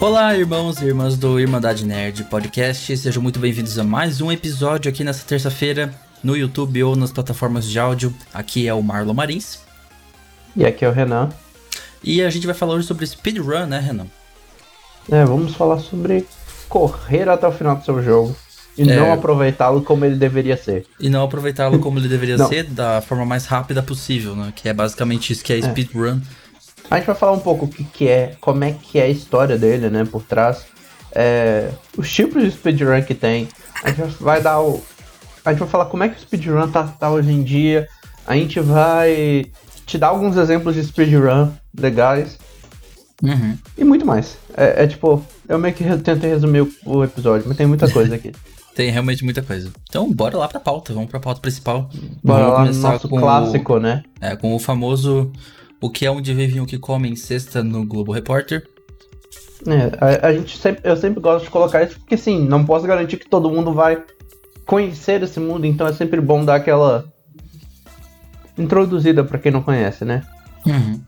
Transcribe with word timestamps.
Olá, 0.00 0.34
irmãos 0.34 0.80
e 0.80 0.86
irmãs 0.86 1.18
do 1.18 1.38
Irmandade 1.38 1.84
Nerd 1.84 2.24
Podcast, 2.24 2.96
sejam 2.96 3.22
muito 3.22 3.38
bem-vindos 3.38 3.78
a 3.78 3.84
mais 3.84 4.22
um 4.22 4.32
episódio 4.32 4.90
aqui 4.90 5.04
nessa 5.04 5.26
terça-feira 5.26 5.94
no 6.24 6.34
YouTube 6.34 6.82
ou 6.82 6.96
nas 6.96 7.12
plataformas 7.12 7.68
de 7.68 7.78
áudio. 7.78 8.14
Aqui 8.32 8.66
é 8.66 8.72
o 8.72 8.82
Marlon 8.82 9.12
Marins. 9.12 9.60
E 10.56 10.64
aqui 10.64 10.86
é 10.86 10.88
o 10.88 10.92
Renan. 10.92 11.28
E 12.02 12.22
a 12.22 12.30
gente 12.30 12.46
vai 12.46 12.54
falar 12.54 12.76
hoje 12.76 12.86
sobre 12.86 13.06
speedrun, 13.06 13.66
né, 13.66 13.78
Renan? 13.78 14.06
É, 15.12 15.22
vamos 15.22 15.54
falar 15.54 15.78
sobre 15.80 16.26
correr 16.66 17.28
até 17.28 17.46
o 17.46 17.52
final 17.52 17.76
do 17.76 17.84
seu 17.84 18.02
jogo 18.02 18.34
e 18.78 18.90
é... 18.90 18.96
não 18.96 19.12
aproveitá-lo 19.12 19.82
como 19.82 20.06
ele 20.06 20.16
deveria 20.16 20.56
ser. 20.56 20.86
E 20.98 21.10
não 21.10 21.24
aproveitá-lo 21.24 21.78
como 21.78 21.98
ele 21.98 22.08
deveria 22.08 22.38
ser 22.48 22.64
da 22.64 23.02
forma 23.02 23.26
mais 23.26 23.44
rápida 23.44 23.82
possível, 23.82 24.34
né? 24.34 24.50
Que 24.56 24.70
é 24.70 24.72
basicamente 24.72 25.30
isso 25.30 25.44
que 25.44 25.52
é, 25.52 25.58
é. 25.58 25.62
speedrun. 25.62 26.20
A 26.90 26.96
gente 26.96 27.06
vai 27.06 27.14
falar 27.14 27.32
um 27.32 27.40
pouco 27.40 27.66
o 27.66 27.68
que, 27.68 27.84
que 27.84 28.08
é, 28.08 28.34
como 28.40 28.64
é 28.64 28.72
que 28.72 28.98
é 28.98 29.04
a 29.04 29.08
história 29.08 29.56
dele, 29.56 29.88
né, 29.88 30.04
por 30.04 30.24
trás. 30.24 30.66
É, 31.12 31.70
os 31.96 32.12
tipos 32.12 32.42
de 32.42 32.50
speedrun 32.50 33.02
que 33.02 33.14
tem. 33.14 33.48
A 33.84 33.90
gente 33.90 34.16
vai 34.20 34.42
dar 34.42 34.60
o. 34.60 34.82
A 35.44 35.50
gente 35.52 35.60
vai 35.60 35.68
falar 35.68 35.86
como 35.86 36.02
é 36.02 36.08
que 36.08 36.16
o 36.16 36.20
speedrun 36.20 36.68
tá, 36.70 36.84
tá 36.84 37.10
hoje 37.10 37.30
em 37.30 37.42
dia. 37.42 37.88
A 38.26 38.34
gente 38.34 38.58
vai 38.60 39.46
te 39.86 39.96
dar 39.98 40.08
alguns 40.08 40.36
exemplos 40.36 40.74
de 40.74 40.84
speedrun 40.84 41.50
legais. 41.78 42.38
Uhum. 43.22 43.56
E 43.78 43.84
muito 43.84 44.04
mais. 44.04 44.36
É, 44.56 44.84
é, 44.84 44.86
tipo, 44.86 45.24
eu 45.48 45.58
meio 45.58 45.74
que 45.74 45.84
tentei 45.98 46.30
resumir 46.30 46.62
o, 46.62 46.72
o 46.84 47.04
episódio, 47.04 47.46
mas 47.46 47.56
tem 47.56 47.66
muita 47.66 47.88
coisa 47.92 48.16
aqui. 48.16 48.32
tem 48.74 48.90
realmente 48.90 49.24
muita 49.24 49.42
coisa. 49.42 49.70
Então, 49.88 50.12
bora 50.12 50.36
lá 50.36 50.48
pra 50.48 50.58
pauta, 50.58 50.92
vamos 50.92 51.10
pra 51.10 51.20
pauta 51.20 51.40
principal. 51.40 51.88
Bora 52.22 52.44
vamos 52.44 52.58
lá 52.58 52.64
no 52.64 52.92
nosso 52.92 53.08
clássico, 53.08 53.74
o, 53.74 53.80
né? 53.80 54.02
É, 54.20 54.34
com 54.36 54.54
o 54.54 54.58
famoso 54.58 55.30
o 55.80 55.88
que 55.88 56.04
é 56.04 56.10
onde 56.10 56.34
vivem 56.34 56.60
o 56.60 56.66
que 56.66 56.78
comem 56.78 57.16
sexta 57.16 57.62
no 57.62 57.84
Globo 57.84 58.12
Repórter. 58.12 58.66
É, 59.66 60.24
a, 60.24 60.28
a, 60.28 60.32
gente 60.32 60.56
sempre, 60.58 60.82
eu 60.84 60.96
sempre 60.96 61.20
gosto 61.20 61.44
de 61.44 61.50
colocar 61.50 61.82
isso 61.82 61.98
porque 61.98 62.16
sim, 62.16 62.46
não 62.46 62.64
posso 62.64 62.86
garantir 62.86 63.18
que 63.18 63.28
todo 63.28 63.50
mundo 63.50 63.72
vai 63.72 64.02
conhecer 64.66 65.22
esse 65.22 65.40
mundo, 65.40 65.66
então 65.66 65.86
é 65.86 65.92
sempre 65.92 66.20
bom 66.20 66.44
dar 66.44 66.56
aquela 66.56 67.04
introduzida 68.56 69.24
para 69.24 69.38
quem 69.38 69.52
não 69.52 69.62
conhece, 69.62 70.04
né? 70.04 70.22
Uhum. 70.66 71.00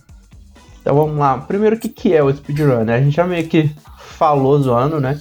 Então 0.81 0.97
vamos 0.97 1.17
lá. 1.17 1.39
Primeiro, 1.39 1.77
o 1.77 1.79
que, 1.79 1.89
que 1.89 2.13
é 2.13 2.23
o 2.23 2.35
speedrun? 2.35 2.85
Né? 2.85 2.97
A 2.97 3.01
gente 3.01 3.15
já 3.15 3.25
meio 3.25 3.47
que 3.47 3.71
falou 3.99 4.59
zoando, 4.61 5.01
né? 5.01 5.21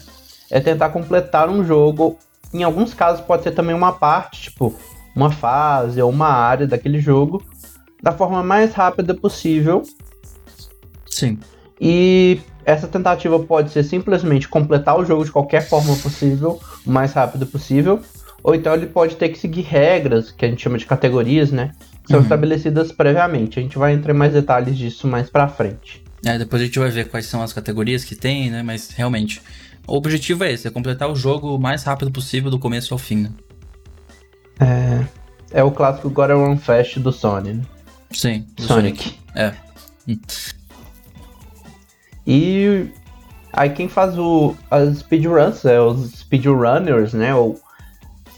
É 0.49 0.59
tentar 0.59 0.89
completar 0.89 1.49
um 1.49 1.63
jogo. 1.63 2.17
Em 2.53 2.63
alguns 2.63 2.93
casos 2.93 3.21
pode 3.21 3.43
ser 3.43 3.51
também 3.51 3.75
uma 3.75 3.93
parte, 3.93 4.43
tipo, 4.43 4.73
uma 5.15 5.29
fase 5.29 6.01
ou 6.01 6.09
uma 6.09 6.27
área 6.27 6.65
daquele 6.65 6.99
jogo 6.99 7.43
da 8.01 8.11
forma 8.11 8.43
mais 8.43 8.73
rápida 8.73 9.13
possível. 9.13 9.83
Sim. 11.05 11.37
E 11.79 12.39
essa 12.65 12.87
tentativa 12.87 13.39
pode 13.39 13.71
ser 13.71 13.83
simplesmente 13.83 14.47
completar 14.47 14.97
o 14.99 15.05
jogo 15.05 15.25
de 15.25 15.31
qualquer 15.31 15.67
forma 15.67 15.95
possível, 15.97 16.59
o 16.85 16.91
mais 16.91 17.13
rápido 17.13 17.45
possível, 17.45 17.99
ou 18.43 18.55
então 18.55 18.73
ele 18.73 18.87
pode 18.87 19.15
ter 19.15 19.29
que 19.29 19.37
seguir 19.37 19.61
regras, 19.61 20.31
que 20.31 20.45
a 20.45 20.47
gente 20.47 20.61
chama 20.61 20.77
de 20.77 20.85
categorias, 20.85 21.51
né? 21.51 21.71
Que 22.03 22.09
são 22.09 22.17
uhum. 22.17 22.23
estabelecidas 22.23 22.91
previamente. 22.91 23.59
A 23.59 23.61
gente 23.61 23.77
vai 23.77 23.93
entrar 23.93 24.13
em 24.13 24.17
mais 24.17 24.33
detalhes 24.33 24.77
disso 24.77 25.07
mais 25.07 25.29
pra 25.29 25.47
frente. 25.47 26.03
É, 26.25 26.37
depois 26.37 26.61
a 26.61 26.65
gente 26.65 26.77
vai 26.77 26.89
ver 26.89 27.09
quais 27.09 27.25
são 27.25 27.41
as 27.41 27.51
categorias 27.51 28.03
que 28.03 28.15
tem, 28.15 28.49
né? 28.49 28.61
Mas 28.63 28.91
realmente, 28.91 29.41
o 29.87 29.95
objetivo 29.95 30.43
é 30.43 30.51
esse, 30.51 30.67
é 30.67 30.71
completar 30.71 31.09
o 31.09 31.15
jogo 31.15 31.55
o 31.55 31.59
mais 31.59 31.83
rápido 31.83 32.11
possível 32.11 32.49
do 32.51 32.59
começo 32.59 32.93
ao 32.93 32.97
fim, 32.99 33.23
né? 33.23 33.31
É, 34.59 35.59
é 35.59 35.63
o 35.63 35.71
clássico 35.71 36.09
God 36.09 36.31
Run 36.31 36.57
Fast 36.57 36.99
do 36.99 37.11
Sony, 37.11 37.53
né? 37.53 37.63
Sim, 38.13 38.45
Sonic. 38.57 39.03
Sonic. 39.03 39.19
É. 39.35 39.53
E 42.25 42.87
aí 43.53 43.69
quem 43.69 43.87
faz 43.87 44.17
o, 44.17 44.55
as 44.69 44.99
speedruns, 44.99 45.65
é 45.65 45.79
os 45.79 46.11
speedrunners, 46.11 47.13
né? 47.13 47.33
Ou 47.33 47.59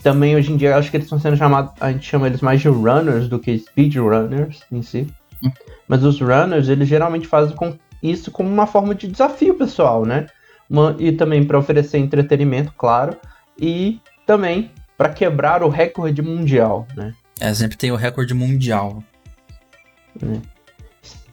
também 0.02 0.36
hoje 0.36 0.52
em 0.52 0.58
dia 0.58 0.76
acho 0.76 0.92
que 0.92 0.98
eles 0.98 1.06
estão 1.06 1.20
sendo 1.20 1.38
chamados, 1.38 1.72
a 1.80 1.92
gente 1.92 2.06
chama 2.06 2.28
eles 2.28 2.42
mais 2.42 2.62
de 2.62 2.68
runners 2.68 3.28
do 3.28 3.40
que 3.40 3.58
speedrunners 3.58 4.62
em 4.72 4.82
si. 4.82 5.08
Hum. 5.44 5.52
Mas 5.88 6.04
os 6.04 6.20
runners, 6.20 6.68
eles 6.70 6.88
geralmente 6.88 7.28
fazem 7.28 7.56
com 7.56 7.78
isso 8.02 8.32
como 8.32 8.50
uma 8.50 8.68
forma 8.68 8.94
de 8.94 9.08
desafio 9.08 9.56
pessoal, 9.56 10.06
né? 10.06 10.28
Uma, 10.70 10.96
e 11.00 11.12
também 11.12 11.44
para 11.46 11.58
oferecer 11.58 11.98
entretenimento, 11.98 12.74
claro, 12.78 13.16
e 13.58 14.00
também 14.26 14.72
para 14.98 15.10
quebrar 15.10 15.64
o 15.64 15.70
recorde 15.70 16.22
mundial, 16.22 16.88
né? 16.96 17.14
É, 17.40 17.54
sempre 17.54 17.78
tem 17.78 17.92
o 17.92 17.96
recorde 17.96 18.34
mundial. 18.34 19.04
Né? 20.22 20.42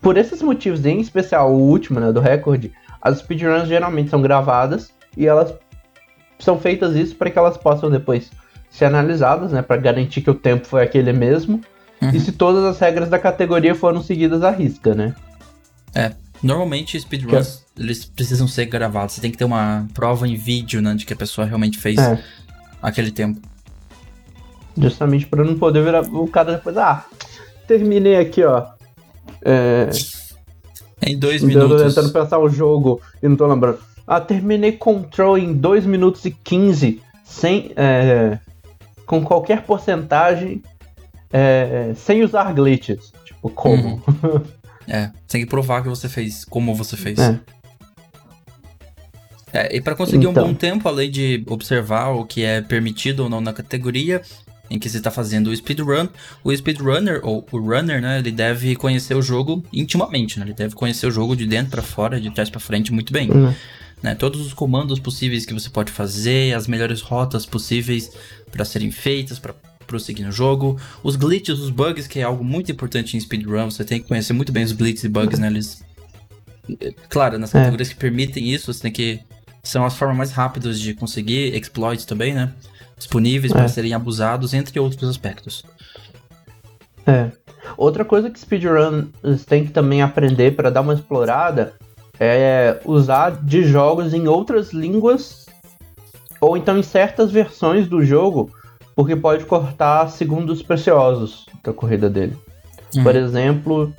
Por 0.00 0.16
esses 0.16 0.40
motivos, 0.40 0.84
em 0.84 1.00
especial 1.00 1.52
o 1.52 1.58
último, 1.58 2.00
né, 2.00 2.12
do 2.12 2.20
recorde, 2.20 2.72
as 3.02 3.18
speedruns 3.18 3.68
geralmente 3.68 4.10
são 4.10 4.20
gravadas 4.20 4.90
e 5.16 5.26
elas 5.26 5.54
são 6.38 6.58
feitas 6.58 6.94
isso 6.96 7.14
para 7.16 7.30
que 7.30 7.38
elas 7.38 7.56
possam 7.56 7.90
depois 7.90 8.30
ser 8.70 8.86
analisadas, 8.86 9.52
né, 9.52 9.62
para 9.62 9.76
garantir 9.76 10.22
que 10.22 10.30
o 10.30 10.34
tempo 10.34 10.66
foi 10.66 10.82
aquele 10.82 11.12
mesmo 11.12 11.60
uhum. 12.00 12.10
e 12.10 12.20
se 12.20 12.32
todas 12.32 12.64
as 12.64 12.78
regras 12.78 13.08
da 13.08 13.18
categoria 13.18 13.74
foram 13.74 14.02
seguidas 14.02 14.42
à 14.42 14.50
risca, 14.50 14.94
né? 14.94 15.14
É, 15.94 16.12
normalmente 16.42 16.98
speedruns 16.98 17.64
que... 17.74 17.82
eles 17.82 18.04
precisam 18.04 18.46
ser 18.46 18.66
gravados. 18.66 19.14
Você 19.14 19.20
tem 19.20 19.30
que 19.30 19.36
ter 19.36 19.44
uma 19.44 19.86
prova 19.92 20.26
em 20.26 20.36
vídeo, 20.36 20.80
né, 20.80 20.94
de 20.94 21.04
que 21.04 21.12
a 21.12 21.16
pessoa 21.16 21.46
realmente 21.46 21.78
fez 21.78 21.98
é. 21.98 22.22
aquele 22.80 23.10
tempo. 23.10 23.40
Justamente 24.78 25.26
para 25.26 25.44
não 25.44 25.58
poder 25.58 25.84
virar 25.84 26.02
o 26.02 26.28
cara 26.28 26.52
depois, 26.52 26.76
ah, 26.78 27.04
terminei 27.70 28.16
aqui, 28.16 28.42
ó. 28.42 28.66
É... 29.44 29.88
Em 31.06 31.16
dois 31.16 31.40
minutos. 31.40 31.70
Eu 31.70 31.78
tô 31.78 31.84
tentando 31.84 32.12
pensar 32.12 32.38
o 32.38 32.48
jogo 32.48 33.00
e 33.22 33.28
não 33.28 33.36
tô 33.36 33.46
lembrando. 33.46 33.78
Ah, 34.04 34.20
terminei 34.20 34.72
Control 34.72 35.38
em 35.38 35.54
2 35.54 35.86
minutos 35.86 36.24
e 36.24 36.32
15, 36.32 37.00
sem, 37.22 37.70
é, 37.76 38.40
com 39.06 39.22
qualquer 39.22 39.62
porcentagem, 39.62 40.60
é, 41.32 41.92
sem 41.94 42.24
usar 42.24 42.52
glitches. 42.52 43.12
Tipo, 43.24 43.48
como? 43.50 44.02
Uhum. 44.08 44.42
é, 44.88 45.12
tem 45.28 45.42
que 45.42 45.46
provar 45.46 45.82
que 45.82 45.88
você 45.88 46.08
fez, 46.08 46.44
como 46.44 46.74
você 46.74 46.96
fez. 46.96 47.20
É. 47.20 47.38
É, 49.52 49.76
e 49.76 49.80
para 49.80 49.94
conseguir 49.94 50.26
então. 50.26 50.44
um 50.44 50.48
bom 50.48 50.54
tempo, 50.54 50.88
além 50.88 51.08
de 51.08 51.44
observar 51.46 52.08
o 52.08 52.24
que 52.24 52.42
é 52.42 52.60
permitido 52.60 53.20
ou 53.20 53.28
não 53.28 53.40
na 53.40 53.52
categoria, 53.52 54.22
em 54.70 54.78
que 54.78 54.88
você 54.88 54.98
está 54.98 55.10
fazendo 55.10 55.48
o 55.48 55.56
speedrun, 55.56 56.06
o 56.44 56.56
speedrunner, 56.56 57.20
ou 57.24 57.44
o 57.50 57.58
runner, 57.58 58.00
né, 58.00 58.20
ele 58.20 58.30
deve 58.30 58.76
conhecer 58.76 59.14
o 59.16 59.20
jogo 59.20 59.64
intimamente, 59.72 60.38
né? 60.38 60.46
Ele 60.46 60.54
deve 60.54 60.76
conhecer 60.76 61.08
o 61.08 61.10
jogo 61.10 61.34
de 61.34 61.44
dentro 61.44 61.72
para 61.72 61.82
fora, 61.82 62.20
de 62.20 62.30
trás 62.30 62.48
para 62.48 62.60
frente 62.60 62.92
muito 62.92 63.12
bem. 63.12 63.28
Uhum. 63.30 63.52
Né, 64.00 64.14
todos 64.14 64.40
os 64.46 64.54
comandos 64.54 64.98
possíveis 64.98 65.44
que 65.44 65.52
você 65.52 65.68
pode 65.68 65.92
fazer, 65.92 66.54
as 66.54 66.66
melhores 66.66 67.02
rotas 67.02 67.44
possíveis 67.44 68.10
para 68.50 68.64
serem 68.64 68.90
feitas, 68.90 69.38
para 69.38 69.54
prosseguir 69.86 70.24
no 70.24 70.32
jogo, 70.32 70.80
os 71.02 71.16
glitches, 71.16 71.58
os 71.58 71.68
bugs, 71.68 72.06
que 72.06 72.20
é 72.20 72.22
algo 72.22 72.44
muito 72.44 72.70
importante 72.70 73.16
em 73.16 73.20
speedrun, 73.20 73.70
você 73.70 73.84
tem 73.84 74.00
que 74.00 74.06
conhecer 74.06 74.32
muito 74.32 74.52
bem 74.52 74.64
os 74.64 74.72
glitches 74.72 75.04
e 75.04 75.08
bugs, 75.08 75.38
né? 75.38 75.48
Eles. 75.48 75.84
Claro, 77.08 77.38
nas 77.38 77.52
é. 77.52 77.58
categorias 77.58 77.90
é. 77.90 77.92
que 77.92 77.98
permitem 77.98 78.48
isso, 78.48 78.72
você 78.72 78.82
tem 78.82 78.92
que. 78.92 79.20
São 79.62 79.84
as 79.84 79.94
formas 79.94 80.16
mais 80.16 80.30
rápidas 80.30 80.80
de 80.80 80.94
conseguir 80.94 81.54
exploits 81.54 82.06
também, 82.06 82.32
né? 82.32 82.54
Disponíveis 83.00 83.52
é. 83.52 83.54
para 83.56 83.66
serem 83.66 83.94
abusados, 83.94 84.54
entre 84.54 84.78
outros 84.78 85.08
aspectos. 85.08 85.64
É. 87.06 87.30
Outra 87.76 88.04
coisa 88.04 88.30
que 88.30 88.38
speedrunners 88.38 89.44
têm 89.46 89.64
que 89.64 89.72
também 89.72 90.02
aprender 90.02 90.54
para 90.54 90.70
dar 90.70 90.82
uma 90.82 90.94
explorada 90.94 91.74
é 92.18 92.78
usar 92.84 93.30
de 93.30 93.64
jogos 93.64 94.12
em 94.12 94.28
outras 94.28 94.72
línguas 94.72 95.46
ou 96.40 96.56
então 96.56 96.78
em 96.78 96.82
certas 96.82 97.30
versões 97.30 97.86
do 97.86 98.04
jogo, 98.04 98.50
porque 98.94 99.14
pode 99.14 99.44
cortar 99.44 100.08
segundos 100.08 100.62
preciosos 100.62 101.46
da 101.62 101.72
corrida 101.72 102.08
dele. 102.08 102.36
Uhum. 102.94 103.02
Por 103.02 103.14
exemplo, 103.14 103.94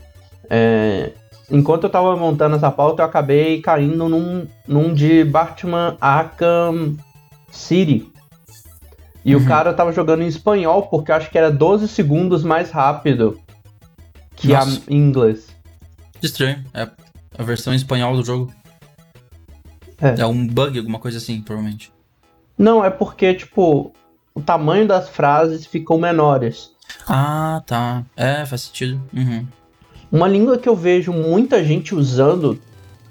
é, 0.49 1.11
enquanto 1.49 1.83
eu 1.83 1.87
estava 1.87 2.15
montando 2.15 2.55
essa 2.55 2.71
pauta, 2.71 3.01
eu 3.01 3.05
acabei 3.05 3.61
caindo 3.61 4.09
num, 4.09 4.47
num 4.67 4.93
de 4.93 5.23
Batman 5.23 5.97
Arkham 6.01 6.95
City, 7.51 8.11
e 9.23 9.35
uhum. 9.35 9.41
o 9.41 9.45
cara 9.45 9.73
tava 9.73 9.91
jogando 9.91 10.23
em 10.23 10.27
espanhol, 10.27 10.83
porque 10.83 11.11
acho 11.11 11.29
que 11.29 11.37
era 11.37 11.51
12 11.51 11.87
segundos 11.87 12.43
mais 12.43 12.71
rápido 12.71 13.39
que 14.35 14.49
Nossa. 14.49 14.81
a 14.87 14.93
em 14.93 14.97
inglês. 14.97 15.55
Estranho. 16.21 16.63
É 16.73 16.87
a 17.37 17.43
versão 17.43 17.73
em 17.73 17.75
espanhol 17.75 18.15
do 18.15 18.23
jogo. 18.23 18.51
É. 20.01 20.21
é 20.21 20.25
um 20.25 20.47
bug, 20.47 20.77
alguma 20.79 20.99
coisa 20.99 21.19
assim, 21.19 21.41
provavelmente. 21.41 21.91
Não, 22.57 22.83
é 22.83 22.89
porque, 22.89 23.33
tipo, 23.33 23.93
o 24.33 24.41
tamanho 24.41 24.87
das 24.87 25.09
frases 25.09 25.65
ficam 25.65 25.97
menores. 25.99 26.71
Ah, 27.07 27.61
tá. 27.65 28.03
É, 28.15 28.45
faz 28.45 28.63
sentido. 28.63 29.01
Uhum. 29.13 29.45
Uma 30.11 30.27
língua 30.27 30.57
que 30.57 30.67
eu 30.67 30.75
vejo 30.75 31.13
muita 31.13 31.63
gente 31.63 31.95
usando 31.95 32.59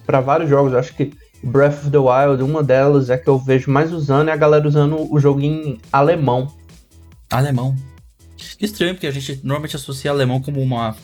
para 0.04 0.20
vários 0.20 0.50
jogos, 0.50 0.74
acho 0.74 0.94
que 0.94 1.12
Breath 1.42 1.84
of 1.84 1.90
the 1.90 1.98
Wild, 1.98 2.42
uma 2.42 2.62
delas 2.62 3.08
é 3.08 3.16
que 3.16 3.28
eu 3.28 3.38
vejo 3.38 3.70
mais 3.70 3.92
usando 3.92 4.28
é 4.28 4.32
a 4.32 4.37
galera 4.37 4.66
usando 4.66 5.12
o 5.12 5.19
jogo 5.19 5.40
em 5.40 5.78
alemão. 5.92 6.52
Alemão. 7.31 7.75
Estranho, 8.60 8.94
porque 8.94 9.06
a 9.06 9.10
gente 9.10 9.40
normalmente 9.42 9.76
associa 9.76 10.10
alemão 10.10 10.40
como 10.40 10.60
uma 10.60 10.94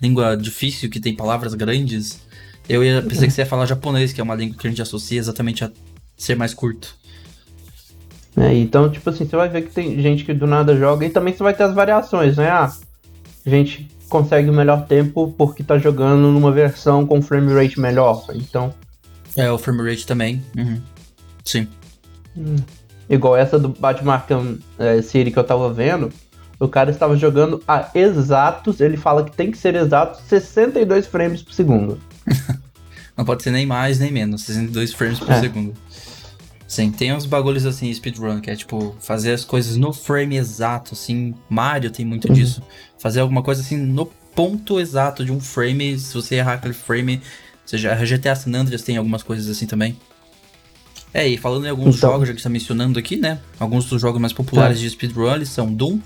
língua 0.00 0.36
difícil, 0.36 0.90
que 0.90 1.00
tem 1.00 1.14
palavras 1.14 1.54
grandes. 1.54 2.20
Eu 2.68 2.84
ia, 2.84 3.00
pensei 3.02 3.26
que 3.28 3.32
você 3.32 3.42
ia 3.42 3.46
falar 3.46 3.66
japonês, 3.66 4.12
que 4.12 4.20
é 4.20 4.24
uma 4.24 4.34
língua 4.34 4.58
que 4.58 4.66
a 4.66 4.70
gente 4.70 4.82
associa 4.82 5.18
exatamente 5.18 5.64
a 5.64 5.70
ser 6.16 6.36
mais 6.36 6.52
curto. 6.52 6.94
É, 8.36 8.52
então, 8.54 8.90
tipo 8.90 9.08
assim, 9.08 9.24
você 9.24 9.34
vai 9.34 9.48
ver 9.48 9.62
que 9.62 9.70
tem 9.70 10.00
gente 10.00 10.24
que 10.24 10.34
do 10.34 10.46
nada 10.46 10.76
joga 10.76 11.06
e 11.06 11.10
também 11.10 11.32
você 11.32 11.42
vai 11.42 11.54
ter 11.54 11.62
as 11.62 11.74
variações, 11.74 12.36
né? 12.36 12.50
Ah, 12.50 12.70
a 13.46 13.50
gente 13.50 13.88
consegue 14.10 14.50
o 14.50 14.52
melhor 14.52 14.86
tempo 14.86 15.34
porque 15.38 15.64
tá 15.64 15.78
jogando 15.78 16.30
numa 16.30 16.52
versão 16.52 17.06
com 17.06 17.22
frame 17.22 17.54
rate 17.54 17.80
melhor. 17.80 18.26
Então. 18.34 18.74
É, 19.36 19.50
o 19.50 19.58
frame 19.58 19.88
rate 19.88 20.06
também. 20.06 20.42
Uhum. 20.56 20.80
Sim. 21.44 21.68
Hum. 22.36 22.56
Igual 23.08 23.36
essa 23.36 23.58
do 23.58 23.68
Batman 23.68 24.14
Arkham 24.14 24.58
é, 24.78 25.00
City 25.02 25.30
que 25.30 25.38
eu 25.38 25.44
tava 25.44 25.72
vendo. 25.72 26.12
O 26.58 26.68
cara 26.68 26.90
estava 26.90 27.16
jogando 27.16 27.62
a 27.68 27.90
exatos, 27.94 28.80
ele 28.80 28.96
fala 28.96 29.22
que 29.22 29.36
tem 29.36 29.50
que 29.50 29.58
ser 29.58 29.74
exatos 29.74 30.22
62 30.26 31.06
frames 31.06 31.42
por 31.42 31.52
segundo. 31.52 32.00
Não 33.16 33.24
pode 33.24 33.42
ser 33.42 33.50
nem 33.50 33.66
mais 33.66 33.98
nem 33.98 34.10
menos, 34.10 34.42
62 34.42 34.92
frames 34.94 35.18
por 35.18 35.30
é. 35.30 35.40
segundo. 35.40 35.74
Sim, 36.66 36.90
tem 36.90 37.12
uns 37.12 37.26
bagulhos 37.26 37.64
assim, 37.64 37.92
speedrun, 37.92 38.40
que 38.40 38.50
é 38.50 38.56
tipo, 38.56 38.96
fazer 39.00 39.32
as 39.32 39.44
coisas 39.44 39.76
no 39.76 39.92
frame 39.92 40.36
exato, 40.36 40.94
assim. 40.94 41.34
Mario 41.48 41.90
tem 41.90 42.04
muito 42.04 42.28
uhum. 42.28 42.34
disso. 42.34 42.62
Fazer 42.98 43.20
alguma 43.20 43.42
coisa 43.42 43.60
assim 43.60 43.76
no 43.76 44.06
ponto 44.34 44.80
exato 44.80 45.24
de 45.24 45.32
um 45.32 45.40
frame, 45.40 45.98
se 45.98 46.12
você 46.12 46.36
errar 46.36 46.54
aquele 46.54 46.74
frame. 46.74 47.22
Seja, 47.66 47.92
a 47.92 48.04
GTA 48.04 48.34
San 48.34 48.54
Andreas 48.54 48.82
tem 48.82 48.96
algumas 48.96 49.22
coisas 49.22 49.48
assim 49.50 49.66
também. 49.66 49.96
É, 51.12 51.26
e 51.26 51.36
falando 51.36 51.66
em 51.66 51.70
alguns 51.70 51.96
então, 51.96 52.12
jogos, 52.12 52.28
já 52.28 52.34
que 52.34 52.40
está 52.40 52.50
mencionando 52.50 52.98
aqui, 52.98 53.16
né? 53.16 53.40
Alguns 53.58 53.86
dos 53.86 54.00
jogos 54.00 54.20
mais 54.20 54.32
populares 54.32 54.78
é. 54.78 54.80
de 54.82 54.90
speedrun 54.90 55.44
são 55.44 55.72
Doom, 55.72 55.98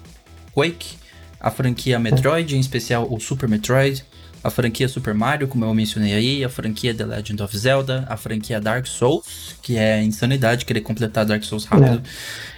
Quake, 0.54 0.96
a 1.38 1.50
franquia 1.50 1.98
Metroid, 1.98 2.56
em 2.56 2.60
especial 2.60 3.06
o 3.10 3.18
Super 3.20 3.48
Metroid, 3.48 4.04
a 4.42 4.50
franquia 4.50 4.88
Super 4.88 5.12
Mario, 5.12 5.48
como 5.48 5.64
eu 5.64 5.74
mencionei 5.74 6.14
aí, 6.14 6.44
a 6.44 6.48
franquia 6.48 6.94
The 6.94 7.04
Legend 7.04 7.42
of 7.42 7.58
Zelda, 7.58 8.06
a 8.08 8.16
franquia 8.16 8.60
Dark 8.60 8.86
Souls, 8.86 9.56
que 9.60 9.76
é 9.76 10.02
insanidade 10.02 10.64
querer 10.64 10.80
completar 10.80 11.26
Dark 11.26 11.42
Souls 11.44 11.64
rápido. 11.64 11.98
É. 11.98 12.02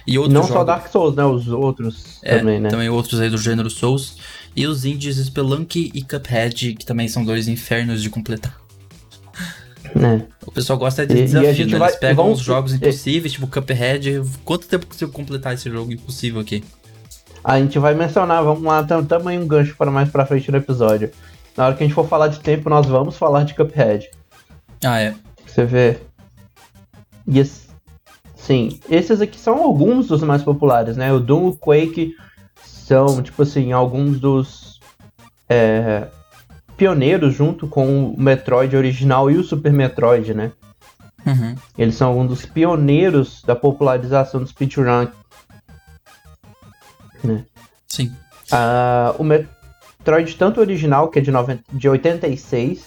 E 0.07 0.17
outros 0.17 0.33
Não 0.33 0.41
jogos... 0.43 0.57
só 0.57 0.63
Dark 0.63 0.87
Souls, 0.89 1.15
né? 1.15 1.25
Os 1.25 1.47
outros 1.47 2.19
é, 2.21 2.37
também, 2.37 2.59
né? 2.59 2.69
Também 2.69 2.89
outros 2.89 3.19
aí 3.19 3.29
do 3.29 3.37
gênero 3.37 3.69
Souls. 3.69 4.17
E 4.55 4.67
os 4.67 4.85
indies 4.85 5.17
Spelunky 5.17 5.91
e 5.93 6.03
Cuphead, 6.03 6.75
que 6.75 6.85
também 6.85 7.07
são 7.07 7.25
dois 7.25 7.47
infernos 7.47 8.01
de 8.01 8.09
completar. 8.09 8.62
É. 9.95 10.25
O 10.45 10.51
pessoal 10.51 10.79
gosta 10.79 11.05
de 11.05 11.13
desafio, 11.13 11.67
né? 11.67 11.77
Vai... 11.77 11.89
Eles 11.89 11.99
pegam 11.99 12.31
uns 12.31 12.39
jogos 12.39 12.73
impossíveis, 12.73 13.33
tipo 13.33 13.47
Cuphead. 13.47 14.21
Quanto 14.43 14.67
tempo 14.67 14.87
você 14.89 15.05
completar 15.07 15.53
esse 15.53 15.69
jogo 15.69 15.91
impossível 15.91 16.41
aqui? 16.41 16.63
A 17.43 17.59
gente 17.59 17.77
vai 17.77 17.93
mencionar, 17.93 18.43
vamos 18.43 18.63
lá, 18.63 18.83
também 18.83 19.37
um 19.37 19.47
gancho 19.47 19.75
para 19.75 19.91
mais 19.91 20.09
pra 20.09 20.25
frente 20.25 20.49
no 20.49 20.57
episódio. 20.57 21.11
Na 21.55 21.65
hora 21.65 21.75
que 21.75 21.83
a 21.83 21.85
gente 21.85 21.95
for 21.95 22.07
falar 22.07 22.29
de 22.29 22.39
tempo, 22.39 22.69
nós 22.69 22.85
vamos 22.87 23.17
falar 23.17 23.43
de 23.43 23.53
Cuphead. 23.53 24.09
Ah, 24.83 24.99
é. 24.99 25.13
Você 25.45 25.65
vê. 25.65 25.99
E 27.27 27.43
sim, 28.35 28.79
esses 28.89 29.21
aqui 29.21 29.39
são 29.39 29.61
alguns 29.61 30.07
dos 30.07 30.23
mais 30.23 30.41
populares, 30.41 30.97
né? 30.97 31.13
O 31.13 31.19
Doom 31.19 31.47
e 31.47 31.49
o 31.49 31.53
Quake 31.53 32.15
são, 32.65 33.21
tipo 33.21 33.43
assim, 33.43 33.71
alguns 33.71 34.19
dos 34.19 34.79
é, 35.47 36.07
pioneiros 36.77 37.33
junto 37.33 37.67
com 37.67 38.11
o 38.11 38.19
Metroid 38.19 38.75
original 38.75 39.29
e 39.29 39.37
o 39.37 39.43
Super 39.43 39.71
Metroid, 39.71 40.33
né? 40.33 40.51
Uhum. 41.25 41.55
Eles 41.77 41.95
são 41.95 42.19
um 42.19 42.27
dos 42.27 42.45
pioneiros 42.45 43.41
da 43.43 43.55
popularização 43.55 44.41
do 44.41 44.47
speedrun. 44.47 45.07
Né? 47.23 47.45
Sim. 47.87 48.07
Uh, 48.51 49.15
o, 49.17 49.23
Met 49.23 49.47
Metroid 49.99 50.35
tanto 50.35 50.59
original, 50.59 51.07
que 51.07 51.19
é 51.19 51.21
de, 51.21 51.31
90, 51.31 51.63
de 51.71 51.87
86, 51.87 52.85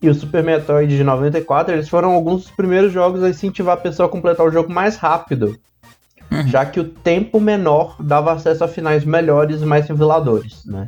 e 0.00 0.08
o 0.08 0.14
Super 0.14 0.44
Metroid 0.44 0.96
de 0.96 1.02
94, 1.02 1.74
eles 1.74 1.88
foram 1.88 2.12
alguns 2.12 2.44
dos 2.44 2.50
primeiros 2.52 2.92
jogos 2.92 3.22
a 3.22 3.28
incentivar 3.28 3.74
a 3.74 3.80
pessoa 3.80 4.06
a 4.06 4.10
completar 4.10 4.46
o 4.46 4.50
jogo 4.50 4.72
mais 4.72 4.96
rápido. 4.96 5.58
Uhum. 6.30 6.46
Já 6.46 6.64
que 6.64 6.78
o 6.78 6.84
tempo 6.84 7.40
menor 7.40 7.96
dava 8.00 8.32
acesso 8.32 8.62
a 8.62 8.68
finais 8.68 9.04
melhores 9.04 9.60
e 9.60 9.66
mais 9.66 9.88
reveladores, 9.88 10.64
né? 10.64 10.86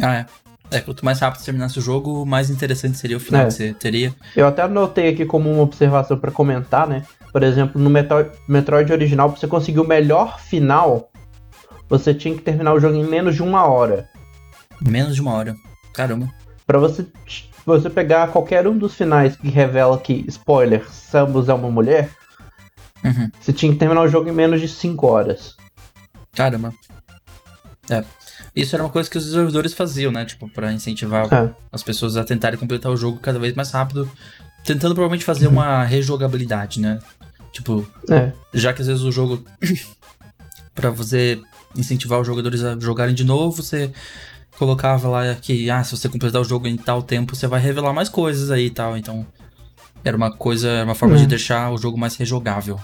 Ah, 0.00 0.14
é. 0.16 0.26
É, 0.74 0.80
quanto 0.80 1.04
mais 1.04 1.20
rápido 1.20 1.44
terminasse 1.44 1.78
o 1.78 1.82
jogo, 1.82 2.26
mais 2.26 2.50
interessante 2.50 2.98
seria 2.98 3.16
o 3.16 3.20
final 3.20 3.42
é. 3.42 3.44
que 3.44 3.52
você 3.52 3.72
teria. 3.74 4.12
Eu 4.34 4.44
até 4.44 4.62
anotei 4.62 5.10
aqui 5.10 5.24
como 5.24 5.48
uma 5.48 5.62
observação 5.62 6.18
para 6.18 6.32
comentar, 6.32 6.88
né? 6.88 7.04
Por 7.32 7.44
exemplo, 7.44 7.80
no 7.80 7.88
Metroid, 7.88 8.30
Metroid 8.48 8.92
original, 8.92 9.30
pra 9.30 9.38
você 9.38 9.46
conseguir 9.46 9.78
o 9.78 9.86
melhor 9.86 10.40
final, 10.40 11.12
você 11.88 12.12
tinha 12.12 12.34
que 12.34 12.42
terminar 12.42 12.74
o 12.74 12.80
jogo 12.80 12.96
em 12.96 13.04
menos 13.04 13.36
de 13.36 13.42
uma 13.42 13.64
hora. 13.66 14.08
Menos 14.80 15.14
de 15.14 15.20
uma 15.20 15.32
hora. 15.32 15.54
Caramba. 15.92 16.28
Pra 16.66 16.80
você, 16.80 17.06
você 17.64 17.88
pegar 17.88 18.32
qualquer 18.32 18.66
um 18.66 18.76
dos 18.76 18.94
finais 18.94 19.36
que 19.36 19.48
revela 19.48 19.96
que, 19.96 20.24
spoiler, 20.26 20.90
Samus 20.90 21.48
é 21.48 21.54
uma 21.54 21.70
mulher, 21.70 22.10
uhum. 23.04 23.30
você 23.40 23.52
tinha 23.52 23.70
que 23.72 23.78
terminar 23.78 24.02
o 24.02 24.08
jogo 24.08 24.28
em 24.28 24.32
menos 24.32 24.60
de 24.60 24.66
5 24.66 25.06
horas. 25.06 25.56
Caramba. 26.34 26.74
É. 27.88 28.02
Isso 28.54 28.76
era 28.76 28.84
uma 28.84 28.90
coisa 28.90 29.10
que 29.10 29.18
os 29.18 29.24
desenvolvedores 29.24 29.72
faziam, 29.72 30.12
né? 30.12 30.24
Tipo, 30.24 30.48
pra 30.48 30.72
incentivar 30.72 31.32
é. 31.32 31.50
as 31.72 31.82
pessoas 31.82 32.16
a 32.16 32.22
tentarem 32.22 32.58
completar 32.58 32.92
o 32.92 32.96
jogo 32.96 33.18
cada 33.18 33.38
vez 33.38 33.54
mais 33.54 33.70
rápido. 33.70 34.08
Tentando 34.64 34.94
provavelmente 34.94 35.24
fazer 35.24 35.46
uhum. 35.46 35.54
uma 35.54 35.84
rejogabilidade, 35.84 36.80
né? 36.80 37.00
Tipo, 37.52 37.86
é. 38.10 38.32
já 38.52 38.72
que 38.72 38.80
às 38.80 38.86
vezes 38.86 39.02
o 39.02 39.10
jogo. 39.10 39.44
para 40.74 40.90
você 40.90 41.40
incentivar 41.76 42.20
os 42.20 42.26
jogadores 42.26 42.62
a 42.64 42.78
jogarem 42.78 43.14
de 43.14 43.24
novo, 43.24 43.62
você 43.62 43.92
colocava 44.58 45.08
lá 45.08 45.34
que, 45.34 45.68
ah, 45.70 45.82
se 45.82 45.96
você 45.96 46.08
completar 46.08 46.40
o 46.40 46.44
jogo 46.44 46.66
em 46.66 46.76
tal 46.76 47.02
tempo, 47.02 47.34
você 47.34 47.46
vai 47.46 47.60
revelar 47.60 47.92
mais 47.92 48.08
coisas 48.08 48.50
aí 48.50 48.66
e 48.66 48.70
tal. 48.70 48.96
Então, 48.96 49.26
era 50.04 50.16
uma 50.16 50.30
coisa, 50.30 50.68
era 50.68 50.84
uma 50.84 50.94
forma 50.94 51.16
de 51.16 51.24
hum. 51.24 51.28
deixar 51.28 51.70
o 51.72 51.78
jogo 51.78 51.98
mais 51.98 52.16
rejogável. 52.16 52.78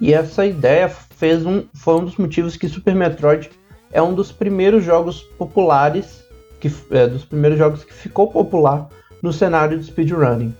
E 0.00 0.14
essa 0.14 0.46
ideia 0.46 0.88
fez 0.88 1.44
um, 1.44 1.64
foi 1.74 1.94
um 1.96 2.04
dos 2.06 2.16
motivos 2.16 2.56
que 2.56 2.68
Super 2.68 2.94
Metroid 2.94 3.50
é 3.92 4.00
um 4.00 4.14
dos 4.14 4.30
primeiros 4.30 4.84
jogos 4.84 5.22
populares, 5.38 6.24
que, 6.60 6.72
é, 6.90 7.06
dos 7.06 7.24
primeiros 7.24 7.58
jogos 7.58 7.84
que 7.84 7.92
ficou 7.92 8.30
popular 8.30 8.88
no 9.22 9.32
cenário 9.32 9.78
de 9.78 9.86
speedrunning. 9.86 10.54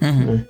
Uhum. 0.00 0.24
Né? 0.24 0.46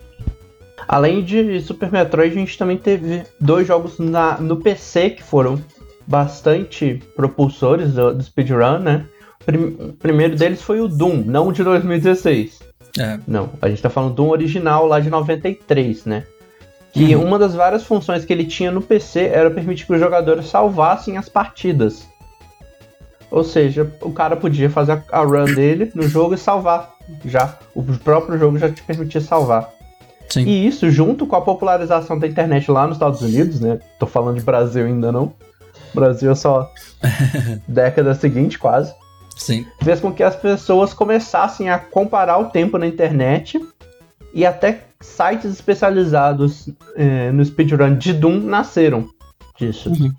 Além 0.87 1.23
de 1.23 1.61
Super 1.61 1.91
Metroid, 1.91 2.35
a 2.35 2.39
gente 2.39 2.59
também 2.59 2.77
teve 2.77 3.23
dois 3.39 3.67
jogos 3.67 3.99
na, 3.99 4.39
no 4.39 4.57
PC 4.57 5.11
que 5.11 5.23
foram 5.23 5.63
bastante 6.07 7.03
propulsores 7.15 7.93
do, 7.93 8.15
do 8.15 8.23
speedrun, 8.23 8.79
né? 8.79 9.07
o 9.47 9.93
primeiro 9.95 10.37
deles 10.37 10.61
foi 10.61 10.81
o 10.81 10.89
Doom, 10.89 11.23
não 11.25 11.49
o 11.49 11.53
de 11.53 11.63
2016. 11.63 12.61
É. 12.99 13.19
Não, 13.27 13.51
a 13.63 13.69
gente 13.69 13.81
tá 13.81 13.89
falando 13.89 14.11
do 14.11 14.17
Doom 14.17 14.31
original 14.31 14.87
lá 14.87 15.01
de 15.01 15.09
93, 15.09 16.05
né? 16.05 16.25
Que 16.93 17.15
uhum. 17.15 17.25
uma 17.25 17.39
das 17.39 17.55
várias 17.55 17.85
funções 17.85 18.25
que 18.25 18.33
ele 18.33 18.45
tinha 18.45 18.71
no 18.71 18.83
PC 18.83 19.27
era 19.27 19.51
permitir 19.51 19.87
que 19.87 19.93
os 19.93 20.01
jogadores 20.01 20.47
salvassem 20.47 21.17
as 21.17 21.29
partidas. 21.29 22.09
Ou 23.31 23.45
seja, 23.45 23.91
o 24.03 24.11
cara 24.11 24.37
podia 24.37 24.69
fazer 24.69 25.03
a 25.13 25.21
run 25.21 25.45
dele 25.45 25.91
no 25.95 26.03
jogo 26.03 26.35
e 26.35 26.39
salvar 26.39 26.95
já. 27.25 27.59
O 27.75 27.83
próprio 27.83 28.39
jogo 28.39 28.59
já 28.59 28.71
te 28.71 28.83
permitia 28.83 29.21
salvar. 29.21 29.71
Sim. 30.29 30.45
E 30.45 30.67
isso, 30.67 30.91
junto 30.91 31.27
com 31.27 31.37
a 31.37 31.41
popularização 31.41 32.19
da 32.19 32.27
internet 32.27 32.71
lá 32.71 32.87
nos 32.87 32.97
Estados 32.97 33.21
Unidos, 33.21 33.61
né? 33.61 33.81
Tô 33.99 34.07
falando 34.07 34.39
de 34.39 34.45
Brasil 34.45 34.87
ainda 34.87 35.11
não. 35.11 35.33
Brasil 35.93 36.31
é 36.31 36.35
só 36.35 36.71
década 37.67 38.15
seguinte, 38.15 38.59
quase. 38.59 38.95
Sim. 39.37 39.67
Fez 39.83 40.01
com 40.01 40.13
que 40.13 40.23
as 40.23 40.37
pessoas 40.37 40.93
começassem 40.93 41.71
a 41.71 41.79
comparar 41.79 42.39
o 42.39 42.51
tempo 42.51 42.79
na 42.79 42.87
internet 42.87 43.61
e 44.33 44.47
até 44.47 44.85
sites 45.01 45.51
especializados 45.51 46.69
é, 46.95 47.33
no 47.33 47.45
speedrun 47.45 47.97
de 47.97 48.13
Doom 48.13 48.41
nasceram 48.41 49.09
disso. 49.57 49.91
Uhum. 49.91 50.15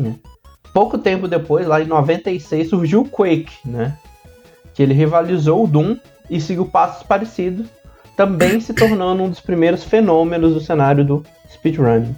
É. 0.00 0.33
Pouco 0.74 0.98
tempo 0.98 1.28
depois, 1.28 1.68
lá 1.68 1.80
em 1.80 1.86
96, 1.86 2.68
surgiu 2.68 3.02
o 3.02 3.08
Quake, 3.08 3.56
né? 3.64 3.96
Que 4.74 4.82
ele 4.82 4.92
rivalizou 4.92 5.62
o 5.62 5.68
Doom 5.68 5.96
e 6.28 6.40
seguiu 6.40 6.66
passos 6.66 7.04
parecidos, 7.04 7.68
também 8.16 8.60
se 8.60 8.74
tornando 8.74 9.22
um 9.22 9.30
dos 9.30 9.38
primeiros 9.38 9.84
fenômenos 9.84 10.52
do 10.52 10.60
cenário 10.60 11.04
do 11.04 11.24
speedrunning. 11.48 12.16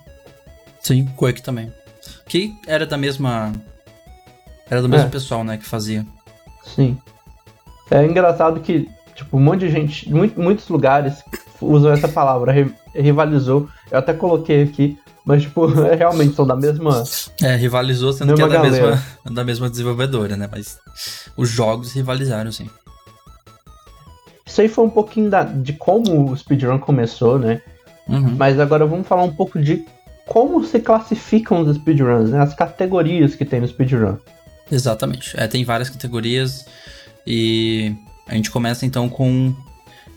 Sim, 0.80 1.04
Quake 1.16 1.42
também. 1.42 1.70
Que 2.26 2.54
era 2.66 2.86
da 2.86 2.96
mesma. 2.96 3.52
Era 4.70 4.80
do 4.80 4.88
mesmo 4.88 5.08
é. 5.08 5.10
pessoal, 5.10 5.44
né, 5.44 5.58
que 5.58 5.66
fazia. 5.66 6.06
Sim. 6.64 6.96
É 7.90 8.04
engraçado 8.06 8.60
que, 8.60 8.88
tipo, 9.14 9.36
um 9.36 9.40
monte 9.40 9.60
de 9.60 9.70
gente, 9.70 10.10
muito, 10.10 10.40
muitos 10.40 10.66
lugares 10.68 11.22
usam 11.60 11.92
essa 11.92 12.08
palavra, 12.08 12.54
rivalizou. 12.94 13.68
Eu 13.90 13.98
até 13.98 14.14
coloquei 14.14 14.62
aqui, 14.62 14.98
mas, 15.26 15.42
tipo, 15.42 15.68
é, 15.84 15.96
realmente 15.96 16.36
são 16.36 16.46
da 16.46 16.54
mesma. 16.54 17.02
É, 17.42 17.56
rivalizou 17.56 18.12
sendo 18.12 18.34
que 18.34 18.40
é 18.40 18.48
da 18.48 18.62
mesma, 18.62 19.02
da 19.30 19.44
mesma 19.44 19.68
desenvolvedora, 19.68 20.36
né? 20.36 20.48
Mas 20.50 20.78
os 21.36 21.50
jogos 21.50 21.92
rivalizaram, 21.92 22.52
sim. 22.52 22.70
Isso 24.46 24.60
aí 24.60 24.68
foi 24.68 24.84
um 24.84 24.90
pouquinho 24.90 25.28
da, 25.28 25.42
de 25.42 25.72
como 25.72 26.30
o 26.30 26.36
speedrun 26.36 26.78
começou, 26.78 27.38
né? 27.40 27.60
Uhum. 28.08 28.36
Mas 28.36 28.60
agora 28.60 28.86
vamos 28.86 29.08
falar 29.08 29.24
um 29.24 29.34
pouco 29.34 29.60
de 29.60 29.84
como 30.28 30.64
se 30.64 30.78
classificam 30.78 31.60
os 31.60 31.76
speedruns, 31.76 32.30
né? 32.30 32.40
As 32.40 32.54
categorias 32.54 33.34
que 33.34 33.44
tem 33.44 33.60
no 33.60 33.66
speedrun. 33.66 34.16
Exatamente. 34.70 35.38
É, 35.38 35.48
tem 35.48 35.64
várias 35.64 35.90
categorias 35.90 36.64
e 37.26 37.94
A 38.28 38.34
gente 38.34 38.50
começa 38.50 38.86
então 38.86 39.08
com 39.08 39.54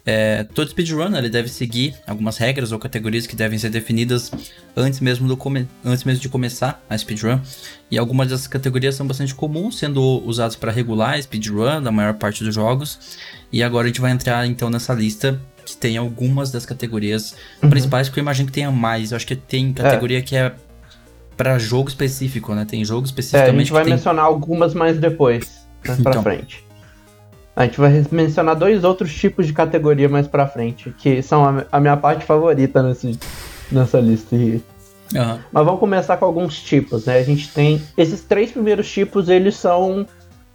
é, 0.05 0.43
todo 0.43 0.69
speedrunner 0.69 1.19
ele 1.19 1.29
deve 1.29 1.49
seguir 1.49 1.95
algumas 2.07 2.37
regras 2.37 2.71
ou 2.71 2.79
categorias 2.79 3.27
que 3.27 3.35
devem 3.35 3.59
ser 3.59 3.69
definidas 3.69 4.31
antes 4.75 4.99
mesmo, 4.99 5.27
do 5.27 5.37
antes 5.85 6.03
mesmo 6.03 6.21
de 6.21 6.29
começar 6.29 6.83
a 6.89 6.97
speedrun. 6.97 7.39
E 7.91 7.97
algumas 7.97 8.29
dessas 8.29 8.47
categorias 8.47 8.95
são 8.95 9.05
bastante 9.05 9.35
comuns, 9.35 9.77
sendo 9.77 10.01
usadas 10.25 10.55
para 10.55 10.71
regular 10.71 11.15
a 11.15 11.21
speedrun 11.21 11.81
da 11.81 11.91
maior 11.91 12.13
parte 12.15 12.43
dos 12.43 12.55
jogos. 12.55 13.17
E 13.51 13.63
agora 13.63 13.85
a 13.85 13.87
gente 13.87 14.01
vai 14.01 14.11
entrar 14.11 14.45
então 14.45 14.69
nessa 14.69 14.93
lista 14.93 15.39
que 15.65 15.75
tem 15.77 15.97
algumas 15.97 16.51
das 16.51 16.65
categorias 16.65 17.35
uhum. 17.61 17.69
principais, 17.69 18.07
porque 18.07 18.19
eu 18.19 18.23
imagino 18.23 18.47
que 18.47 18.53
tenha 18.53 18.71
mais. 18.71 19.11
Eu 19.11 19.17
acho 19.17 19.27
que 19.27 19.35
tem 19.35 19.73
categoria 19.73 20.19
é. 20.19 20.21
que 20.21 20.35
é 20.35 20.53
para 21.37 21.57
jogo 21.57 21.89
específico, 21.89 22.53
né? 22.53 22.65
Tem 22.65 22.83
jogo 22.83 23.05
especificamente. 23.05 23.49
É, 23.49 23.55
a 23.55 23.59
gente 23.59 23.71
vai 23.71 23.83
tem... 23.83 23.93
mencionar 23.93 24.25
algumas 24.25 24.73
mais 24.73 24.97
depois, 24.97 25.65
mais 25.85 25.99
então, 25.99 26.11
pra 26.11 26.21
frente. 26.21 26.68
A 27.59 27.65
gente 27.65 27.77
vai 27.77 28.05
mencionar 28.09 28.55
dois 28.55 28.85
outros 28.85 29.13
tipos 29.13 29.45
de 29.45 29.51
categoria 29.51 30.07
mais 30.07 30.25
pra 30.25 30.47
frente, 30.47 30.95
que 30.97 31.21
são 31.21 31.43
a, 31.43 31.65
a 31.69 31.77
minha 31.81 31.97
parte 31.97 32.23
favorita 32.23 32.81
nesse, 32.81 33.19
nessa 33.69 33.99
lista. 33.99 34.33
Uhum. 34.33 34.61
Mas 35.51 35.65
vamos 35.65 35.77
começar 35.81 36.15
com 36.15 36.23
alguns 36.23 36.61
tipos, 36.61 37.05
né? 37.05 37.17
A 37.17 37.23
gente 37.23 37.49
tem. 37.49 37.81
Esses 37.97 38.21
três 38.21 38.49
primeiros 38.49 38.89
tipos, 38.89 39.27
eles 39.27 39.57
são. 39.57 40.07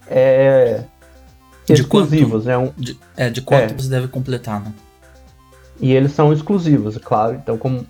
É, 0.09 0.83
exclusivos, 1.69 2.47
né? 2.47 2.57
Um, 2.57 2.73
de, 2.75 2.99
é, 3.19 3.29
de 3.29 3.43
quanto 3.43 3.75
é. 3.75 3.77
você 3.77 3.91
deve 3.91 4.09
completar, 4.09 4.65
né? 4.65 4.73
E 5.79 5.93
eles 5.93 6.13
são 6.13 6.33
exclusivos, 6.33 6.97
é 6.97 7.01
claro. 7.01 7.35
Então, 7.35 7.59
como 7.59 7.87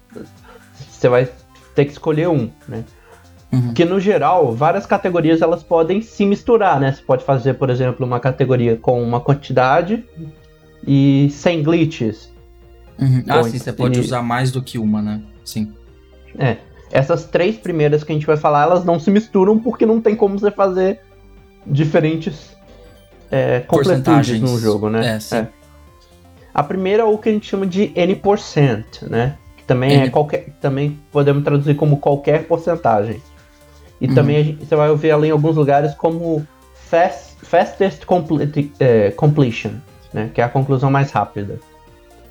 você 0.90 1.08
vai 1.08 1.28
ter 1.72 1.84
que 1.84 1.92
escolher 1.92 2.28
um, 2.28 2.50
né? 2.66 2.82
Uhum. 3.54 3.74
Que 3.74 3.84
no 3.84 4.00
geral, 4.00 4.52
várias 4.52 4.84
categorias 4.84 5.40
elas 5.40 5.62
podem 5.62 6.02
se 6.02 6.26
misturar, 6.26 6.80
né? 6.80 6.92
Você 6.92 7.02
pode 7.02 7.24
fazer, 7.24 7.54
por 7.54 7.70
exemplo, 7.70 8.04
uma 8.04 8.18
categoria 8.18 8.76
com 8.76 9.02
uma 9.02 9.20
quantidade 9.20 10.04
e 10.86 11.28
sem 11.30 11.62
glitches. 11.62 12.32
Uhum. 12.98 13.22
Ah, 13.28 13.42
sim, 13.44 13.58
você 13.58 13.72
pode 13.72 14.00
usar 14.00 14.22
mais 14.22 14.50
do 14.50 14.62
que 14.62 14.78
uma, 14.78 15.00
né? 15.00 15.22
Sim. 15.44 15.72
É. 16.38 16.56
Essas 16.90 17.24
três 17.24 17.56
primeiras 17.56 18.04
que 18.04 18.12
a 18.12 18.14
gente 18.14 18.26
vai 18.26 18.36
falar, 18.36 18.62
elas 18.62 18.84
não 18.84 18.98
se 18.98 19.10
misturam 19.10 19.58
porque 19.58 19.84
não 19.84 20.00
tem 20.00 20.14
como 20.14 20.38
você 20.38 20.50
fazer 20.50 21.00
diferentes 21.66 22.54
é, 23.30 23.60
completudes 23.60 24.40
no 24.40 24.58
jogo, 24.58 24.88
né? 24.88 25.16
É, 25.16 25.20
sim. 25.20 25.36
É. 25.36 25.48
A 26.52 26.62
primeira 26.62 27.02
é 27.02 27.06
o 27.06 27.18
que 27.18 27.28
a 27.28 27.32
gente 27.32 27.48
chama 27.48 27.66
de 27.66 27.92
N%, 27.96 29.08
né? 29.08 29.36
Que 29.56 29.64
também 29.64 29.92
N. 29.92 30.06
é 30.06 30.10
qualquer. 30.10 30.50
Também 30.60 30.98
podemos 31.10 31.42
traduzir 31.42 31.74
como 31.74 31.96
qualquer 31.96 32.46
porcentagem. 32.46 33.20
E 34.00 34.06
uhum. 34.06 34.14
também 34.14 34.56
você 34.60 34.74
vai 34.74 34.90
ouvir 34.90 35.08
ela 35.08 35.26
em 35.26 35.30
alguns 35.30 35.56
lugares 35.56 35.94
como 35.94 36.46
fast, 36.74 37.34
fastest 37.42 38.04
complete, 38.04 38.72
é, 38.78 39.10
completion, 39.12 39.72
né? 40.12 40.30
Que 40.34 40.40
é 40.40 40.44
a 40.44 40.48
conclusão 40.48 40.90
mais 40.90 41.10
rápida. 41.10 41.58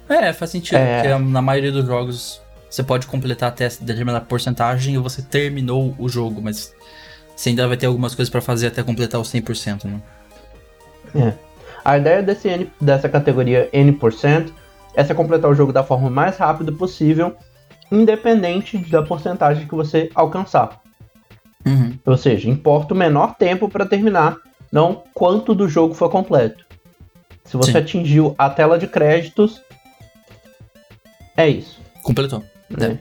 É, 0.08 0.34
faz 0.34 0.52
sentido, 0.52 0.78
é... 0.78 1.02
porque 1.02 1.24
na 1.24 1.42
maioria 1.42 1.72
dos 1.72 1.86
jogos 1.86 2.42
você 2.70 2.84
pode 2.84 3.08
completar 3.08 3.50
até 3.50 3.68
determinada 3.68 4.26
porcentagem 4.26 4.96
e 4.96 4.98
você 4.98 5.22
terminou 5.22 5.96
o 5.98 6.10
jogo, 6.10 6.42
mas 6.42 6.74
você 7.36 7.50
ainda 7.50 7.68
vai 7.68 7.78
ter 7.78 7.86
algumas 7.86 8.16
coisas 8.16 8.32
para 8.32 8.42
fazer 8.42 8.68
até 8.68 8.84
completar 8.84 9.20
o 9.20 9.24
100%, 9.24 9.86
né? 9.86 10.02
É. 11.16 11.34
A 11.86 11.98
ideia 11.98 12.24
desse 12.24 12.48
N, 12.48 12.72
dessa 12.80 13.10
categoria 13.10 13.70
N% 13.74 14.52
é 14.96 15.04
você 15.04 15.14
completar 15.14 15.52
o 15.52 15.56
jogo 15.56 15.74
da 15.74 15.84
forma 15.84 16.10
mais 16.10 16.38
rápida 16.38 16.72
possível, 16.72 17.36
independente 17.92 18.78
da 18.78 19.02
porcentagem 19.02 19.68
que 19.68 19.76
você 19.76 20.10
alcançar. 20.16 20.82
Uhum. 21.66 21.98
Ou 22.06 22.18
seja, 22.18 22.50
importa 22.50 22.94
o 22.94 22.98
menor 22.98 23.36
tempo 23.36 23.70
para 23.70 23.86
terminar, 23.86 24.38
não 24.72 25.04
quanto 25.14 25.56
do 25.56 25.68
jogo 25.68 25.94
foi 25.94 26.10
completo. 26.10 26.66
Se 27.46 27.58
você 27.58 27.72
Sim. 27.72 27.78
atingiu 27.78 28.36
a 28.38 28.50
tela 28.50 28.78
de 28.78 28.88
créditos, 28.88 29.62
é 31.36 31.48
isso. 31.48 31.80
Completou. 32.02 32.44
Né? 32.70 33.00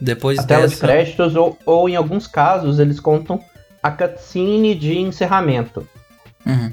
Depois 0.00 0.38
a 0.38 0.42
dessa... 0.42 0.54
tela 0.54 0.68
de 0.68 0.76
créditos, 0.76 1.34
ou, 1.34 1.58
ou 1.64 1.88
em 1.88 1.96
alguns 1.96 2.26
casos, 2.26 2.78
eles 2.78 3.00
contam 3.00 3.42
a 3.82 3.90
cutscene 3.90 4.74
de 4.74 4.98
encerramento. 4.98 5.88
Uhum. 6.44 6.72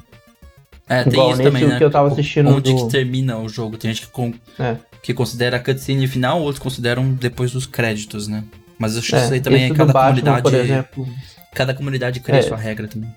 É, 0.88 1.04
tem 1.04 1.14
Igual 1.14 1.32
isso 1.32 1.44
também, 1.44 1.68
né? 1.68 1.78
que 1.78 1.84
eu 1.84 1.90
tava 1.90 2.10
assistindo 2.10 2.50
Onde 2.50 2.72
do... 2.72 2.86
que 2.86 2.92
termina 2.92 3.38
o 3.38 3.50
jogo. 3.50 3.78
Tem 3.78 3.92
gente 3.92 4.06
que, 4.06 4.12
com... 4.12 4.34
é. 4.60 4.78
que 5.02 5.14
considera 5.14 5.58
a 5.58 5.60
cutscene 5.60 6.08
final, 6.08 6.42
outros 6.42 6.60
consideram 6.60 7.12
depois 7.12 7.52
dos 7.52 7.66
créditos, 7.66 8.28
né? 8.28 8.44
Mas 8.78 8.98
acho 8.98 9.10
que 9.10 9.16
é, 9.16 9.24
isso 9.24 9.34
aí 9.34 9.42
também 9.42 9.66
é 9.66 9.74
cada 9.74 9.94
Batman, 9.94 10.10
comunidade. 10.10 10.42
Por 10.42 10.54
exemplo, 10.54 11.08
cada 11.54 11.74
comunidade 11.74 12.20
cria 12.20 12.40
é, 12.40 12.42
sua 12.42 12.58
regra 12.58 12.88
também. 12.88 13.14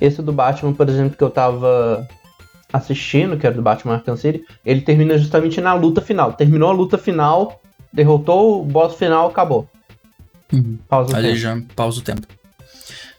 Esse 0.00 0.20
do 0.20 0.32
Batman, 0.32 0.72
por 0.72 0.88
exemplo, 0.88 1.16
que 1.16 1.22
eu 1.22 1.30
tava 1.30 2.06
assistindo, 2.72 3.36
que 3.36 3.46
era 3.46 3.54
do 3.54 3.62
Batman 3.62 3.94
Arkham 3.94 4.16
City, 4.16 4.44
ele 4.64 4.80
termina 4.80 5.16
justamente 5.18 5.60
na 5.60 5.74
luta 5.74 6.00
final. 6.00 6.32
Terminou 6.32 6.70
a 6.70 6.72
luta 6.72 6.98
final, 6.98 7.60
derrotou 7.92 8.62
o 8.62 8.64
boss 8.64 8.96
final, 8.96 9.28
acabou. 9.28 9.68
Uhum. 10.52 10.78
Pausa 10.88 11.12
o 11.12 11.16
Ali 11.16 11.28
tempo. 11.28 11.38
já 11.38 11.62
pausa 11.74 12.00
o 12.00 12.02
tempo. 12.02 12.26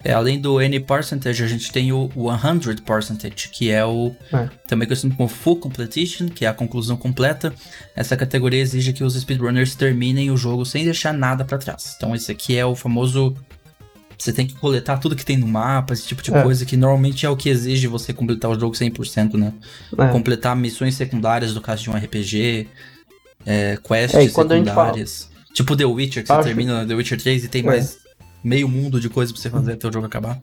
É, 0.03 0.11
além 0.11 0.39
do 0.39 0.61
N 0.61 0.79
percentage, 0.81 1.43
a 1.43 1.47
gente 1.47 1.71
tem 1.71 1.93
o 1.93 2.09
100 2.13 2.77
percentage, 2.83 3.49
que 3.49 3.71
é 3.71 3.85
o 3.85 4.13
é. 4.33 4.49
também 4.67 4.87
conhecido 4.87 5.15
como 5.15 5.29
Full 5.29 5.57
Completion, 5.57 6.27
que 6.27 6.45
é 6.45 6.49
a 6.49 6.53
conclusão 6.53 6.97
completa. 6.97 7.53
Essa 7.95 8.17
categoria 8.17 8.61
exige 8.61 8.91
que 8.91 9.03
os 9.03 9.15
speedrunners 9.15 9.75
terminem 9.75 10.29
o 10.29 10.35
jogo 10.35 10.65
sem 10.65 10.83
deixar 10.83 11.13
nada 11.13 11.45
para 11.45 11.57
trás. 11.57 11.93
Então 11.95 12.13
esse 12.13 12.31
aqui 12.31 12.57
é 12.57 12.65
o 12.65 12.75
famoso 12.75 13.35
você 14.17 14.31
tem 14.31 14.47
que 14.47 14.53
coletar 14.53 14.97
tudo 14.97 15.15
que 15.15 15.25
tem 15.25 15.37
no 15.37 15.47
mapa, 15.47 15.93
esse 15.93 16.07
tipo 16.07 16.21
de 16.21 16.33
é. 16.33 16.41
coisa, 16.41 16.65
que 16.65 16.77
normalmente 16.77 17.25
é 17.25 17.29
o 17.29 17.35
que 17.35 17.49
exige 17.49 17.87
você 17.87 18.13
completar 18.13 18.51
o 18.51 18.59
jogo 18.59 18.73
100%, 18.73 19.33
né? 19.33 19.53
É. 19.97 20.07
Completar 20.09 20.55
missões 20.55 20.95
secundárias, 20.95 21.53
no 21.53 21.59
caso 21.59 21.83
de 21.83 21.89
um 21.89 21.93
RPG, 21.93 22.67
é, 23.45 23.77
quests 23.77 24.15
é, 24.15 24.27
secundárias. 24.29 25.29
Tipo 25.53 25.75
The 25.75 25.85
Witcher, 25.85 26.23
que 26.23 26.31
Acho... 26.31 26.41
você 26.41 26.49
termina 26.49 26.85
The 26.85 26.93
Witcher 26.93 27.21
3 27.21 27.43
e 27.43 27.47
tem 27.47 27.61
é. 27.63 27.65
mais 27.65 28.02
meio 28.43 28.67
mundo 28.67 28.99
de 28.99 29.09
coisa 29.09 29.31
pra 29.31 29.41
você 29.41 29.49
fazer 29.49 29.73
até 29.73 29.87
o 29.87 29.93
jogo 29.93 30.05
acabar. 30.05 30.41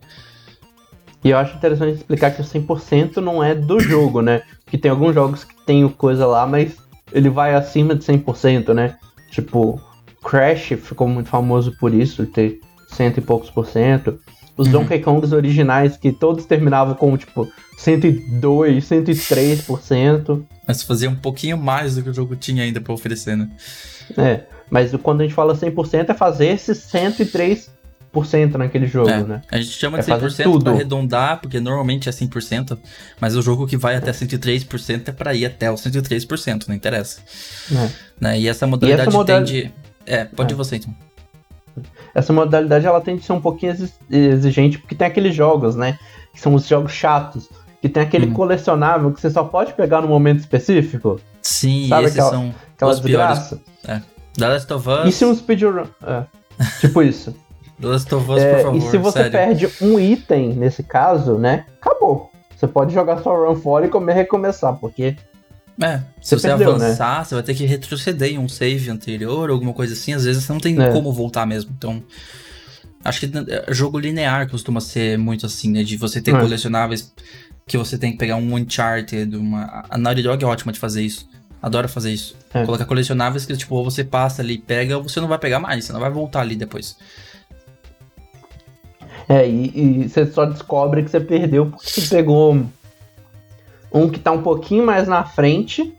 E 1.22 1.30
eu 1.30 1.38
acho 1.38 1.56
interessante 1.56 1.96
explicar 1.96 2.30
que 2.30 2.40
o 2.40 2.44
100% 2.44 3.16
não 3.16 3.44
é 3.44 3.54
do 3.54 3.78
jogo, 3.78 4.22
né? 4.22 4.42
Que 4.66 4.78
tem 4.78 4.90
alguns 4.90 5.14
jogos 5.14 5.44
que 5.44 5.54
tem 5.66 5.86
coisa 5.88 6.26
lá, 6.26 6.46
mas 6.46 6.76
ele 7.12 7.28
vai 7.28 7.54
acima 7.54 7.94
de 7.94 8.04
100%, 8.04 8.72
né? 8.72 8.96
Tipo, 9.30 9.80
Crash 10.24 10.72
ficou 10.80 11.06
muito 11.06 11.28
famoso 11.28 11.76
por 11.78 11.92
isso, 11.92 12.24
ter 12.26 12.60
cento 12.88 13.18
e 13.18 13.20
poucos 13.20 13.50
por 13.50 13.66
cento. 13.66 14.18
Os 14.56 14.66
uhum. 14.66 14.72
Donkey 14.72 14.98
Kongs 15.00 15.32
originais, 15.32 15.96
que 15.96 16.10
todos 16.10 16.44
terminavam 16.44 16.94
com, 16.94 17.16
tipo, 17.16 17.48
102, 17.78 18.84
103%. 18.84 20.42
Mas 20.66 20.82
fazia 20.82 21.08
um 21.08 21.16
pouquinho 21.16 21.56
mais 21.56 21.96
do 21.96 22.02
que 22.02 22.10
o 22.10 22.14
jogo 22.14 22.34
tinha 22.36 22.62
ainda 22.62 22.80
para 22.80 22.92
oferecer, 22.92 23.36
né? 23.36 23.48
É, 24.16 24.44
mas 24.70 24.92
quando 25.02 25.20
a 25.20 25.24
gente 25.24 25.34
fala 25.34 25.54
100% 25.54 26.10
é 26.10 26.14
fazer 26.14 26.48
esses 26.48 26.78
103 26.78 27.70
naquele 28.58 28.86
jogo, 28.86 29.08
é, 29.08 29.22
né? 29.22 29.42
A 29.50 29.56
gente 29.58 29.70
chama 29.70 30.00
de 30.00 30.10
é 30.10 30.16
100% 30.16 30.62
para 30.62 30.72
arredondar, 30.72 31.40
porque 31.40 31.60
normalmente 31.60 32.08
é 32.08 32.12
100%, 32.12 32.76
mas 33.20 33.36
o 33.36 33.42
jogo 33.42 33.66
que 33.66 33.76
vai 33.76 33.96
até 33.96 34.10
103% 34.10 35.08
é 35.08 35.12
para 35.12 35.32
ir 35.34 35.46
até 35.46 35.70
o 35.70 35.74
103%, 35.74 36.66
não 36.68 36.74
interessa. 36.74 37.20
É. 37.72 37.90
Né? 38.20 38.40
E 38.40 38.48
essa 38.48 38.66
modalidade 38.66 39.02
e 39.02 39.08
essa 39.08 39.16
modal... 39.16 39.38
tende... 39.44 39.72
É, 40.06 40.24
pode 40.24 40.52
é. 40.52 40.56
você 40.56 40.76
então. 40.76 40.94
Essa 42.14 42.32
modalidade 42.32 42.84
ela 42.84 43.00
tende 43.00 43.20
a 43.20 43.24
ser 43.24 43.32
um 43.32 43.40
pouquinho 43.40 43.76
exigente, 44.10 44.78
porque 44.78 44.94
tem 44.94 45.06
aqueles 45.06 45.34
jogos, 45.34 45.76
né? 45.76 45.98
Que 46.34 46.40
são 46.40 46.54
os 46.54 46.66
jogos 46.66 46.92
chatos, 46.92 47.48
que 47.80 47.88
tem 47.88 48.02
aquele 48.02 48.26
hum. 48.26 48.32
colecionável 48.32 49.12
que 49.12 49.20
você 49.20 49.30
só 49.30 49.44
pode 49.44 49.72
pegar 49.74 50.00
no 50.00 50.08
momento 50.08 50.40
específico. 50.40 51.20
Sim, 51.40 51.88
Sabe 51.88 52.06
esses 52.06 52.18
aquela, 52.18 52.30
são 52.30 52.54
aquela 52.74 52.92
os 52.92 53.00
piores. 53.00 53.54
É. 53.86 54.02
The 54.36 54.48
Last 54.48 54.72
of 54.72 54.88
Us. 54.88 55.06
E 55.06 55.12
se 55.12 55.24
um 55.24 55.34
speedrun... 55.34 55.84
É, 56.02 56.24
tipo 56.80 57.02
isso. 57.02 57.34
The 57.80 57.86
Last 57.86 58.14
of 58.14 58.30
Us, 58.30 58.42
é, 58.42 58.54
por 58.54 58.62
favor, 58.62 58.76
E 58.76 58.80
se 58.82 58.98
você 58.98 59.18
sério. 59.18 59.32
perde 59.32 59.68
um 59.80 59.98
item, 59.98 60.54
nesse 60.54 60.82
caso, 60.82 61.38
né? 61.38 61.64
Acabou. 61.80 62.30
Você 62.56 62.68
pode 62.68 62.92
jogar 62.92 63.22
sua 63.22 63.34
run 63.34 63.56
fora 63.56 63.86
e 63.86 63.88
comer 63.88 64.12
recomeçar, 64.12 64.74
porque... 64.74 65.16
É, 65.82 65.98
se 66.20 66.36
você, 66.36 66.40
você 66.40 66.48
perdeu, 66.48 66.76
né? 66.76 66.86
avançar, 66.86 67.18
né? 67.20 67.24
você 67.24 67.34
vai 67.34 67.42
ter 67.42 67.54
que 67.54 67.64
retroceder 67.64 68.30
em 68.30 68.38
um 68.38 68.48
save 68.48 68.90
anterior, 68.90 69.48
alguma 69.48 69.72
coisa 69.72 69.94
assim. 69.94 70.12
Às 70.12 70.24
vezes 70.24 70.44
você 70.44 70.52
não 70.52 70.60
tem 70.60 70.78
é. 70.78 70.92
como 70.92 71.10
voltar 71.10 71.46
mesmo. 71.46 71.72
Então, 71.76 72.02
acho 73.02 73.20
que 73.20 73.32
é, 73.48 73.72
jogo 73.72 73.98
linear 73.98 74.50
costuma 74.50 74.82
ser 74.82 75.16
muito 75.16 75.46
assim, 75.46 75.70
né? 75.70 75.82
De 75.82 75.96
você 75.96 76.20
ter 76.20 76.34
é. 76.34 76.38
colecionáveis 76.38 77.14
que 77.66 77.78
você 77.78 77.96
tem 77.96 78.12
que 78.12 78.18
pegar 78.18 78.36
um 78.36 78.54
Uncharted, 78.56 79.34
uma... 79.34 79.86
A 79.88 79.96
Naughty 79.96 80.22
Dog 80.22 80.44
é 80.44 80.46
ótima 80.46 80.70
de 80.70 80.78
fazer 80.78 81.02
isso. 81.02 81.26
Adora 81.62 81.88
fazer 81.88 82.12
isso. 82.12 82.36
É. 82.52 82.64
Colocar 82.66 82.84
colecionáveis 82.84 83.46
que, 83.46 83.56
tipo, 83.56 83.82
você 83.82 84.04
passa 84.04 84.42
ali, 84.42 84.58
pega, 84.58 84.98
você 84.98 85.18
não 85.18 85.28
vai 85.28 85.38
pegar 85.38 85.60
mais, 85.60 85.84
você 85.86 85.92
não 85.92 86.00
vai 86.00 86.10
voltar 86.10 86.40
ali 86.40 86.56
depois. 86.56 86.96
É, 89.30 89.48
e, 89.48 90.02
e, 90.02 90.08
você 90.08 90.26
só 90.26 90.44
descobre 90.44 91.04
que 91.04 91.10
você 91.10 91.20
perdeu 91.20 91.66
porque 91.66 91.88
você 91.88 92.16
pegou 92.16 92.66
um 93.92 94.10
que 94.10 94.18
tá 94.18 94.32
um 94.32 94.42
pouquinho 94.42 94.84
mais 94.84 95.06
na 95.06 95.22
frente, 95.22 95.96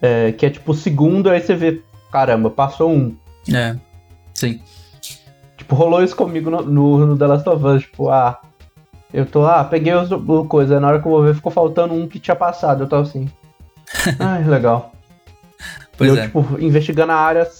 é, 0.00 0.30
que 0.30 0.46
é 0.46 0.50
tipo 0.50 0.70
o 0.70 0.74
segundo, 0.74 1.28
aí 1.28 1.40
você 1.40 1.56
vê, 1.56 1.82
caramba, 2.12 2.48
passou 2.48 2.92
um. 2.92 3.16
É, 3.52 3.76
sim. 4.32 4.62
Tipo, 5.56 5.74
rolou 5.74 6.00
isso 6.00 6.14
comigo 6.14 6.48
no, 6.48 6.62
no, 6.62 7.06
no 7.06 7.18
The 7.18 7.26
Last 7.26 7.48
of 7.48 7.66
Us, 7.66 7.82
tipo, 7.82 8.08
ah, 8.08 8.40
Eu 9.12 9.26
tô, 9.26 9.44
ah, 9.44 9.64
peguei 9.64 9.92
os, 9.92 10.08
o 10.12 10.44
coisa, 10.44 10.78
na 10.78 10.86
hora 10.86 11.00
que 11.00 11.08
eu 11.08 11.10
vou 11.10 11.24
ver 11.24 11.34
ficou 11.34 11.50
faltando 11.50 11.92
um 11.92 12.06
que 12.06 12.20
tinha 12.20 12.36
passado. 12.36 12.84
Eu 12.84 12.88
tô 12.88 12.94
assim. 12.94 13.28
Ai, 14.20 14.44
legal. 14.44 14.92
Pois 15.98 16.10
eu, 16.10 16.18
é. 16.18 16.26
tipo, 16.26 16.46
investigando 16.60 17.10
a 17.10 17.16
área 17.16 17.50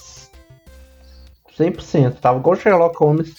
100%. 1.58 2.14
Tava 2.20 2.38
igual 2.38 2.54
o 2.54 2.60
Sherlock 2.60 2.96
Holmes, 2.96 3.34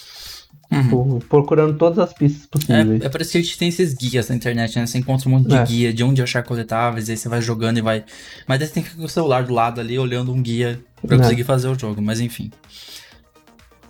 Uhum. 0.70 0.82
tipo, 0.84 1.20
procurando 1.30 1.78
todas 1.78 1.98
as 2.00 2.12
pistas 2.14 2.46
possíveis. 2.46 3.02
É, 3.02 3.06
é 3.06 3.10
por 3.10 3.22
isso 3.22 3.32
que 3.32 3.38
a 3.38 3.42
gente 3.42 3.58
tem 3.58 3.70
esses 3.70 3.94
guias 3.94 4.28
na 4.28 4.36
internet, 4.36 4.78
né? 4.78 4.86
Você 4.86 4.98
encontra 4.98 5.30
um 5.30 5.32
monte 5.32 5.48
de 5.48 5.56
É. 5.56 5.64
guia 5.66 5.94
de 5.94 6.04
onde 6.04 6.22
achar 6.22 6.44
coletáveis, 6.44 7.10
aí 7.10 7.16
você 7.16 7.30
vai 7.30 7.42
jogando 7.42 7.78
e 7.78 7.82
vai. 7.82 8.04
Mas 8.46 8.60
daí 8.60 8.68
você 8.68 8.74
tem 8.74 8.84
que 8.84 8.90
ficar 8.90 9.00
com 9.02 9.06
o 9.06 9.10
celular 9.10 9.44
do 9.44 9.54
lado 9.54 9.80
ali, 9.80 9.98
olhando 9.98 10.34
um 10.34 10.42
guia 10.42 10.80
pra 11.06 11.16
É. 11.16 11.20
conseguir 11.20 11.46
fazer 11.46 11.70
o 11.70 11.80
jogo. 11.80 12.02
Mas 12.02 12.20
enfim. 12.20 12.52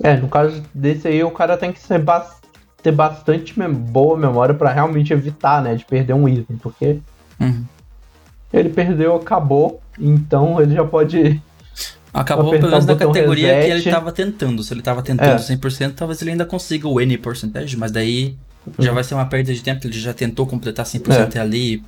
É, 0.04 0.16
no 0.18 0.28
caso 0.28 0.62
desse 0.74 1.08
aí, 1.08 1.24
o 1.24 1.32
cara 1.32 1.58
tem 1.58 1.72
que 1.74 1.80
ser 1.80 1.98
bas- 2.00 2.38
ter 2.84 2.92
bastante 2.92 3.58
mem- 3.58 3.74
boa 3.74 4.16
memória 4.16 4.54
pra 4.54 4.72
realmente 4.72 5.12
evitar, 5.12 5.64
né, 5.64 5.74
de 5.74 5.84
perder 5.84 6.14
um 6.14 6.30
item, 6.30 6.58
porque 6.58 7.00
Uhum. 7.40 7.66
ele 8.54 8.70
perdeu, 8.70 9.16
acabou, 9.16 9.82
então 10.00 10.62
ele 10.62 10.76
já 10.76 10.84
pode. 10.86 11.42
Acabou 12.22 12.52
pelo 12.52 12.70
menos 12.70 12.86
na 12.86 12.96
categoria 12.96 13.48
que 13.50 13.68
reset. 13.68 13.88
ele 13.88 13.92
tava 13.96 14.12
tentando. 14.12 14.64
Se 14.64 14.74
ele 14.74 14.82
tava 14.82 15.02
tentando 15.02 15.30
É. 15.30 15.38
100%, 15.38 15.94
talvez 15.96 16.22
ele 16.22 16.32
ainda 16.32 16.46
consiga 16.46 16.88
o 16.88 17.00
N 17.00 17.18
porcentagem, 17.18 17.78
mas 17.78 17.92
daí 17.92 18.38
Uhum. 18.66 18.74
já 18.80 18.92
vai 18.92 19.04
ser 19.04 19.14
uma 19.14 19.26
perda 19.26 19.54
de 19.54 19.62
tempo. 19.62 19.86
Ele 19.88 19.98
já 20.00 20.14
tentou 20.14 20.46
completar 20.46 20.86
100% 20.86 21.36
É. 21.36 21.40
ali, 21.40 21.84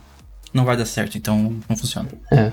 não 0.53 0.63
vai 0.65 0.77
dar 0.77 0.85
certo, 0.85 1.17
então 1.17 1.55
não 1.67 1.75
funciona. 1.75 2.07
É. 2.31 2.51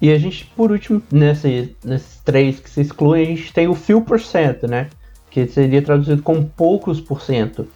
E 0.00 0.12
a 0.12 0.18
gente, 0.18 0.44
por 0.56 0.70
último, 0.70 1.02
nesse, 1.10 1.74
nesses 1.84 2.20
três 2.24 2.60
que 2.60 2.68
se 2.68 2.80
excluem, 2.82 3.22
a 3.22 3.26
gente 3.26 3.52
tem 3.52 3.68
o 3.68 3.74
few 3.74 4.02
por 4.02 4.20
cento, 4.20 4.66
né? 4.66 4.88
Que 5.30 5.46
seria 5.46 5.80
traduzido 5.82 6.22
como 6.22 6.44
poucos 6.56 7.00
por 7.00 7.22
cento. 7.22 7.66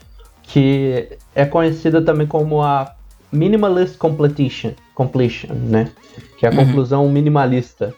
Que 0.42 1.08
é 1.34 1.44
conhecida 1.44 2.02
também 2.02 2.26
como 2.26 2.62
a 2.62 2.94
minimalist 3.32 3.96
completion, 3.96 4.72
completion 4.94 5.54
né? 5.54 5.90
Que 6.38 6.46
é 6.46 6.48
a 6.48 6.52
Uhum. 6.52 6.64
conclusão 6.66 7.08
minimalista. 7.10 7.94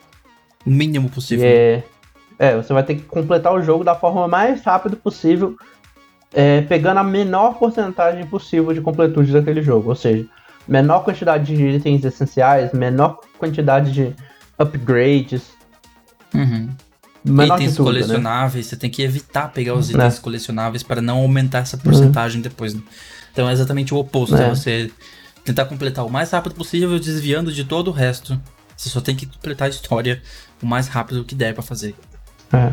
O 0.67 0.71
mínimo 0.71 1.09
possível. 1.09 1.47
é, 1.47 1.83
é, 2.39 2.57
você 2.57 2.73
vai 2.73 2.83
ter 2.83 2.97
que 2.97 3.03
completar 3.03 3.53
o 3.55 3.63
jogo 3.63 3.83
da 3.85 3.95
forma 3.95 4.27
mais 4.29 4.63
rápida 4.63 4.97
possível, 4.97 5.57
é, 6.33 6.61
pegando 6.63 6.99
a 6.99 7.05
menor 7.05 7.59
porcentagem 7.59 8.27
possível 8.27 8.73
de 8.73 8.81
completude 8.81 9.33
daquele 9.33 9.63
jogo. 9.63 9.89
Ou 9.91 9.97
seja, 9.97 10.27
menor 10.69 11.01
quantidade 11.05 11.55
de 11.57 11.67
itens 11.67 12.05
essenciais, 12.05 12.73
menor 12.73 13.21
quantidade 13.39 13.93
de 13.93 14.15
upgrades, 14.59 15.43
Uhum. 16.35 16.69
menor 17.25 17.57
itens 17.57 17.77
tudo, 17.77 17.93
né? 17.93 18.01
colecionáveis, 18.01 18.67
você 18.67 18.77
tem 18.77 18.91
que 18.91 19.03
evitar 19.03 19.49
pegar 19.53 19.75
os 19.75 19.91
É. 19.91 19.95
itens 19.95 20.19
colecionáveis 20.19 20.83
para 20.83 21.01
não 21.03 21.19
aumentar 21.19 21.59
essa 21.61 21.77
porcentagem 21.77 22.41
depois. 22.41 22.75
né? 22.75 22.83
Então 23.33 23.49
é 23.49 23.53
exatamente 23.53 23.93
o 23.95 23.97
oposto, 23.97 24.37
É. 24.37 24.47
é 24.47 24.49
você 24.51 24.91
tentar 25.45 25.65
completar 25.65 26.05
o 26.07 26.11
mais 26.11 26.31
rápido 26.31 26.55
possível, 26.55 26.99
desviando 26.99 27.51
de 27.53 27.65
todo 27.65 27.89
o 27.89 27.93
resto. 27.93 28.41
Você 28.77 28.89
só 28.89 29.01
tem 29.01 29.15
que 29.17 29.27
completar 29.27 29.67
a 29.67 29.71
história 29.71 30.23
o 30.63 30.67
mais 30.67 30.89
rápido 30.89 31.25
que 31.25 31.35
der 31.35 31.55
pra 31.55 31.63
fazer. 31.63 31.95
É. 32.53 32.73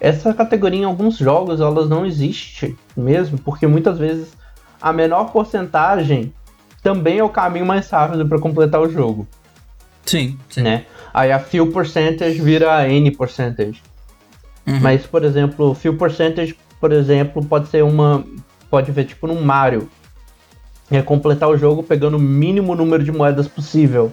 Essa 0.00 0.32
categoria 0.32 0.80
em 0.80 0.84
alguns 0.84 1.16
jogos 1.16 1.60
elas 1.60 1.88
não 1.88 2.06
existe 2.06 2.76
mesmo, 2.96 3.38
porque 3.38 3.66
muitas 3.66 3.98
vezes 3.98 4.28
a 4.80 4.92
menor 4.92 5.32
porcentagem 5.32 6.32
também 6.82 7.18
é 7.18 7.24
o 7.24 7.28
caminho 7.28 7.66
mais 7.66 7.90
rápido 7.90 8.26
para 8.26 8.38
completar 8.38 8.80
o 8.80 8.88
jogo, 8.88 9.26
Sim, 10.06 10.38
sim. 10.48 10.62
né? 10.62 10.86
Aí 11.12 11.32
a 11.32 11.40
few 11.40 11.72
percentage 11.72 12.40
vira 12.40 12.88
N 12.88 13.10
percentage. 13.10 13.82
Uhum. 14.66 14.78
Mas, 14.80 15.06
por 15.06 15.24
exemplo, 15.24 15.74
few 15.74 15.96
percentage, 15.96 16.56
por 16.80 16.92
exemplo, 16.92 17.44
pode 17.44 17.68
ser 17.68 17.82
uma. 17.82 18.24
Pode 18.70 18.92
ver 18.92 19.04
tipo 19.04 19.26
num 19.26 19.42
Mario. 19.42 19.90
É 20.90 21.02
completar 21.02 21.48
o 21.48 21.56
jogo 21.56 21.82
pegando 21.82 22.16
o 22.16 22.20
mínimo 22.20 22.74
número 22.74 23.02
de 23.02 23.10
moedas 23.10 23.48
possível. 23.48 24.12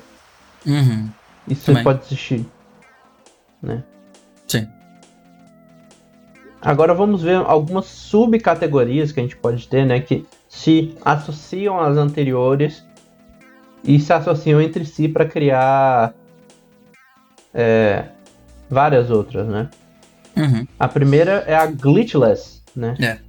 Uhum. 0.66 1.10
Isso 1.48 1.66
Também. 1.68 1.84
pode 1.84 2.02
existir. 2.06 2.46
Né? 3.62 3.84
Sim. 4.48 4.68
Agora 6.62 6.94
vamos 6.94 7.22
ver 7.22 7.36
algumas 7.36 7.86
subcategorias 7.86 9.12
que 9.12 9.20
a 9.20 9.24
gente 9.24 9.38
pode 9.38 9.68
ter, 9.68 9.86
né? 9.86 10.00
Que 10.00 10.26
se 10.50 10.96
associam 11.04 11.80
às 11.80 11.96
anteriores 11.98 12.84
e 13.84 14.00
se 14.00 14.12
associam 14.12 14.60
entre 14.62 14.84
si 14.86 15.08
para 15.08 15.26
criar 15.26 16.14
é, 17.54 18.06
várias 18.70 19.12
outras, 19.12 19.48
né? 19.48 19.70
Uhum. 20.36 20.68
A 20.80 20.88
primeira 20.88 21.44
é 21.48 21.56
a 21.56 21.66
glitchless, 21.68 22.62
né? 22.76 22.96
É. 23.00 23.20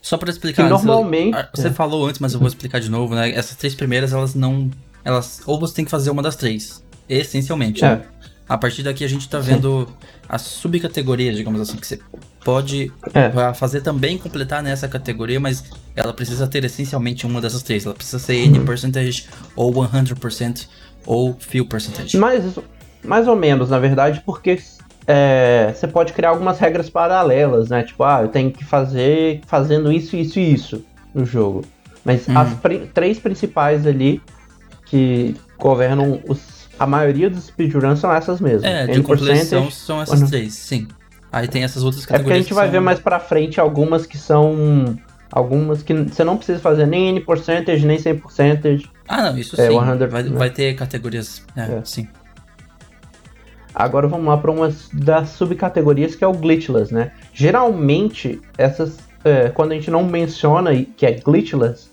Só 0.00 0.16
pra 0.16 0.30
explicar. 0.30 0.66
Que 0.66 0.72
antes, 0.72 0.84
normalmente- 0.84 1.36
Você 1.54 1.68
é. 1.68 1.70
falou 1.70 2.06
antes, 2.06 2.18
mas 2.20 2.32
eu 2.32 2.40
vou 2.40 2.48
explicar 2.48 2.80
de 2.80 2.90
novo, 2.90 3.14
né? 3.14 3.30
Essas 3.30 3.56
três 3.56 3.74
primeiras, 3.74 4.12
elas 4.12 4.34
não. 4.34 4.70
Elas. 5.04 5.42
Ou 5.46 5.60
você 5.60 5.74
tem 5.74 5.84
que 5.84 5.90
fazer 5.90 6.10
uma 6.10 6.22
das 6.22 6.34
três. 6.36 6.82
Essencialmente. 7.08 7.84
É. 7.84 7.96
né? 7.96 8.02
A 8.48 8.56
partir 8.56 8.82
daqui 8.84 9.04
a 9.04 9.08
gente 9.08 9.28
tá 9.28 9.42
Sim. 9.42 9.54
vendo 9.54 9.88
as 10.28 10.42
subcategorias, 10.42 11.36
digamos 11.36 11.60
assim, 11.60 11.76
que 11.76 11.86
você 11.86 11.98
pode 12.44 12.92
É. 13.12 13.52
fazer 13.54 13.80
também 13.80 14.16
completar 14.16 14.62
nessa 14.62 14.86
categoria, 14.86 15.40
mas 15.40 15.64
ela 15.96 16.12
precisa 16.12 16.46
ter 16.46 16.64
essencialmente 16.64 17.26
uma 17.26 17.40
dessas 17.40 17.62
três. 17.62 17.84
Ela 17.84 17.94
precisa 17.94 18.18
ser 18.20 18.36
N 18.36 18.60
percentage, 18.60 19.26
ou 19.56 19.72
100%, 19.72 20.68
ou 21.04 21.36
few 21.40 21.66
percentage. 21.66 22.16
Mais, 22.16 22.44
mais 23.02 23.26
ou 23.26 23.34
menos, 23.34 23.70
na 23.70 23.80
verdade, 23.80 24.22
porque 24.24 24.60
é, 25.08 25.72
você 25.74 25.88
pode 25.88 26.12
criar 26.12 26.30
algumas 26.30 26.58
regras 26.60 26.88
paralelas, 26.88 27.68
né? 27.68 27.82
Tipo, 27.82 28.04
ah, 28.04 28.20
eu 28.22 28.28
tenho 28.28 28.52
que 28.52 28.64
fazer 28.64 29.40
fazendo 29.46 29.90
isso, 29.90 30.16
isso 30.16 30.38
e 30.38 30.52
isso 30.54 30.84
no 31.12 31.24
jogo. 31.26 31.64
Mas 32.04 32.28
Uhum. 32.28 32.38
as 32.38 32.54
pri- 32.54 32.88
três 32.94 33.18
principais 33.18 33.84
ali 33.86 34.22
que 34.84 35.34
governam 35.58 36.20
os- 36.28 36.55
a 36.78 36.86
maioria 36.86 37.28
dos 37.30 37.44
speedruns 37.44 37.98
são 37.98 38.12
essas 38.12 38.40
mesmas. 38.40 38.64
É, 38.64 38.86
de 38.86 39.00
compleção 39.02 39.26
percentage. 39.62 39.72
são 39.74 40.00
essas 40.02 40.20
não. 40.20 40.28
três, 40.28 40.54
sim. 40.54 40.86
Aí 41.32 41.48
tem 41.48 41.64
essas 41.64 41.82
outras 41.82 42.02
É 42.04 42.06
porque 42.06 42.14
a 42.14 42.18
categorias. 42.18 42.44
gente 42.46 42.54
vai 42.54 42.66
que 42.66 42.70
ver 42.72 42.76
são- 42.78 42.84
mais 42.84 42.98
pra 43.00 43.18
frente 43.20 43.60
algumas 43.60 44.06
que 44.06 44.16
são. 44.18 44.96
Algumas 45.32 45.82
que 45.82 45.92
você 45.92 46.22
não 46.22 46.36
precisa 46.36 46.60
fazer 46.60 46.86
nem 46.86 47.08
N 47.08 47.20
percentage, 47.20 47.84
nem 47.84 47.98
100 47.98 48.16
percentage. 48.18 48.90
Ah, 49.08 49.22
não, 49.30 49.38
isso 49.38 49.60
É, 49.60 49.66
sim. 49.68 49.72
100, 49.76 50.06
vai, 50.08 50.22
né? 50.22 50.30
vai 50.30 50.50
ter 50.50 50.74
categorias. 50.74 51.42
É, 51.56 51.60
É. 51.62 51.80
sim. 51.84 52.06
Agora 53.74 54.08
vamos 54.08 54.26
lá 54.26 54.36
para 54.38 54.50
uma 54.50 54.72
das 54.92 55.30
subcategorias 55.30 56.14
que 56.14 56.24
é 56.24 56.26
o 56.26 56.32
glitchless, 56.32 56.94
né? 56.94 57.10
Geralmente, 57.34 58.40
essas, 58.56 58.96
é, 59.22 59.48
quando 59.50 59.72
a 59.72 59.74
gente 59.74 59.90
não 59.90 60.02
menciona 60.04 60.70
que 60.96 61.04
é 61.04 61.12
glitchless, 61.12 61.90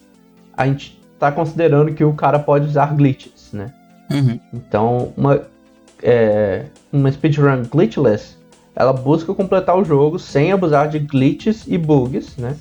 a 0.55 0.65
gente 0.65 1.01
tá 1.19 1.29
considerando 1.31 1.93
que 1.93 2.03
o 2.03 2.13
cara 2.13 2.39
pode 2.39 2.67
usar 2.67 2.95
glitches? 2.95 3.42
Uhum. 4.13 4.39
Então, 4.53 5.13
uma, 5.17 5.41
é, 6.01 6.65
uma 6.91 7.11
speedrun 7.11 7.63
glitchless, 7.63 8.37
ela 8.75 8.93
busca 8.93 9.33
completar 9.33 9.77
o 9.77 9.83
jogo 9.83 10.17
sem 10.19 10.51
abusar 10.51 10.87
de 10.89 10.99
glitches 10.99 11.63
e 11.67 11.77
bugs, 11.77 12.35
né? 12.37 12.55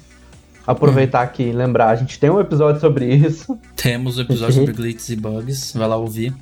Aproveitar 0.67 1.23
aqui 1.23 1.43
e 1.45 1.53
lembrar, 1.53 1.88
a 1.88 1.97
gente 1.97 2.19
tem 2.21 2.31
um 2.31 2.38
episódio 2.41 2.81
sobre 2.81 3.07
isso. 3.15 3.59
Temos 3.77 4.17
o 4.19 4.21
episódio 4.23 4.61
Uhum. 4.61 4.67
sobre 4.67 4.73
glitches 4.83 5.09
e 5.09 5.17
bugs. 5.17 5.73
Vai 5.75 5.88
lá 5.88 5.97
ouvir. 5.97 6.33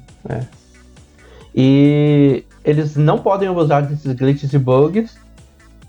E 1.55 2.44
eles 2.64 2.96
não 2.96 3.18
podem 3.18 3.49
abusar 3.49 3.83
desses 3.87 4.12
glitches 4.12 4.53
e 4.53 4.59
bugs 4.59 5.16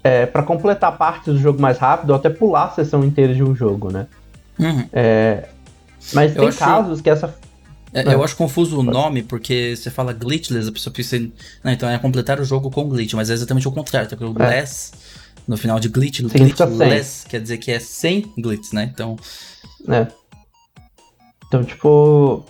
é, 0.04 0.26
para 0.26 0.42
completar 0.44 0.98
partes 0.98 1.34
do 1.34 1.40
jogo 1.40 1.62
mais 1.62 1.78
rápido 1.78 2.10
ou 2.12 2.16
até 2.16 2.30
pular 2.30 2.66
a 2.66 2.70
sessão 2.70 3.04
inteira 3.04 3.34
de 3.36 3.44
um 3.44 3.54
jogo, 3.54 3.92
né? 3.92 4.08
Uhum. 4.60 4.88
Mas 6.14 6.32
Eu 6.36 6.40
tem 6.42 6.48
acho- 6.50 6.58
casos 6.60 7.02
que 7.02 7.10
essa. 7.10 7.36
É, 7.94 8.02
É. 8.02 8.14
Eu 8.14 8.24
acho 8.24 8.36
confuso 8.36 8.80
o 8.80 8.84
nome, 8.84 9.22
porque 9.24 9.76
você 9.76 9.90
fala 9.90 10.14
glitchless, 10.14 10.70
a 10.70 10.72
pessoa 10.72 10.94
pensa 10.94 11.18
em. 11.18 11.32
Não, 11.64 11.72
então 11.72 11.90
é 11.90 11.98
completar 11.98 12.40
o 12.40 12.46
jogo 12.46 12.72
com 12.72 12.88
glitch, 12.88 13.14
mas 13.14 13.30
é 13.30 13.34
exatamente 13.34 13.68
o 13.68 13.72
contrário. 13.72 14.08
Porque 14.10 14.24
o 14.24 14.36
É. 14.42 14.48
less, 14.48 14.92
no 15.48 15.58
final 15.58 15.80
de 15.80 15.90
glitch, 15.90 16.18
Significa 16.18 16.66
glitchless 16.66 17.26
quer 17.28 17.42
dizer 17.42 17.58
que 17.58 17.72
é 17.72 17.80
sem 17.80 18.32
glitch, 18.38 18.72
né? 18.74 18.90
Então. 18.94 19.18
né? 19.86 20.08
Então, 21.48 21.64
tipo. 21.64 22.46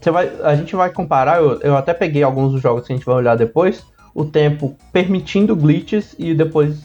Você 0.00 0.10
vai, 0.10 0.30
a 0.42 0.54
gente 0.54 0.76
vai 0.76 0.90
comparar, 0.92 1.38
eu, 1.38 1.60
eu 1.62 1.76
até 1.76 1.92
peguei 1.92 2.22
alguns 2.22 2.52
dos 2.52 2.62
jogos 2.62 2.86
que 2.86 2.92
a 2.92 2.96
gente 2.96 3.04
vai 3.04 3.16
olhar 3.16 3.34
depois, 3.36 3.82
o 4.14 4.24
tempo 4.24 4.76
permitindo 4.92 5.56
glitches 5.56 6.14
e 6.18 6.32
depois 6.32 6.76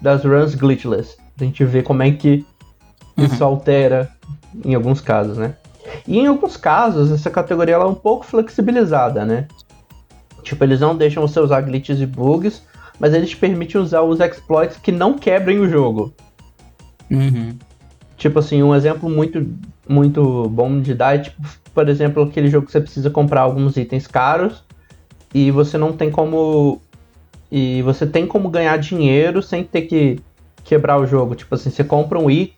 das 0.00 0.24
runs 0.24 0.54
glitchless. 0.54 1.16
A 1.38 1.44
gente 1.44 1.64
vê 1.64 1.82
como 1.82 2.02
é 2.02 2.10
que 2.10 2.44
isso 3.18 3.44
altera 3.44 4.08
em 4.64 4.74
alguns 4.74 5.00
casos, 5.00 5.36
né? 5.36 5.54
E 6.06 6.18
em 6.18 6.26
alguns 6.26 6.56
casos, 6.56 7.10
essa 7.10 7.30
categoria 7.30 7.74
ela 7.74 7.84
é 7.84 7.88
um 7.88 7.94
pouco 7.94 8.24
flexibilizada, 8.24 9.24
né? 9.24 9.46
Tipo, 10.42 10.64
eles 10.64 10.80
não 10.80 10.96
deixam 10.96 11.26
você 11.26 11.38
usar 11.40 11.60
glitches 11.60 12.00
e 12.00 12.06
bugs, 12.06 12.62
mas 12.98 13.14
eles 13.14 13.30
te 13.30 13.36
permitem 13.36 13.80
usar 13.80 14.02
os 14.02 14.20
exploits 14.20 14.76
que 14.76 14.92
não 14.92 15.18
quebrem 15.18 15.58
o 15.58 15.68
jogo. 15.68 16.12
Uhum. 17.10 17.56
Tipo 18.16 18.38
assim, 18.38 18.62
um 18.62 18.74
exemplo 18.74 19.08
muito, 19.08 19.46
muito 19.88 20.48
bom 20.48 20.80
de 20.80 20.94
dar 20.94 21.16
é, 21.16 21.18
tipo, 21.18 21.42
por 21.72 21.88
exemplo, 21.88 22.22
aquele 22.22 22.48
jogo 22.48 22.66
que 22.66 22.72
você 22.72 22.80
precisa 22.80 23.08
comprar 23.08 23.42
alguns 23.42 23.76
itens 23.76 24.06
caros 24.06 24.62
e 25.32 25.50
você 25.50 25.78
não 25.78 25.92
tem 25.92 26.10
como. 26.10 26.80
E 27.50 27.82
você 27.82 28.06
tem 28.06 28.26
como 28.26 28.48
ganhar 28.48 28.76
dinheiro 28.76 29.42
sem 29.42 29.64
ter 29.64 29.82
que 29.82 30.20
quebrar 30.62 30.98
o 30.98 31.06
jogo. 31.06 31.34
Tipo 31.34 31.54
assim, 31.54 31.70
você 31.70 31.82
compra 31.82 32.18
um 32.18 32.30
item. 32.30 32.54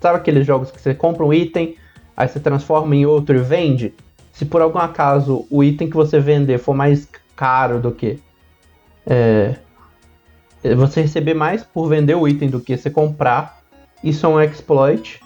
Sabe 0.00 0.16
aqueles 0.16 0.46
jogos 0.46 0.70
que 0.70 0.80
você 0.80 0.94
compra 0.94 1.24
um 1.24 1.32
item, 1.32 1.76
aí 2.16 2.28
você 2.28 2.40
transforma 2.40 2.94
em 2.94 3.06
outro 3.06 3.36
e 3.36 3.40
vende? 3.40 3.94
Se 4.32 4.44
por 4.44 4.62
algum 4.62 4.78
acaso 4.78 5.46
o 5.50 5.62
item 5.62 5.88
que 5.88 5.96
você 5.96 6.18
vender 6.18 6.58
for 6.58 6.74
mais 6.74 7.08
caro 7.36 7.80
do 7.80 7.92
que. 7.92 8.18
É, 9.06 9.56
você 10.76 11.02
receber 11.02 11.34
mais 11.34 11.64
por 11.64 11.88
vender 11.88 12.14
o 12.14 12.26
item 12.26 12.48
do 12.48 12.60
que 12.60 12.76
você 12.76 12.88
comprar, 12.88 13.60
isso 14.02 14.24
é 14.24 14.28
um 14.28 14.40
exploit. 14.40 15.20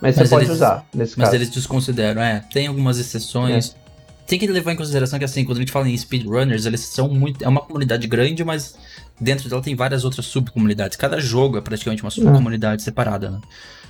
Mas, 0.00 0.16
mas 0.16 0.28
você 0.28 0.34
pode 0.34 0.50
usar 0.50 0.86
nesse 0.94 1.18
mas 1.18 1.28
caso. 1.28 1.32
Mas 1.32 1.34
eles 1.34 1.50
desconsideram, 1.50 2.20
é. 2.20 2.44
Tem 2.52 2.66
algumas 2.66 2.98
exceções. 2.98 3.74
É. 3.80 3.84
Tem 4.26 4.38
que 4.38 4.46
levar 4.46 4.72
em 4.72 4.76
consideração 4.76 5.18
que, 5.18 5.24
assim, 5.24 5.44
quando 5.44 5.58
a 5.58 5.60
gente 5.60 5.72
fala 5.72 5.88
em 5.88 5.96
speedrunners, 5.96 6.64
eles 6.66 6.80
são 6.80 7.08
muito. 7.08 7.44
É 7.44 7.48
uma 7.48 7.60
comunidade 7.60 8.06
grande, 8.06 8.42
mas 8.44 8.76
dentro 9.20 9.48
dela 9.48 9.62
tem 9.62 9.74
várias 9.74 10.04
outras 10.04 10.26
subcomunidades. 10.26 10.96
Cada 10.96 11.20
jogo 11.20 11.58
é 11.58 11.60
praticamente 11.60 12.02
uma 12.02 12.10
subcomunidade 12.10 12.82
é. 12.82 12.84
separada, 12.84 13.30
né? 13.30 13.40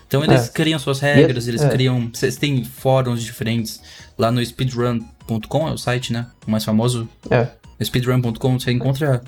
Então 0.06 0.22
eles 0.22 0.48
é. 0.48 0.52
criam 0.52 0.78
suas 0.78 1.00
regras, 1.00 1.48
eles 1.48 1.62
é. 1.62 1.68
criam. 1.68 2.10
Vocês 2.12 2.36
têm 2.36 2.64
fóruns 2.64 3.22
diferentes. 3.22 3.80
Lá 4.18 4.30
no 4.30 4.44
speedrun.com 4.44 5.68
é 5.68 5.72
o 5.72 5.78
site, 5.78 6.12
né? 6.12 6.26
O 6.46 6.50
mais 6.50 6.64
famoso. 6.64 7.08
É. 7.30 7.48
Speedrun.com 7.82 8.58
você 8.58 8.70
encontra 8.70 9.22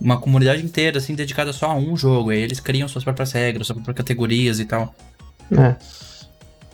uma 0.00 0.18
comunidade 0.18 0.64
inteira, 0.64 0.98
assim, 0.98 1.14
dedicada 1.14 1.52
só 1.52 1.72
a 1.72 1.74
um 1.74 1.96
jogo. 1.96 2.30
Aí 2.30 2.38
eles 2.38 2.58
criam 2.58 2.88
suas 2.88 3.04
próprias 3.04 3.32
regras, 3.32 3.66
suas 3.66 3.76
próprias 3.76 3.96
categorias 3.96 4.58
e 4.58 4.64
tal. 4.64 4.94
É. 5.52 5.76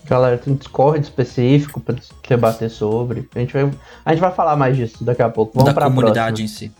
Galera, 0.08 0.38
tem 0.38 0.54
Discord 0.54 1.00
específico 1.00 1.80
pra 1.80 1.96
debater 2.28 2.70
sobre. 2.70 3.28
A 3.34 3.40
gente, 3.40 3.52
vai, 3.52 3.70
a 4.04 4.10
gente 4.12 4.20
vai 4.20 4.32
falar 4.32 4.56
mais 4.56 4.76
disso 4.76 5.02
daqui 5.02 5.22
a 5.22 5.28
pouco. 5.28 5.54
Vamos 5.54 5.66
da 5.66 5.74
pra 5.74 5.86
comunidade 5.86 6.42
próxima. 6.42 6.44
em 6.44 6.48
si. 6.48 6.72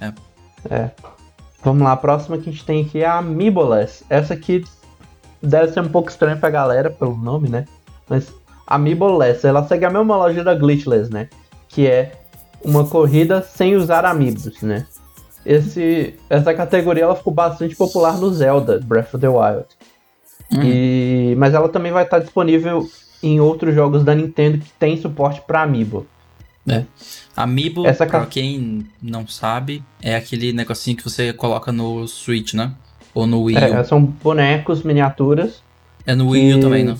É. 0.71 0.75
é. 0.75 0.91
Vamos 1.65 1.83
lá, 1.83 1.93
a 1.93 1.97
próxima 1.97 2.39
que 2.39 2.49
a 2.49 2.53
gente 2.53 2.65
tem 2.65 2.83
aqui 2.83 3.01
é 3.01 3.07
a 3.07 3.19
Amiiboless. 3.19 4.05
Essa 4.09 4.35
aqui 4.35 4.63
deve 5.47 5.73
ser 5.73 5.81
um 5.81 5.89
pouco 5.89 6.11
estranha 6.11 6.37
pra 6.37 6.51
galera 6.51 6.91
pelo 6.91 7.17
nome, 7.17 7.49
né? 7.49 7.65
Mas 8.09 8.33
Amiiboless, 8.67 9.45
ela 9.45 9.67
segue 9.67 9.85
a 9.85 9.91
mesma 9.91 10.17
loja 10.17 10.43
da 10.43 10.55
Glitchless, 10.55 11.11
né? 11.11 11.29
Que 11.69 11.87
é 11.87 12.13
uma 12.65 12.87
corrida 12.87 13.43
sem 13.43 13.77
usar 13.77 14.05
amigos, 14.05 14.61
né? 14.63 14.87
Esse, 15.45 16.15
essa 16.29 16.53
categoria 16.53 17.05
ela 17.05 17.15
ficou 17.15 17.33
bastante 17.33 17.77
popular 17.77 18.19
no 18.19 18.33
Zelda 18.33 18.81
Breath 18.85 19.15
of 19.15 19.19
the 19.19 19.29
Wild. 19.29 19.67
Hum. 20.53 20.63
E, 20.63 21.35
mas 21.39 21.55
ela 21.55 21.69
também 21.69 21.93
vai 21.93 22.03
estar 22.03 22.19
disponível 22.19 22.89
em 23.23 23.41
outros 23.41 23.75
jogos 23.75 24.05
da 24.05 24.15
Nintendo 24.15 24.59
que 24.59 24.73
tem 24.73 25.01
suporte 25.01 25.41
para 25.47 25.63
Amiibo. 25.63 26.07
É. 26.69 26.85
Amiibo, 27.37 27.87
Essa 27.87 28.05
pra 28.07 28.27
quem 28.27 28.89
não 29.01 29.27
sabe, 29.27 29.85
é 30.03 30.17
aquele 30.17 30.53
negocinho 30.53 30.97
que 30.97 31.05
você 31.05 31.33
coloca 31.33 31.71
no 31.71 32.09
Switch, 32.09 32.55
né? 32.55 32.75
Ou 33.17 33.27
no 33.27 33.45
Wii 33.45 33.57
é, 33.57 33.83
são 33.83 34.05
bonecos, 34.05 34.83
miniaturas. 34.83 35.63
É 36.05 36.15
no 36.15 36.29
Wii 36.29 36.57
U 36.57 36.61
também, 36.61 36.85
não? 36.85 36.99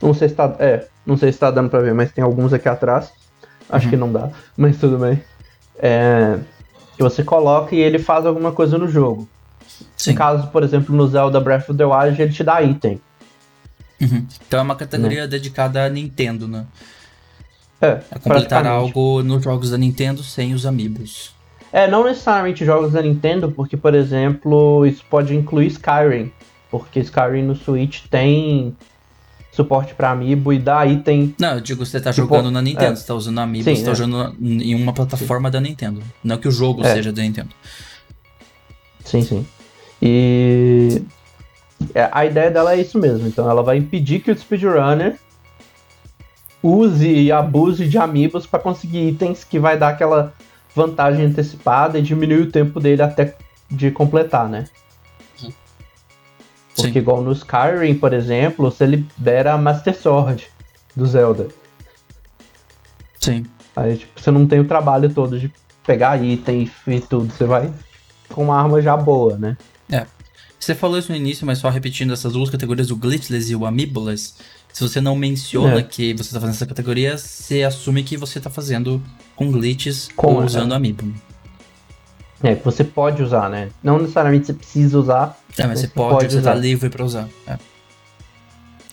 Não 0.00 0.14
sei 0.14 0.30
se 0.30 0.34
tá. 0.34 0.56
É, 0.58 0.86
não 1.04 1.18
sei 1.18 1.30
se 1.30 1.38
tá 1.38 1.50
dando 1.50 1.68
pra 1.68 1.80
ver, 1.80 1.92
mas 1.92 2.10
tem 2.10 2.24
alguns 2.24 2.54
aqui 2.54 2.66
atrás. 2.66 3.12
Acho 3.68 3.84
uhum. 3.84 3.90
que 3.90 3.96
não 3.98 4.10
dá, 4.10 4.30
mas 4.56 4.78
tudo 4.78 4.96
bem. 4.96 5.22
É, 5.78 6.38
que 6.96 7.02
você 7.02 7.22
coloca 7.22 7.74
e 7.74 7.78
ele 7.78 7.98
faz 7.98 8.24
alguma 8.24 8.50
coisa 8.50 8.78
no 8.78 8.88
jogo. 8.88 9.28
Sim. 9.94 10.12
No 10.12 10.16
caso, 10.16 10.46
por 10.46 10.62
exemplo, 10.62 10.96
no 10.96 11.06
Zelda 11.06 11.38
Breath 11.38 11.68
of 11.68 11.76
the 11.76 11.84
Wild, 11.84 12.22
ele 12.22 12.32
te 12.32 12.42
dá 12.42 12.62
item. 12.62 12.98
Uhum. 14.00 14.26
Então 14.46 14.60
é 14.60 14.62
uma 14.62 14.76
categoria 14.76 15.22
né? 15.22 15.26
dedicada 15.26 15.84
a 15.84 15.90
Nintendo, 15.90 16.48
né? 16.48 16.64
É, 17.78 18.00
a 18.10 18.18
completar 18.18 18.66
algo 18.66 19.22
nos 19.22 19.44
jogos 19.44 19.68
da 19.68 19.76
Nintendo 19.76 20.22
sem 20.22 20.54
os 20.54 20.64
amiibos. 20.64 21.35
É, 21.76 21.86
não 21.86 22.04
necessariamente 22.04 22.64
jogos 22.64 22.92
da 22.92 23.02
Nintendo, 23.02 23.52
porque, 23.52 23.76
por 23.76 23.94
exemplo, 23.94 24.86
isso 24.86 25.04
pode 25.10 25.36
incluir 25.36 25.66
Skyrim. 25.66 26.32
Porque 26.70 27.00
Skyrim 27.00 27.42
no 27.42 27.54
Switch 27.54 28.04
tem 28.10 28.74
suporte 29.52 29.94
para 29.94 30.10
amiibo 30.10 30.54
e 30.54 30.58
dá 30.58 30.86
item. 30.86 31.34
Não, 31.38 31.56
eu 31.56 31.60
digo, 31.60 31.84
você 31.84 32.00
tá 32.00 32.14
tipo, 32.14 32.28
jogando 32.28 32.50
na 32.50 32.62
Nintendo, 32.62 32.92
é. 32.92 32.96
você 32.96 33.06
tá 33.06 33.14
usando 33.14 33.38
amiibo, 33.40 33.64
Sim, 33.64 33.76
você 33.76 33.84
tá 33.84 33.90
é. 33.90 33.94
jogando 33.94 34.34
em 34.40 34.74
uma 34.74 34.94
plataforma 34.94 35.50
sim. 35.50 35.52
da 35.52 35.60
Nintendo. 35.60 36.02
Não 36.24 36.38
que 36.38 36.48
o 36.48 36.50
jogo 36.50 36.82
é. 36.82 36.94
seja 36.94 37.12
da 37.12 37.20
Nintendo. 37.20 37.50
Sim, 39.04 39.20
sim. 39.20 39.46
E 40.00 41.02
é, 41.94 42.08
a 42.10 42.24
ideia 42.24 42.50
dela 42.50 42.72
é 42.72 42.80
isso 42.80 42.98
mesmo. 42.98 43.28
Então 43.28 43.50
ela 43.50 43.62
vai 43.62 43.76
impedir 43.76 44.20
que 44.20 44.30
o 44.30 44.38
speedrunner 44.38 45.18
use 46.62 47.06
e 47.06 47.30
abuse 47.30 47.86
de 47.86 47.98
amigos 47.98 48.46
para 48.46 48.60
conseguir 48.60 49.10
itens 49.10 49.44
que 49.44 49.58
vai 49.58 49.76
dar 49.76 49.90
aquela 49.90 50.32
vantagem 50.76 51.24
antecipada 51.24 51.98
e 51.98 52.02
diminuir 52.02 52.42
o 52.42 52.52
tempo 52.52 52.78
dele 52.78 53.02
até 53.02 53.34
de 53.70 53.90
completar, 53.90 54.48
né? 54.48 54.66
Porque 56.76 56.92
Sim. 56.92 56.98
igual 56.98 57.22
no 57.22 57.32
Skyrim, 57.32 57.94
por 57.94 58.12
exemplo, 58.12 58.70
você 58.70 58.84
libera 58.84 59.54
a 59.54 59.58
Master 59.58 59.96
Sword 59.96 60.46
do 60.94 61.06
Zelda. 61.06 61.48
Sim. 63.18 63.46
Aí 63.74 63.96
tipo, 63.96 64.20
você 64.20 64.30
não 64.30 64.46
tem 64.46 64.60
o 64.60 64.68
trabalho 64.68 65.12
todo 65.12 65.38
de 65.40 65.50
pegar 65.86 66.22
item 66.22 66.70
e 66.86 67.00
tudo. 67.00 67.32
Você 67.32 67.44
vai 67.44 67.72
com 68.28 68.44
uma 68.44 68.60
arma 68.60 68.82
já 68.82 68.94
boa, 68.94 69.38
né? 69.38 69.56
É. 69.90 70.06
Você 70.60 70.74
falou 70.74 70.98
isso 70.98 71.10
no 71.10 71.16
início, 71.16 71.46
mas 71.46 71.58
só 71.58 71.70
repetindo 71.70 72.12
essas 72.12 72.34
duas 72.34 72.50
categorias, 72.50 72.90
o 72.90 72.96
Glitchless 72.96 73.50
e 73.50 73.56
o 73.56 73.64
Amiiboless. 73.64 74.34
Se 74.76 74.82
você 74.82 75.00
não 75.00 75.16
menciona 75.16 75.78
é. 75.78 75.82
que 75.82 76.12
você 76.12 76.24
está 76.24 76.38
fazendo 76.38 76.54
essa 76.54 76.66
categoria, 76.66 77.16
você 77.16 77.62
assume 77.62 78.02
que 78.02 78.14
você 78.14 78.36
está 78.36 78.50
fazendo 78.50 79.02
com 79.34 79.50
glitches 79.50 80.10
com, 80.14 80.34
ou 80.34 80.44
usando 80.44 80.74
é. 80.74 80.76
Amiibo. 80.76 81.14
É, 82.42 82.54
que 82.54 82.62
você 82.62 82.84
pode 82.84 83.22
usar, 83.22 83.48
né? 83.48 83.70
Não 83.82 83.98
necessariamente 83.98 84.44
você 84.44 84.52
precisa 84.52 84.98
usar. 84.98 85.40
É, 85.56 85.66
mas 85.66 85.80
você 85.80 85.88
pode, 85.88 86.16
pode 86.16 86.30
você 86.30 86.40
usar. 86.40 86.52
tá 86.52 86.58
livre 86.58 86.90
para 86.90 87.02
usar. 87.02 87.26
É. 87.46 87.56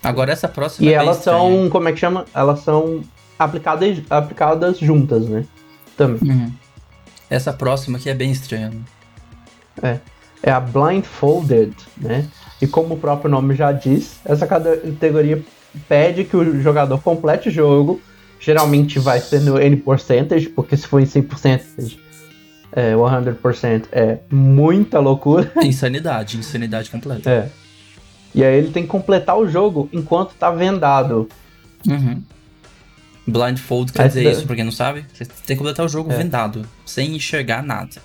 Agora 0.02 0.32
essa 0.32 0.48
próxima 0.48 0.90
E 0.90 0.94
é 0.94 0.96
elas 0.96 1.18
são, 1.18 1.70
como 1.70 1.90
é 1.90 1.92
que 1.92 2.00
chama? 2.00 2.24
Elas 2.34 2.62
são 2.62 3.04
aplicadas, 3.38 4.02
aplicadas 4.10 4.80
juntas, 4.80 5.28
né? 5.28 5.46
Também. 5.98 6.32
Uhum. 6.32 6.54
Essa 7.30 7.52
próxima 7.52 7.98
aqui 7.98 8.10
é 8.10 8.14
bem 8.14 8.32
estranha. 8.32 8.70
Né? 9.82 10.00
É. 10.00 10.14
É 10.44 10.52
a 10.52 10.62
Blindfolded, 10.62 11.76
né? 11.98 12.26
E 12.62 12.68
como 12.68 12.94
o 12.94 12.98
próprio 12.98 13.30
nome 13.30 13.56
já 13.56 13.74
diz, 13.74 14.22
essa 14.24 14.48
categoria 14.48 15.44
pede 15.88 16.24
que 16.24 16.36
o 16.36 16.62
jogador 16.62 17.02
complete 17.02 17.50
o 17.50 17.52
jogo. 17.52 18.02
Geralmente 18.40 19.00
vai 19.00 19.20
ser 19.20 19.40
no 19.42 19.60
N 19.60 19.78
percentage, 19.78 20.50
porque 20.50 20.76
se 20.76 20.86
for 20.86 21.00
em 21.00 21.06
100%, 21.06 21.98
é, 22.74 22.94
100% 22.94 23.86
é 23.92 24.18
muita 24.30 25.00
loucura. 25.00 25.52
Insanidade, 25.64 26.38
insanidade 26.38 26.90
completa. 26.90 27.30
É. 27.30 27.50
E 28.36 28.44
aí 28.44 28.58
ele 28.58 28.72
tem 28.72 28.84
que 28.84 28.90
completar 28.90 29.38
o 29.38 29.48
jogo 29.48 29.88
enquanto 29.94 30.34
tá 30.34 30.52
vendado. 30.52 31.30
Uhum. 31.88 32.22
Blindfold 33.26 33.94
quer 33.94 34.08
dizer 34.08 34.32
isso, 34.32 34.46
pra 34.46 34.56
quem 34.56 34.66
não 34.66 34.72
sabe. 34.72 35.06
Você 35.14 35.26
tem 35.26 35.56
que 35.56 35.56
completar 35.56 35.86
o 35.86 35.90
jogo 35.90 36.12
é. 36.12 36.18
vendado, 36.18 36.66
sem 36.86 37.16
enxergar 37.16 37.64
nada. 37.64 38.02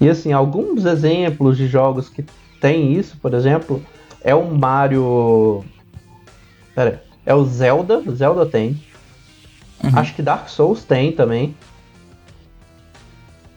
E 0.00 0.08
assim, 0.08 0.32
alguns 0.32 0.84
exemplos 0.84 1.56
de 1.56 1.68
jogos 1.68 2.08
que 2.08 2.24
tem 2.60 2.92
isso, 2.94 3.16
por 3.18 3.34
exemplo, 3.34 3.84
é 4.22 4.34
o 4.34 4.50
Mario. 4.50 5.64
Pera, 6.74 7.04
é 7.24 7.34
o 7.34 7.44
Zelda. 7.44 8.02
Zelda 8.12 8.46
tem. 8.46 8.82
Uhum. 9.82 9.98
Acho 9.98 10.14
que 10.14 10.22
Dark 10.22 10.48
Souls 10.48 10.84
tem 10.84 11.12
também. 11.12 11.54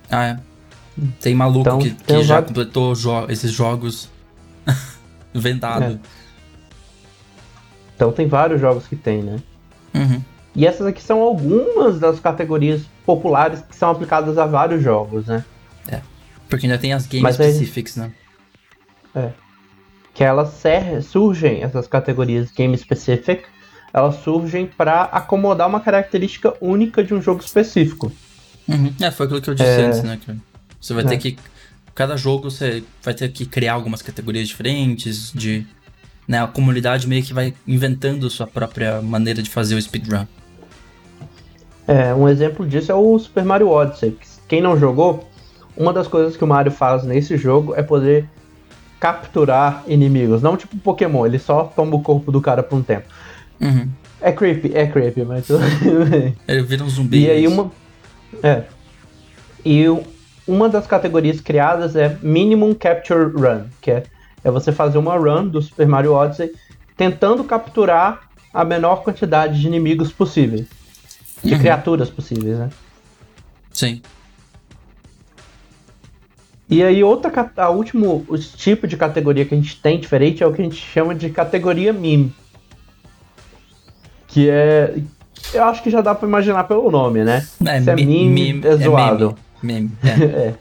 Ah, 0.10 0.26
é. 0.26 0.40
Tem 1.20 1.36
maluco 1.36 1.62
então, 1.62 1.80
que, 1.80 1.92
que 1.92 2.24
já 2.24 2.42
completou 2.42 2.96
jo 2.96 3.30
esses 3.30 3.52
jogos 3.52 4.10
vendado. 5.34 5.84
É. 5.84 6.00
Então 7.96 8.12
tem 8.12 8.28
vários 8.28 8.60
jogos 8.60 8.88
que 8.88 8.96
tem, 8.96 9.24
né? 9.24 9.40
Uhum. 9.94 10.22
E 10.56 10.66
essas 10.66 10.88
aqui 10.88 11.02
são 11.02 11.22
algumas 11.22 12.00
das 12.00 12.20
categorias 12.20 12.82
populares 13.06 13.62
que 13.62 13.76
são 13.76 13.92
aplicadas 13.92 14.38
a 14.38 14.46
vários 14.46 14.84
jogos, 14.84 15.28
né? 15.28 15.46
É. 15.88 16.02
Porque 16.50 16.66
ainda 16.66 16.78
tem 16.78 16.94
as 16.94 17.06
game 17.06 17.24
Mas 17.24 17.36
specifics, 17.36 17.98
é... 17.98 18.02
né? 18.02 18.12
É. 19.16 19.30
Que 20.18 20.24
elas 20.24 20.64
surgem, 21.04 21.62
essas 21.62 21.86
categorias 21.86 22.50
game 22.50 22.76
specific, 22.76 23.44
elas 23.94 24.16
surgem 24.16 24.66
para 24.66 25.04
acomodar 25.04 25.68
uma 25.68 25.80
característica 25.80 26.56
única 26.60 27.04
de 27.04 27.14
um 27.14 27.22
jogo 27.22 27.44
específico. 27.44 28.12
Uhum. 28.68 28.92
É, 29.00 29.12
foi 29.12 29.28
aquilo 29.28 29.42
que 29.44 29.50
eu 29.52 29.54
disse 29.54 29.70
é... 29.70 29.86
antes, 29.86 30.02
né? 30.02 30.20
Você 30.82 30.96
vai 30.96 31.04
é. 31.04 31.08
ter 31.10 31.18
que. 31.18 31.38
Cada 31.94 32.18
jogo 32.18 32.50
você 32.50 32.84
vai 33.04 33.14
ter 33.14 33.30
que 33.30 33.46
criar 33.46 33.74
algumas 33.74 34.02
categorias 34.02 34.48
diferentes, 34.48 35.32
de. 35.32 35.64
Né, 36.28 36.42
a 36.42 36.48
comunidade 36.48 37.08
meio 37.08 37.22
que 37.22 37.32
vai 37.32 37.54
inventando 37.68 38.28
sua 38.28 38.48
própria 38.48 39.00
maneira 39.04 39.44
de 39.44 39.52
fazer 39.52 39.76
o 39.76 39.82
speedrun. 39.82 40.26
É, 41.88 42.12
um 42.16 42.28
exemplo 42.28 42.66
disso 42.66 42.92
é 42.92 42.96
o 42.96 43.20
Super 43.20 43.46
Mario 43.46 43.70
Odyssey. 43.70 44.18
Quem 44.48 44.62
não 44.62 44.80
jogou, 44.80 45.30
uma 45.78 45.94
das 45.94 46.08
coisas 46.08 46.36
que 46.36 46.44
o 46.44 46.48
Mario 46.48 46.72
faz 46.72 47.04
nesse 47.04 47.38
jogo 47.38 47.76
é 47.76 47.84
poder 47.84 48.28
capturar 49.00 49.84
inimigos. 49.88 50.42
Não 50.42 50.58
tipo 50.58 50.78
Pokémon, 50.78 51.26
ele 51.26 51.40
só 51.40 51.64
toma 51.64 51.96
o 51.96 52.02
corpo 52.02 52.32
do 52.32 52.42
cara 52.42 52.64
por 52.64 52.78
um 52.78 52.84
tempo. 52.84 53.06
Uhum. 53.60 53.88
É 54.22 54.32
creepy, 54.32 54.72
é 54.76 54.88
creepy, 54.88 55.24
mas 55.24 55.46
tudo 55.48 55.60
bem. 56.10 56.36
Ele 56.48 56.64
vira 56.64 56.84
um 56.84 56.90
zumbi. 56.90 57.26
E 57.26 57.30
aí 57.30 57.48
uma. 57.48 57.72
É. 58.42 58.64
E 59.66 59.86
uma 60.48 60.70
das 60.70 60.88
categorias 60.88 61.40
criadas 61.42 61.96
é 61.96 62.18
Minimum 62.22 62.74
Capture 62.74 63.32
Run, 63.32 63.66
que 63.82 63.92
é, 63.92 64.04
é 64.44 64.50
você 64.50 64.72
fazer 64.72 64.98
uma 64.98 65.16
run 65.18 65.48
do 65.48 65.62
Super 65.62 65.88
Mario 65.88 66.14
Odyssey 66.14 66.52
tentando 66.96 67.44
capturar 67.44 68.22
a 68.54 68.64
menor 68.66 69.04
quantidade 69.04 69.60
de 69.60 69.68
inimigos 69.68 70.12
possíveis. 70.12 70.66
De 71.44 71.54
Uhum. 71.54 71.60
criaturas 71.60 72.10
possíveis, 72.10 72.58
né? 72.58 72.70
Sim. 73.72 74.02
E 76.70 76.84
aí, 76.84 77.02
outra, 77.04 77.50
a 77.56 77.70
último 77.70 78.26
o 78.28 78.38
tipo 78.38 78.88
de 78.88 78.98
categoria 78.98 79.46
que 79.46 79.54
a 79.54 79.58
gente 79.58 79.80
tem 79.82 80.00
diferente 80.00 80.44
é 80.44 80.48
o 80.48 80.52
que 80.54 80.62
a 80.62 80.66
gente 80.66 80.76
chama 80.76 81.16
de 81.16 81.30
categoria 81.30 81.94
meme. 81.94 82.34
Que 84.28 84.50
é. 84.50 84.96
Eu 85.54 85.64
acho 85.64 85.82
que 85.82 85.90
já 85.90 86.02
dá 86.02 86.14
pra 86.14 86.28
imaginar 86.28 86.66
pelo 86.66 86.92
nome, 86.92 87.24
né? 87.24 87.48
É, 87.66 87.82
Se 87.82 87.90
é 87.90 87.96
meme, 87.96 88.30
meme- 88.30 88.68
é 88.68 88.76
zoado. 88.76 89.36
Meme. 89.64 89.92
meme, 90.04 90.24
é. 90.34 90.36
É. 90.50 90.54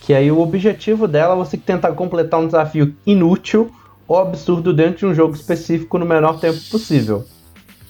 Que 0.00 0.14
aí 0.14 0.30
o 0.32 0.40
objetivo 0.40 1.06
dela 1.06 1.34
é 1.34 1.36
você 1.36 1.58
tentar 1.58 1.92
completar 1.92 2.40
um 2.40 2.46
desafio 2.46 2.96
inútil 3.06 3.70
ou 4.06 4.18
absurdo 4.18 4.72
dentro 4.72 5.00
de 5.00 5.06
um 5.06 5.14
jogo 5.14 5.34
específico 5.34 5.98
no 5.98 6.06
menor 6.06 6.40
tempo 6.40 6.58
possível. 6.70 7.26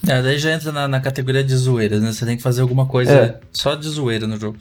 É, 0.05 0.21
daí 0.21 0.37
já 0.37 0.51
entra 0.51 0.71
na, 0.73 0.87
na 0.87 0.99
categoria 0.99 1.43
de 1.43 1.55
zoeira, 1.55 1.99
né? 1.99 2.11
Você 2.11 2.25
tem 2.25 2.35
que 2.35 2.43
fazer 2.43 2.61
alguma 2.61 2.85
coisa 2.85 3.11
É. 3.13 3.39
só 3.53 3.75
de 3.75 3.87
zoeira 3.87 4.27
no 4.27 4.37
jogo. 4.37 4.57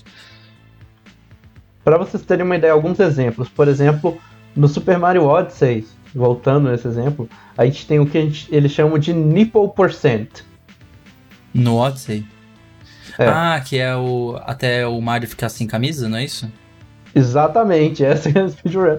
Para 1.89 1.97
vocês 1.97 2.23
terem 2.23 2.45
uma 2.45 2.55
ideia, 2.55 2.75
alguns 2.75 3.01
exemplos. 3.01 3.49
Por 3.49 3.67
exemplo, 3.67 4.21
no 4.55 4.69
Super 4.69 4.99
Mario 4.99 5.25
Odyssey, 5.25 5.87
voltando 6.15 6.71
nesse 6.71 6.87
exemplo, 6.87 7.27
a 7.57 7.65
gente 7.65 7.87
tem 7.87 7.99
o 7.99 8.05
que 8.05 8.21
gente- 8.21 8.47
eles 8.55 8.73
chamam 8.73 8.99
de 8.99 9.15
nipple 9.15 9.71
percent. 9.75 10.29
No 11.55 11.77
Odyssey. 11.77 12.27
É. 13.19 13.27
Ah, 13.27 13.63
que 13.67 13.79
é 13.79 13.97
o. 13.97 14.39
Até 14.45 14.87
o 14.87 15.01
Mario 15.01 15.27
ficar 15.27 15.49
sem 15.49 15.67
camisa, 15.67 16.11
não 16.11 16.19
é 16.19 16.25
isso? 16.27 16.53
Exatamente, 17.15 18.05
essa 18.05 18.29
é 18.29 18.39
a 18.39 18.49
speedrun. 18.51 18.99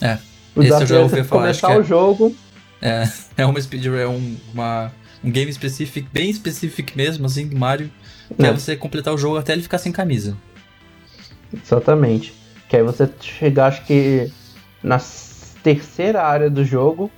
É. 0.00 0.16
O 0.54 0.62
Esse 0.62 0.82
eu 0.82 0.86
já 0.86 0.96
é 0.96 1.00
ouvi 1.00 1.24
falar, 1.24 1.42
começar 1.42 1.76
o 1.76 1.82
jogo. 1.82 2.36
É, 2.80 3.08
é 3.36 3.44
uma 3.44 3.60
speedrun, 3.60 3.96
é 3.96 4.06
um, 4.06 4.36
uma, 4.54 4.92
um 5.24 5.30
game 5.32 5.50
específico, 5.50 6.08
bem 6.12 6.30
específico 6.30 6.92
mesmo, 6.94 7.26
assim, 7.26 7.48
do 7.48 7.58
Mario. 7.58 7.90
Que 8.36 8.46
é. 8.46 8.50
É. 8.50 8.52
você 8.52 8.76
completar 8.76 9.12
o 9.12 9.18
jogo 9.18 9.38
até 9.38 9.54
ele 9.54 9.62
ficar 9.62 9.78
sem 9.78 9.90
camisa. 9.90 10.36
Exatamente. 11.52 12.34
Que 12.68 12.76
aí 12.76 12.82
você 12.82 13.08
chegar, 13.20 13.66
acho 13.66 13.84
que 13.84 14.30
na 14.82 14.98
terceira 15.62 16.22
área 16.22 16.50
do 16.50 16.64
jogo. 16.64 17.10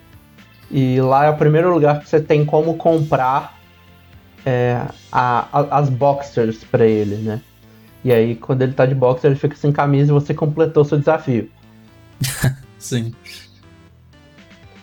E 0.71 1.01
lá 1.01 1.25
é 1.27 1.31
o 1.31 1.37
primeiro 1.37 1.73
lugar 1.73 1.99
que 2.01 2.09
você 2.09 2.21
tem 2.21 2.45
como 2.45 2.77
comprar 2.77 3.59
é, 4.47 4.81
a- 5.13 5.49
a- 5.53 5.79
as 5.79 5.91
boxers 5.91 6.65
pra 6.65 6.87
ele, 6.87 7.17
né? 7.17 7.41
E 8.03 8.11
aí, 8.11 8.35
quando 8.37 8.63
ele 8.63 8.73
tá 8.73 8.87
de 8.87 8.95
boxer, 8.95 9.31
ele 9.31 9.39
fica 9.39 9.55
sem 9.55 9.71
camisa 9.71 10.11
e 10.11 10.15
você 10.15 10.33
completou 10.33 10.83
seu 10.85 10.99
desafio. 10.99 11.51
Sim. 12.79 13.13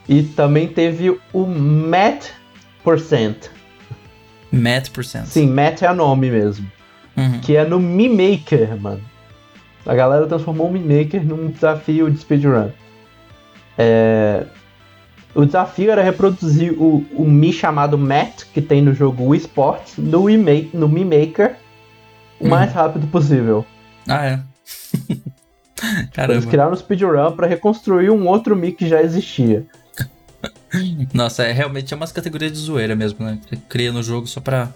E 0.08 0.22
também 0.24 0.68
teve 0.68 1.20
o 1.34 1.46
Matt 1.46 2.28
Percent. 2.84 3.48
Math 4.52 4.90
percent. 4.92 5.26
Sim, 5.26 5.48
Matt 5.50 5.82
é 5.82 5.88
a 5.88 5.94
nome 5.94 6.30
mesmo. 6.32 6.72
Uhum. 7.18 7.40
Que 7.42 7.56
é 7.58 7.66
no 7.66 7.80
Mi 7.80 8.08
Maker, 8.08 8.80
mano. 8.80 9.02
A 9.88 9.96
galera 9.96 10.28
transformou 10.28 10.68
o 10.68 10.72
Mi 10.72 10.80
Maker 10.80 11.26
num 11.26 11.50
desafio 11.50 12.12
de 12.12 12.20
speedrun. 12.20 12.70
É... 13.78 14.46
O 15.34 15.46
desafio 15.46 15.92
era 15.92 16.04
reproduzir 16.04 16.74
o, 16.74 17.06
o 17.14 17.24
Mi 17.26 17.54
chamado 17.54 17.98
Matt, 17.98 18.44
que 18.54 18.62
tem 18.62 18.82
no 18.82 18.94
jogo 18.94 19.24
Wii 19.28 19.42
Sports, 19.42 19.94
no, 19.98 20.24
Wii 20.24 20.72
no 20.74 20.90
Mi 20.90 21.06
Maker, 21.06 21.56
o 22.40 22.44
Uhum. 22.44 22.50
mais 22.50 22.72
rápido 22.72 23.08
possível. 23.08 23.66
Ah, 24.08 24.26
é. 24.26 24.40
Eles 25.84 26.10
Caramba. 26.12 26.48
criaram 26.48 26.72
um 26.72 26.76
speedrun 26.76 27.32
para 27.34 27.48
reconstruir 27.48 28.10
um 28.10 28.28
outro 28.28 28.56
Mi 28.56 28.72
que 28.72 28.88
já 28.88 29.02
existia. 29.02 29.66
Nossa, 31.14 31.44
é 31.44 31.52
realmente 31.52 31.94
é 31.94 31.98
umas 31.98 32.12
categorias 32.12 32.52
de 32.52 32.58
zoeira 32.58 32.96
mesmo, 32.96 33.24
né? 33.24 33.40
Você 33.48 33.56
cria 33.70 33.92
no 33.92 34.02
jogo 34.04 34.28
só 34.28 34.42
pra. 34.42 34.70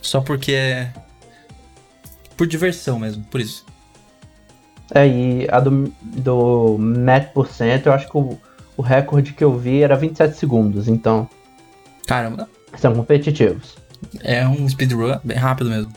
Só 0.00 0.20
porque 0.20 0.52
é. 0.52 0.92
Por 2.36 2.46
diversão 2.46 2.98
mesmo, 2.98 3.24
por 3.24 3.40
isso. 3.40 3.64
É, 4.94 5.06
e 5.06 5.48
a 5.50 5.60
do, 5.60 5.92
do 6.00 6.76
Matt 6.78 7.32
Percent, 7.32 7.86
eu 7.86 7.92
acho 7.92 8.08
que 8.08 8.16
o, 8.16 8.38
o 8.76 8.82
recorde 8.82 9.32
que 9.32 9.42
eu 9.42 9.56
vi 9.56 9.82
era 9.82 9.96
27 9.96 10.36
segundos, 10.36 10.86
então 10.88 11.28
Caramba, 12.06 12.48
são 12.76 12.94
competitivos. 12.94 13.76
é 14.22 14.46
um 14.46 14.68
speedrun 14.68 15.18
bem 15.24 15.36
rápido 15.36 15.70
mesmo. 15.70 15.92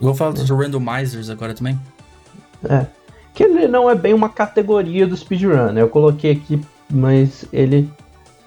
Vou 0.00 0.14
falar 0.14 0.32
dos 0.32 0.48
randomizers 0.48 1.28
agora 1.28 1.52
também. 1.52 1.78
É. 2.68 2.86
Que 3.34 3.44
ele 3.44 3.68
não 3.68 3.88
é 3.90 3.94
bem 3.94 4.14
uma 4.14 4.28
categoria 4.28 5.06
do 5.06 5.16
speedrun, 5.16 5.72
né? 5.72 5.82
Eu 5.82 5.88
coloquei 5.88 6.32
aqui, 6.32 6.60
mas 6.90 7.44
ele. 7.52 7.90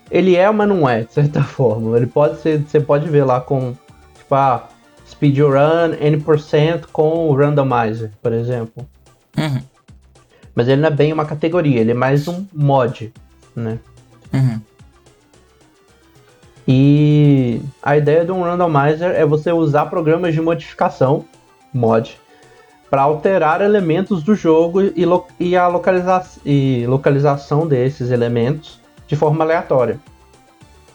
Ele 0.09 0.35
é, 0.35 0.49
mas 0.51 0.67
não 0.67 0.87
é, 0.87 1.03
de 1.03 1.13
certa 1.13 1.41
forma. 1.43 1.95
Ele 1.95 2.07
pode 2.07 2.41
ser. 2.41 2.59
Você 2.61 2.79
pode 2.79 3.07
ver 3.09 3.23
lá 3.23 3.39
com. 3.39 3.73
Tipo, 4.17 4.35
ah, 4.35 4.67
speedrun 5.07 5.93
N% 5.99 6.87
com 6.91 7.31
randomizer, 7.33 8.11
por 8.21 8.33
exemplo. 8.33 8.87
Uhum. 9.37 9.61
Mas 10.55 10.67
ele 10.67 10.81
não 10.81 10.87
é 10.87 10.91
bem 10.91 11.11
uma 11.11 11.25
categoria, 11.25 11.81
ele 11.81 11.91
é 11.91 11.95
mais 11.95 12.27
um 12.27 12.45
mod, 12.53 13.11
né? 13.55 13.79
Uhum. 14.33 14.59
E 16.67 17.61
a 17.81 17.97
ideia 17.97 18.23
de 18.23 18.31
um 18.31 18.41
randomizer 18.43 19.11
é 19.11 19.25
você 19.25 19.51
usar 19.51 19.87
programas 19.87 20.33
de 20.33 20.41
modificação, 20.41 21.25
mod, 21.73 22.17
para 22.89 23.01
alterar 23.01 23.61
elementos 23.61 24.23
do 24.23 24.35
jogo 24.35 24.81
e, 24.81 25.05
lo- 25.05 25.27
e 25.39 25.57
a 25.57 25.67
localiza 25.67 26.23
e 26.45 26.85
localização 26.87 27.67
desses 27.67 28.11
elementos 28.11 28.79
de 29.07 29.15
forma 29.15 29.43
aleatória. 29.43 29.99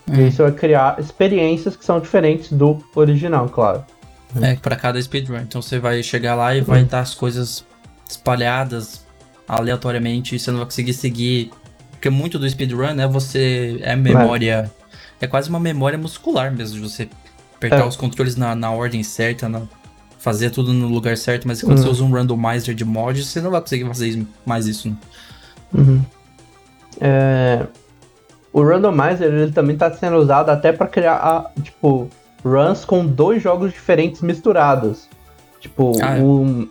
E 0.07 0.13
Uhum. 0.13 0.27
isso 0.29 0.43
vai 0.43 0.53
criar 0.53 0.99
experiências 0.99 1.77
que 1.77 1.85
são 1.85 2.01
diferentes 2.01 2.51
do 2.51 2.79
original, 2.95 3.47
claro. 3.49 3.85
É, 4.41 4.55
pra 4.57 4.75
cada 4.77 5.01
speedrun. 5.03 5.39
Então 5.39 5.61
você 5.61 5.79
vai 5.79 6.03
chegar 6.03 6.35
lá 6.35 6.55
e 6.55 6.63
vai 6.63 6.79
Uhum. 6.79 6.85
estar 6.87 7.01
as 7.01 7.15
coisas 7.15 7.63
espalhadas 8.09 9.05
aleatoriamente 9.47 10.35
e 10.35 10.39
você 10.39 10.51
não 10.51 10.59
vai 10.59 10.67
conseguir 10.67 10.93
seguir. 10.95 11.51
Porque 11.93 12.11
muito 12.11 12.39
do 12.39 12.49
speedrun, 12.49 12.95
né? 12.95 13.07
Você. 13.09 13.79
É 13.83 13.95
memória. 13.97 14.71
É, 15.21 15.27
quase 15.27 15.49
uma 15.51 15.59
memória 15.59 15.99
muscular 15.99 16.53
mesmo, 16.55 16.77
de 16.77 16.89
você 16.89 17.09
apertar 17.57 17.81
É. 17.81 17.85
os 17.85 17.97
controles 17.97 18.37
na, 18.37 18.55
na 18.55 18.71
ordem 18.71 19.03
certa, 19.03 19.49
na- 19.49 19.63
fazer 20.21 20.51
tudo 20.51 20.73
no 20.73 20.87
lugar 20.89 21.17
certo, 21.17 21.47
mas 21.49 21.61
quando 21.61 21.79
Uhum. 21.79 21.83
você 21.85 21.89
usa 21.91 22.05
um 22.05 22.11
randomizer 22.13 22.75
de 22.75 22.85
mod, 22.85 23.23
você 23.25 23.41
não 23.41 23.51
vai 23.51 23.61
conseguir 23.61 23.85
fazer 23.87 24.25
mais 24.47 24.67
isso. 24.69 24.89
Né? 24.89 24.97
Uhum. 25.75 26.03
É, 27.01 27.67
o 28.53 28.63
randomizer 28.63 29.29
ele 29.33 29.53
também 29.53 29.75
está 29.75 29.91
sendo 29.93 30.17
usado 30.17 30.51
até 30.51 30.73
para 30.73 30.87
criar 30.87 31.53
tipo 31.63 32.09
runs 32.45 32.85
com 32.85 33.05
dois 33.07 33.43
jogos 33.43 33.73
diferentes 33.73 34.21
misturados. 34.23 35.09
Tipo, 35.61 35.93
Ah, 36.03 36.17
é. 36.17 36.21
um, 36.23 36.69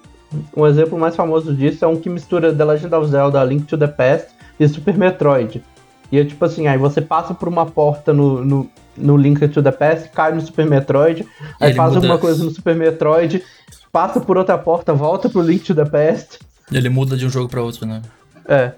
um 0.56 0.66
exemplo 0.68 0.98
mais 0.98 1.16
famoso 1.16 1.54
disso 1.56 1.84
é 1.86 1.88
um 1.88 1.96
que 1.96 2.10
mistura 2.10 2.54
The 2.54 2.64
Legend 2.66 2.96
of 2.96 3.08
Zelda 3.10 3.44
Link 3.44 3.66
to 3.66 3.78
the 3.78 3.88
Past 3.88 4.28
e 4.60 4.68
Super 4.68 4.98
Metroid. 4.98 5.64
E 6.12 6.18
é 6.20 6.24
tipo 6.26 6.44
assim, 6.46 6.68
aí 6.68 6.78
você 6.78 7.02
passa 7.02 7.34
por 7.34 7.48
uma 7.48 7.66
porta 7.66 8.14
no, 8.14 8.44
no, 8.44 8.70
no 8.96 9.18
Link 9.18 9.46
to 9.50 9.62
the 9.62 9.72
Past, 9.72 10.10
cai 10.10 10.34
no 10.34 10.42
Super 10.42 10.66
Metroid, 10.66 11.28
aí 11.60 11.70
ele 11.70 11.76
faz 11.76 11.90
muda- 11.94 12.06
alguma 12.08 12.18
coisa 12.20 12.44
no 12.44 12.52
Super 12.52 12.76
Metroid, 12.76 13.44
passa 13.92 14.20
por 14.20 14.38
outra 14.38 14.58
porta, 14.58 14.94
volta 14.94 15.30
pro 15.30 15.42
Link 15.42 15.64
to 15.66 15.76
the 15.76 15.86
Past. 15.86 16.40
Ele 16.72 16.90
muda 16.90 17.16
de 17.18 17.26
um 17.26 17.30
jogo 17.30 17.50
pra 17.50 17.62
outro, 17.62 17.86
né? 17.86 18.02
É. 18.48 18.72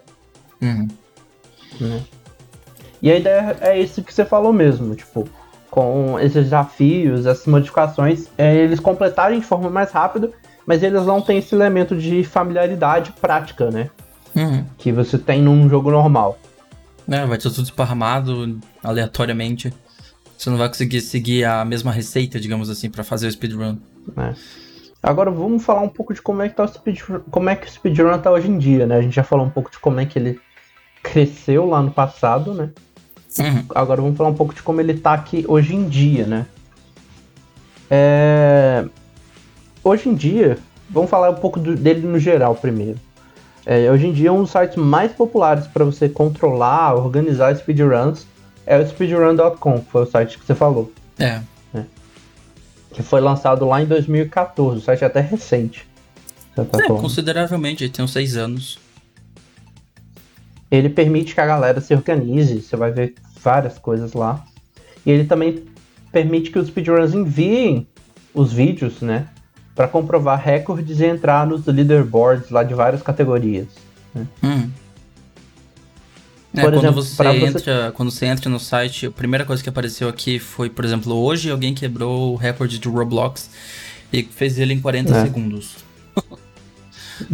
Uhum. 0.62 0.88
né? 1.80 2.02
E 3.02 3.12
a 3.12 3.16
ideia 3.18 3.58
é 3.62 3.80
isso 3.80 4.04
que 4.04 4.14
você 4.14 4.26
falou 4.26 4.52
mesmo, 4.52 4.94
tipo, 4.96 5.28
com 5.70 6.20
esses 6.20 6.44
desafios, 6.46 7.26
essas 7.26 7.46
modificações, 7.46 8.28
é 8.38 8.56
eles 8.56 8.80
completarem 8.80 9.40
de 9.40 9.46
forma 9.46 9.70
mais 9.70 9.92
rápida, 9.92 10.32
mas 10.70 10.84
eles 10.84 11.04
não 11.04 11.20
têm 11.20 11.40
esse 11.40 11.56
elemento 11.56 11.98
de 11.98 12.24
familiaridade 12.24 13.12
prática, 13.20 13.72
né? 13.72 13.90
Uhum. 14.36 14.64
Que 14.78 14.92
você 14.92 15.18
tem 15.18 15.42
num 15.42 15.68
jogo 15.68 15.90
normal. 15.90 16.38
É, 17.10 17.26
vai 17.26 17.40
ter 17.40 17.50
tudo 17.50 17.64
esparramado 17.64 18.60
aleatoriamente. 18.84 19.74
Você 20.38 20.48
não 20.48 20.60
vai 20.60 20.68
conseguir 20.68 21.02
seguir 21.02 21.44
a 21.44 21.66
mesma 21.66 21.92
receita, 21.92 22.40
digamos 22.40 22.70
assim, 22.70 22.88
pra 22.88 23.04
fazer 23.04 23.26
o 23.26 23.32
speedrun. 23.32 23.78
né? 24.16 24.36
Agora 25.02 25.32
vamos 25.32 25.66
falar 25.66 25.82
um 25.82 25.90
pouco 25.90 26.14
de 26.14 26.22
como 26.22 26.44
é 26.44 26.50
que 26.50 26.56
tá 26.56 26.66
o 26.66 26.68
speedrun, 26.68 27.22
como 27.32 27.50
é 27.50 27.56
que 27.56 27.66
o 27.66 27.72
speedrun 27.72 28.20
tá 28.20 28.30
hoje 28.30 28.48
em 28.48 28.60
dia, 28.60 28.86
né? 28.86 28.98
A 28.98 29.02
gente 29.02 29.16
já 29.16 29.24
falou 29.24 29.48
um 29.48 29.50
pouco 29.50 29.72
de 29.72 29.80
como 29.80 30.00
é 30.00 30.06
que 30.06 30.20
ele 30.20 30.40
cresceu 31.02 31.66
lá 31.66 31.82
no 31.82 31.90
passado, 31.90 32.54
né? 32.54 32.70
Uhum. 33.40 33.66
Agora 33.74 34.04
vamos 34.04 34.16
falar 34.16 34.30
um 34.30 34.36
pouco 34.36 34.54
de 34.54 34.62
como 34.62 34.80
ele 34.80 34.94
tá 34.94 35.14
aqui 35.14 35.44
hoje 35.48 35.74
em 35.74 35.90
dia, 35.90 36.28
né? 36.28 36.46
É, 37.90 38.86
Hoje 39.84 40.10
em 40.10 40.16
dia, 40.16 40.58
vamos 40.90 41.10
falar 41.10 41.30
um 41.30 41.36
pouco 41.36 41.60
do- 41.60 41.76
dele 41.76 42.06
no 42.06 42.20
geral 42.20 42.56
primeiro. 42.56 43.00
É, 43.66 43.90
hoje 43.92 44.08
em 44.08 44.14
dia, 44.14 44.32
um 44.34 44.42
dos 44.42 44.52
sites 44.52 44.76
mais 44.78 45.12
populares 45.12 45.68
para 45.68 45.86
você 45.86 46.10
controlar, 46.10 46.96
organizar 46.96 47.56
speedruns 47.56 48.26
é 48.66 48.78
o 48.78 48.88
speedrun.com, 48.88 49.80
que 49.82 49.92
foi 49.92 50.04
o 50.04 50.06
site 50.06 50.38
que 50.40 50.46
você 50.46 50.56
falou. 50.56 50.92
É. 51.18 51.42
Que 52.92 53.04
foi 53.04 53.22
lançado 53.22 53.66
lá 53.68 53.82
em 53.82 53.86
2014, 53.86 54.80
o 54.80 54.82
site 54.82 55.04
é 55.04 55.08
até 55.08 55.22
recente. 55.22 55.88
de 56.50 56.56
certa 56.56 56.78
É, 56.82 56.88
forma. 56.88 57.02
consideravelmente, 57.02 57.84
ele 57.84 57.94
tem 57.94 58.04
uns 58.04 58.12
seis 58.12 58.36
anos. 58.36 58.80
ele 60.72 60.90
permite 60.90 61.34
que 61.34 61.42
a 61.42 61.46
galera 61.48 61.82
se 61.82 61.94
organize, 61.96 62.62
você 62.62 62.76
vai 62.76 62.92
ver 62.92 63.16
várias 63.42 63.80
coisas 63.80 64.14
lá. 64.14 64.46
E 65.06 65.10
ele 65.10 65.24
também 65.26 65.64
permite 66.12 66.52
que 66.52 66.60
os 66.60 66.68
speedrunners 66.68 67.14
enviem 67.16 67.88
os 68.36 68.52
vídeos, 68.54 69.02
né? 69.02 69.28
Para 69.80 69.88
comprovar 69.88 70.38
recordes 70.44 71.00
e 71.00 71.06
entrar 71.06 71.48
nos 71.48 71.66
leaderboards 71.66 72.50
lá 72.50 72.64
de 72.64 72.74
várias 72.74 73.02
categorias. 73.02 73.68
Né? 74.14 74.28
Hum. 74.44 74.70
É, 76.54 76.62
Por 76.64 76.74
quando, 76.74 76.84
exemplo, 76.84 77.02
você 77.02 77.24
entra, 77.30 77.92
quando 77.96 78.12
você 78.12 78.26
entra 78.26 78.50
no 78.50 78.60
site, 78.60 79.06
a 79.06 79.12
primeira 79.12 79.46
coisa 79.46 79.64
que 79.64 79.70
apareceu 79.70 80.10
aqui 80.10 80.38
foi, 80.38 80.70
por 80.70 80.84
exemplo, 80.84 81.16
hoje 81.16 81.50
alguém 81.50 81.74
quebrou 81.74 82.34
o 82.34 82.36
recorde 82.36 82.78
de 82.78 82.90
Roblox 82.90 83.50
e 84.12 84.22
fez 84.24 84.60
ele 84.60 84.74
em 84.74 84.82
40 84.82 85.16
É. 85.16 85.24
segundos. 85.24 85.78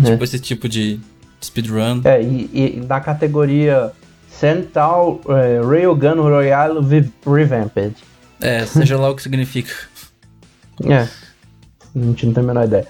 É. 0.04 0.12
Tipo 0.12 0.24
esse 0.24 0.40
tipo 0.40 0.70
de 0.70 1.00
speedrun. 1.44 2.02
É, 2.06 2.22
e, 2.22 2.50
e 2.54 2.84
na 2.88 3.00
categoria 3.00 3.92
Central 4.30 5.20
é, 5.30 5.62
Railgun 5.66 6.22
Royale 6.22 6.80
Revamped. 7.26 7.96
É, 8.40 8.66
seja 8.68 8.98
lá 8.98 9.10
o 9.10 9.16
que 9.16 9.24
significa. 9.24 9.74
É. 10.84 11.08
A 11.96 12.00
gente 12.00 12.26
não 12.26 12.34
tem 12.34 12.44
a 12.44 12.48
menor 12.48 12.66
ideia. 12.66 12.88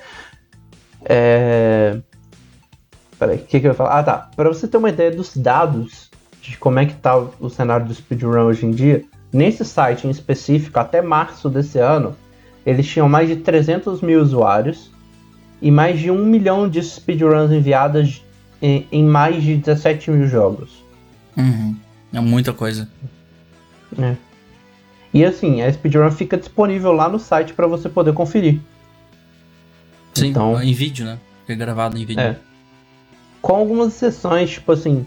É. 1.04 1.98
Peraí, 3.18 3.38
o 3.38 3.40
que, 3.40 3.60
que 3.60 3.68
eu 3.68 3.72
ia 3.72 3.76
falar? 3.76 4.00
Ah, 4.00 4.04
tá. 4.04 4.30
Pra 4.36 4.50
você 4.50 4.68
ter 4.68 4.78
uma 4.78 4.90
ideia 4.90 5.12
dos 5.12 5.36
dados 5.36 6.10
de 6.42 6.58
como 6.58 6.80
é 6.80 6.86
que 6.86 6.94
tá 6.96 7.18
o 7.18 7.50
cenário 7.50 7.86
do 7.86 7.94
speedrun 7.94 8.46
hoje 8.46 8.66
em 8.66 8.72
dia, 8.72 9.04
nesse 9.32 9.64
site 9.64 10.06
em 10.06 10.10
específico, 10.10 10.80
até 10.80 11.02
março 11.02 11.50
desse 11.50 11.80
ano, 11.80 12.16
eles 12.66 12.88
tinham 12.88 13.08
mais 13.08 13.30
de 13.30 13.38
300 13.38 14.02
mil 14.02 14.22
usuários 14.22 14.92
e 15.62 15.72
mais 15.72 16.00
de 16.00 16.12
um 16.12 16.26
milhão 16.26 16.68
de 16.68 16.82
speedruns 16.84 17.52
enviadas 17.52 18.24
em, 18.62 18.88
em 18.92 19.04
mais 19.04 19.42
de 19.42 19.56
17 19.56 20.12
mil 20.12 20.28
jogos. 20.28 20.84
Uhum. 21.38 21.76
É 22.14 22.20
muita 22.20 22.54
coisa. 22.54 22.90
É. 23.98 24.16
E 25.14 25.24
assim, 25.24 25.62
a 25.62 25.72
speedrun 25.72 26.12
fica 26.12 26.38
disponível 26.38 26.92
lá 26.92 27.08
no 27.08 27.20
site 27.20 27.54
pra 27.54 27.68
você 27.68 27.88
poder 27.88 28.14
conferir. 28.14 28.60
Sim, 30.16 30.28
Então- 30.28 30.62
em 30.62 30.74
vídeo, 30.74 31.06
né? 31.06 31.20
É 31.48 31.54
gravado 31.56 31.98
em 31.98 32.06
vídeo. 32.06 32.22
É. 32.22 32.38
Com 33.42 33.56
algumas 33.56 33.94
exceções, 33.94 34.50
tipo 34.52 34.72
assim. 34.72 35.06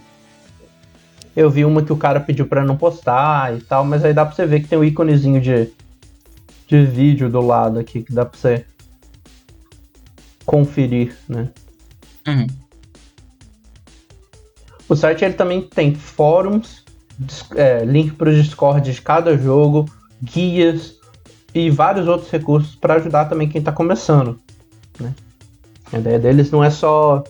Eu 1.35 1.51
vi 1.51 1.65
uma 1.65 1.83
que 1.83 1.93
o 1.93 1.97
cara 1.97 2.21
pediu 2.21 2.47
pra 2.47 2.65
não 2.65 2.77
postar 2.77 3.57
e 3.57 3.61
tal, 3.61 3.85
mas 3.85 4.05
aí 4.05 4.13
dá 4.13 4.25
pra 4.25 4.35
você 4.35 4.45
ver 4.47 4.61
que 4.61 4.69
tem 4.69 4.79
um 4.79 4.85
íconezinho 4.85 5.41
de, 5.41 5.71
de 6.67 6.85
vídeo 6.85 7.29
do 7.31 7.41
lado 7.41 7.79
aqui 7.79 8.03
que 8.03 8.13
dá 8.13 8.25
pra 8.25 8.39
você 8.39 8.65
conferir, 10.45 11.17
né? 11.29 11.49
Uhum. 12.27 12.47
O 14.89 14.97
site 14.97 15.25
ele 15.25 15.35
também 15.35 15.63
tem 15.63 15.95
fóruns, 15.95 16.85
é, 17.55 17.85
link 17.85 18.13
para 18.13 18.31
os 18.31 18.37
Discord 18.37 18.91
de 18.93 19.01
cada 19.01 19.37
jogo, 19.37 19.85
guias 20.23 20.97
e 21.55 21.71
vários 21.71 22.09
outros 22.09 22.31
recursos 22.31 22.75
para 22.75 22.95
ajudar 22.95 23.27
também 23.27 23.49
quem 23.49 23.59
está 23.61 23.71
começando. 23.71 24.41
Né? 25.01 25.15
A 25.93 25.99
ideia 25.99 26.19
deles 26.19 26.51
não 26.51 26.63
é 26.63 26.71
só 26.71 27.25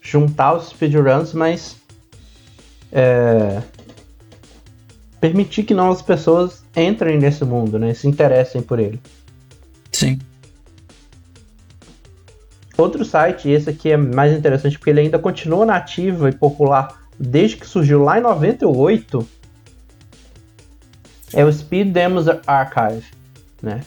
juntar 0.00 0.54
os 0.54 0.68
speedruns, 0.68 1.32
mas 1.32 1.76
é, 2.92 3.60
permitir 5.20 5.64
que 5.64 5.74
novas 5.74 6.00
pessoas 6.00 6.62
entrem 6.76 7.18
nesse 7.18 7.44
mundo, 7.44 7.78
né? 7.78 7.92
se 7.94 8.06
interessem 8.06 8.62
por 8.62 8.78
ele. 8.78 9.00
Sim. 9.92 10.18
Outro 12.76 13.04
site, 13.04 13.50
esse 13.50 13.68
aqui 13.68 13.90
é 13.90 13.96
mais 13.96 14.32
interessante 14.32 14.78
porque 14.78 14.90
ele 14.90 15.00
ainda 15.00 15.18
continua 15.18 15.66
nativo 15.66 16.28
e 16.28 16.32
popular 16.32 17.08
desde 17.18 17.56
que 17.56 17.66
surgiu 17.66 18.02
lá 18.02 18.18
em 18.18 18.22
98, 18.22 19.28
é 21.32 21.44
o 21.44 21.52
Speed 21.52 21.92
Demos 21.92 22.26
Archive, 22.46 23.04
né? 23.60 23.80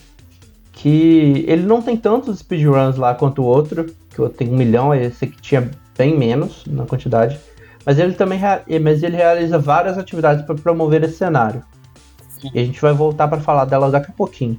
Que 0.82 1.44
ele 1.46 1.62
não 1.62 1.80
tem 1.80 1.96
tantos 1.96 2.40
speedruns 2.40 2.96
lá 2.96 3.14
quanto 3.14 3.40
o 3.40 3.44
outro, 3.44 3.86
que 4.10 4.20
o 4.20 4.24
outro 4.24 4.38
tem 4.38 4.48
um 4.48 4.56
milhão, 4.56 4.92
esse 4.92 5.26
aqui 5.26 5.40
tinha 5.40 5.70
bem 5.96 6.18
menos 6.18 6.64
na 6.66 6.84
quantidade, 6.84 7.38
mas 7.86 8.00
ele 8.00 8.14
também 8.14 8.40
mas 8.82 9.00
ele 9.04 9.16
realiza 9.16 9.60
várias 9.60 9.96
atividades 9.96 10.44
para 10.44 10.56
promover 10.56 11.04
esse 11.04 11.18
cenário. 11.18 11.62
E 12.52 12.58
a 12.58 12.64
gente 12.64 12.80
vai 12.80 12.92
voltar 12.92 13.28
para 13.28 13.40
falar 13.40 13.64
delas 13.64 13.92
daqui 13.92 14.10
a 14.10 14.14
pouquinho, 14.14 14.58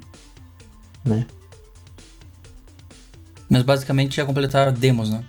né? 1.04 1.28
Mas 3.50 3.62
basicamente 3.62 4.18
ia 4.18 4.26
completar 4.26 4.72
demos, 4.72 5.10
né? 5.10 5.26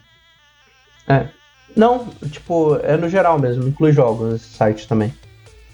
É. 1.08 1.28
Não, 1.76 2.06
tipo, 2.30 2.76
é 2.76 2.96
no 2.96 3.08
geral 3.08 3.36
mesmo, 3.36 3.66
inclui 3.66 3.90
jogos 3.90 4.34
esse 4.34 4.54
site 4.54 4.86
também. 4.86 5.12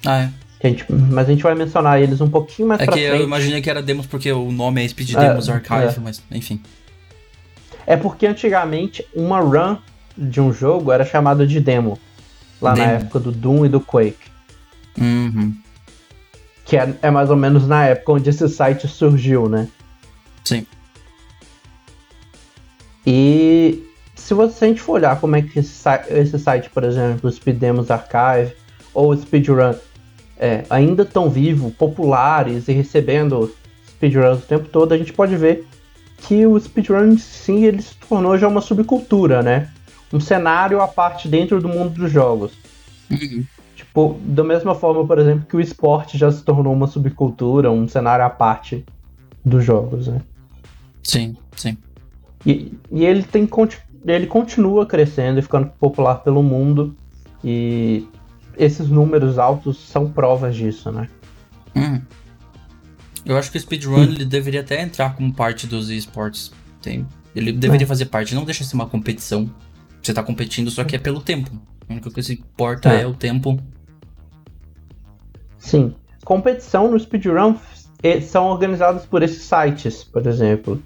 Ah, 0.06 0.22
é. 0.22 0.33
A 0.62 0.68
gente, 0.68 0.85
mas 0.92 1.27
a 1.27 1.31
gente 1.31 1.42
vai 1.42 1.55
mencionar 1.55 2.01
eles 2.03 2.20
um 2.20 2.29
pouquinho 2.29 2.68
mais 2.68 2.81
É 2.81 2.85
pra 2.85 2.92
que 2.94 3.01
eu 3.01 3.11
frente. 3.11 3.25
imaginei 3.25 3.62
que 3.62 3.70
era 3.70 3.83
demos 3.83 4.07
porque 4.07 4.31
o 4.31 4.53
nome 4.53 4.85
é 4.85 4.88
Speed 4.88 5.14
É, 5.14 5.29
Demos 5.29 5.49
Archive, 5.49 5.96
é. 5.96 6.01
mas 6.03 6.23
enfim. 6.31 6.61
É 7.87 7.96
porque 7.96 8.27
antigamente 8.27 9.05
uma 9.14 9.40
run 9.40 9.79
de 10.16 10.40
um 10.40 10.53
jogo 10.53 10.92
era 10.92 11.05
chamada 11.05 11.46
de 11.46 11.59
demo. 11.61 11.99
Lá 12.61 12.70
na 12.70 12.85
Demo. 12.85 12.92
época 12.99 13.18
do 13.20 13.33
Doom 13.33 13.64
e 13.64 13.68
do 13.70 13.81
Quake. 13.81 14.18
Uhum. 15.01 15.55
Que 16.66 16.77
é, 16.77 16.94
é 17.01 17.11
mais 17.11 17.31
ou 17.31 17.37
menos 17.37 17.66
na 17.66 17.87
época 17.87 18.12
onde 18.12 18.29
esse 18.29 18.46
site 18.49 18.87
surgiu, 18.87 19.49
né? 19.49 19.66
Sim. 20.44 20.66
E 23.07 23.83
se, 24.14 24.35
você, 24.35 24.55
se 24.59 24.64
a 24.64 24.68
gente 24.68 24.81
for 24.81 24.92
olhar 24.94 25.18
como 25.18 25.37
é 25.37 25.42
que 25.42 25.59
esse, 25.59 25.73
esse 26.11 26.38
site, 26.38 26.68
por 26.70 26.85
exemplo, 26.85 27.29
o 27.29 27.33
Speed 27.33 27.57
Demos 27.59 27.90
Archive 27.90 28.53
ou 28.92 29.11
o 29.11 29.16
Speedrun 29.16 29.75
é, 30.40 30.64
ainda 30.70 31.03
estão 31.03 31.29
vivos, 31.29 31.74
populares 31.74 32.66
e 32.66 32.72
recebendo 32.72 33.55
speedruns 33.87 34.38
o 34.38 34.46
tempo 34.46 34.68
todo, 34.68 34.92
a 34.92 34.98
gente 34.98 35.12
pode 35.12 35.37
ver 35.37 35.68
que 36.16 36.46
o 36.46 36.59
speedrun 36.59 37.18
sim 37.18 37.64
ele 37.64 37.83
se 37.83 37.94
tornou 37.96 38.38
já 38.38 38.48
uma 38.48 38.62
subcultura, 38.62 39.42
né? 39.42 39.68
Um 40.11 40.18
cenário 40.18 40.81
à 40.81 40.88
parte 40.88 41.29
dentro 41.29 41.61
do 41.61 41.68
mundo 41.68 41.90
dos 41.90 42.11
jogos. 42.11 42.53
Uhum. 43.11 43.44
Tipo, 43.76 44.18
da 44.24 44.42
mesma 44.42 44.74
forma, 44.74 45.07
por 45.07 45.18
exemplo, 45.18 45.44
que 45.46 45.57
o 45.57 45.61
esporte 45.61 46.16
já 46.16 46.33
se 46.33 46.42
tornou 46.42 46.72
uma 46.72 46.87
subcultura, 46.87 47.70
um 47.70 47.87
cenário 47.87 48.24
à 48.24 48.31
parte 48.31 48.85
dos 49.44 49.62
jogos, 49.62 50.09
né? 50.09 50.22
Sim, 51.03 51.37
sim. 51.55 51.76
E, 52.46 52.72
e 52.90 53.05
ele 53.05 53.22
tem 53.22 53.48
ele 54.07 54.26
continua 54.26 54.87
crescendo 54.87 55.38
e 55.38 55.42
ficando 55.42 55.68
popular 55.79 56.16
pelo 56.22 56.42
mundo. 56.42 56.94
E 57.44 58.07
esses 58.61 58.88
números 58.88 59.38
altos 59.38 59.79
são 59.88 60.11
provas 60.11 60.55
disso, 60.55 60.92
né? 60.92 61.09
Uhum. 61.75 62.03
Eu 63.25 63.37
acho 63.37 63.51
que 63.51 63.57
o 63.57 63.61
speedrun 63.61 64.03
ele 64.03 64.25
deveria 64.25 64.61
até 64.61 64.83
entrar 64.83 65.14
como 65.14 65.33
parte 65.33 65.66
dos 65.66 65.88
esportes. 65.90 66.53
Tem, 66.83 67.07
ele 67.35 67.53
deveria 67.53 67.85
É. 67.85 67.88
fazer 67.88 68.07
parte, 68.07 68.35
não 68.35 68.44
deixa 68.44 68.62
ser 68.64 68.75
uma 68.75 68.87
competição. 68.87 69.51
Você 70.03 70.12
tá 70.12 70.23
competindo, 70.23 70.70
só 70.70 70.85
que 70.85 70.96
é 70.96 70.99
pelo 70.99 71.20
tempo. 71.20 71.51
A 71.88 71.92
única 71.92 72.11
coisa 72.11 72.35
que 72.35 72.40
importa 72.42 72.90
É. 72.92 73.03
é, 73.03 73.07
o 73.07 73.14
tempo. 73.14 73.59
Sim. 75.59 75.94
Competição 76.25 76.90
no 76.90 76.99
speedrun 76.99 77.57
eh, 78.03 78.20
são 78.20 78.46
organizadas 78.46 79.05
por 79.05 79.23
esses 79.23 79.42
sites, 79.42 80.05
por 80.05 80.27
exemplo. 80.27 80.83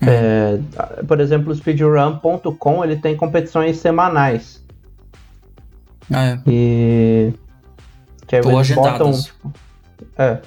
É, 0.00 0.58
por 1.06 1.20
exemplo, 1.20 1.52
o 1.52 1.54
speedrun.com 1.54 2.84
ele 2.84 2.96
tem 2.96 3.16
competições 3.16 3.76
semanais. 3.76 4.61
Ah, 6.10 6.24
é. 6.24 6.40
E. 6.46 7.32
Que 8.26 8.40
Ou 8.40 8.52
eles 8.52 8.70
botam. 8.74 9.12
tipo, 9.12 9.52
é. 10.16 10.40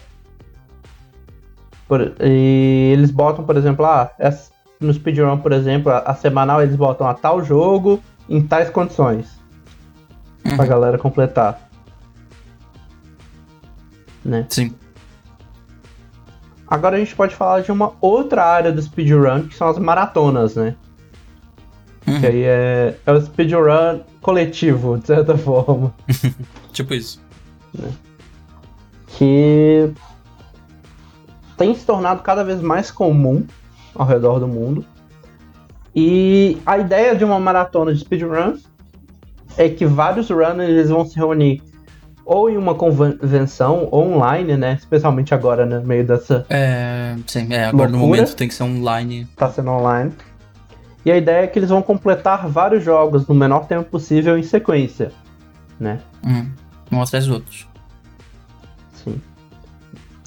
Por- 1.88 2.16
e 2.20 2.92
eles 2.94 3.12
botam, 3.12 3.46
por 3.46 3.56
exemplo, 3.58 3.86
ah, 3.86 4.12
essa- 4.18 4.52
no 4.80 4.92
speedrun, 4.94 5.38
por 5.38 5.52
exemplo, 5.52 5.92
a, 5.92 6.00
a 6.00 6.16
semanal 6.16 6.62
eles 6.62 6.76
botam 6.76 7.08
a 7.08 7.14
tal 7.14 7.44
jogo 7.44 8.02
em 8.28 8.42
tais 8.46 8.70
condições. 8.70 9.40
Pra 10.44 10.64
Uhum. 10.64 10.68
galera 10.68 10.98
completar. 10.98 11.60
Né? 14.24 14.46
Sim. 14.50 14.74
Agora 16.68 16.96
a 16.96 17.00
gente 17.00 17.16
pode 17.16 17.36
falar 17.36 17.62
de 17.62 17.72
uma 17.72 17.94
outra 18.02 18.44
área 18.44 18.72
do 18.72 18.82
speedrun, 18.82 19.48
que 19.48 19.56
são 19.56 19.68
as 19.70 19.78
maratonas, 19.78 20.56
né? 20.56 20.76
Uhum. 22.08 22.20
Que 22.20 22.28
aí 22.28 22.44
é, 22.44 22.96
é 23.06 23.12
o 23.12 23.20
speedrun 23.22 24.00
coletivo, 24.22 24.98
de 24.98 25.08
certa 25.08 25.36
forma. 25.38 25.94
Tipo 26.74 26.94
isso. 26.94 27.22
que 29.08 29.92
tem 31.58 31.74
se 31.74 31.86
tornado 31.86 32.22
cada 32.22 32.44
vez 32.44 32.62
mais 32.62 32.92
comum 32.92 33.46
ao 33.96 34.06
redor 34.06 34.40
do 34.40 34.48
mundo. 34.48 34.86
E 35.96 36.58
a 36.66 36.78
ideia 36.78 37.16
de 37.16 37.24
uma 37.24 37.40
maratona 37.40 37.94
de 37.94 38.02
speedrun 38.02 38.58
é 39.58 39.70
que 39.70 39.86
vários 39.86 40.30
runners 40.30 40.70
eles 40.70 40.90
vão 40.90 41.06
se 41.06 41.16
reunir 41.16 41.62
ou 42.26 42.50
em 42.50 42.58
uma 42.58 42.76
convenção 42.76 43.88
online, 43.94 44.58
né? 44.58 44.74
Especialmente 44.74 45.34
agora 45.34 45.66
no 45.66 45.82
meio 45.88 46.06
dessa 46.06 46.46
É, 46.50 47.16
sim, 47.28 47.48
é, 47.54 47.66
agora 47.68 47.90
no 47.90 48.00
Loucura. 48.00 48.22
momento 48.22 48.36
tem 48.36 48.48
que 48.50 48.54
ser 48.54 48.64
online. 48.64 49.26
tá 49.38 49.50
sendo 49.50 49.70
online. 49.72 50.12
E 51.06 51.12
a 51.12 51.18
ideia 51.18 51.44
é 51.44 51.48
que 51.48 51.60
eles 51.60 51.70
vão 51.70 51.84
completar 51.84 52.48
vários 52.48 52.84
jogos 52.84 53.28
no 53.28 53.36
menor 53.36 53.68
tempo 53.68 53.90
possível 53.90 54.38
em 54.38 54.44
sequência. 54.44 55.12
né? 55.80 56.00
Uhum. 56.26 56.52
Um 56.92 57.02
atrás 57.02 57.28
do 57.28 57.36
outro. 57.36 57.68
Sim. 58.94 59.22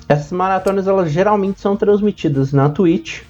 Essas 0.08 0.30
maratonas, 0.30 0.86
elas 0.86 1.10
geralmente 1.10 1.60
são 1.60 1.76
transmitidas 1.76 2.52
na 2.52 2.68
Twitch. 2.68 3.22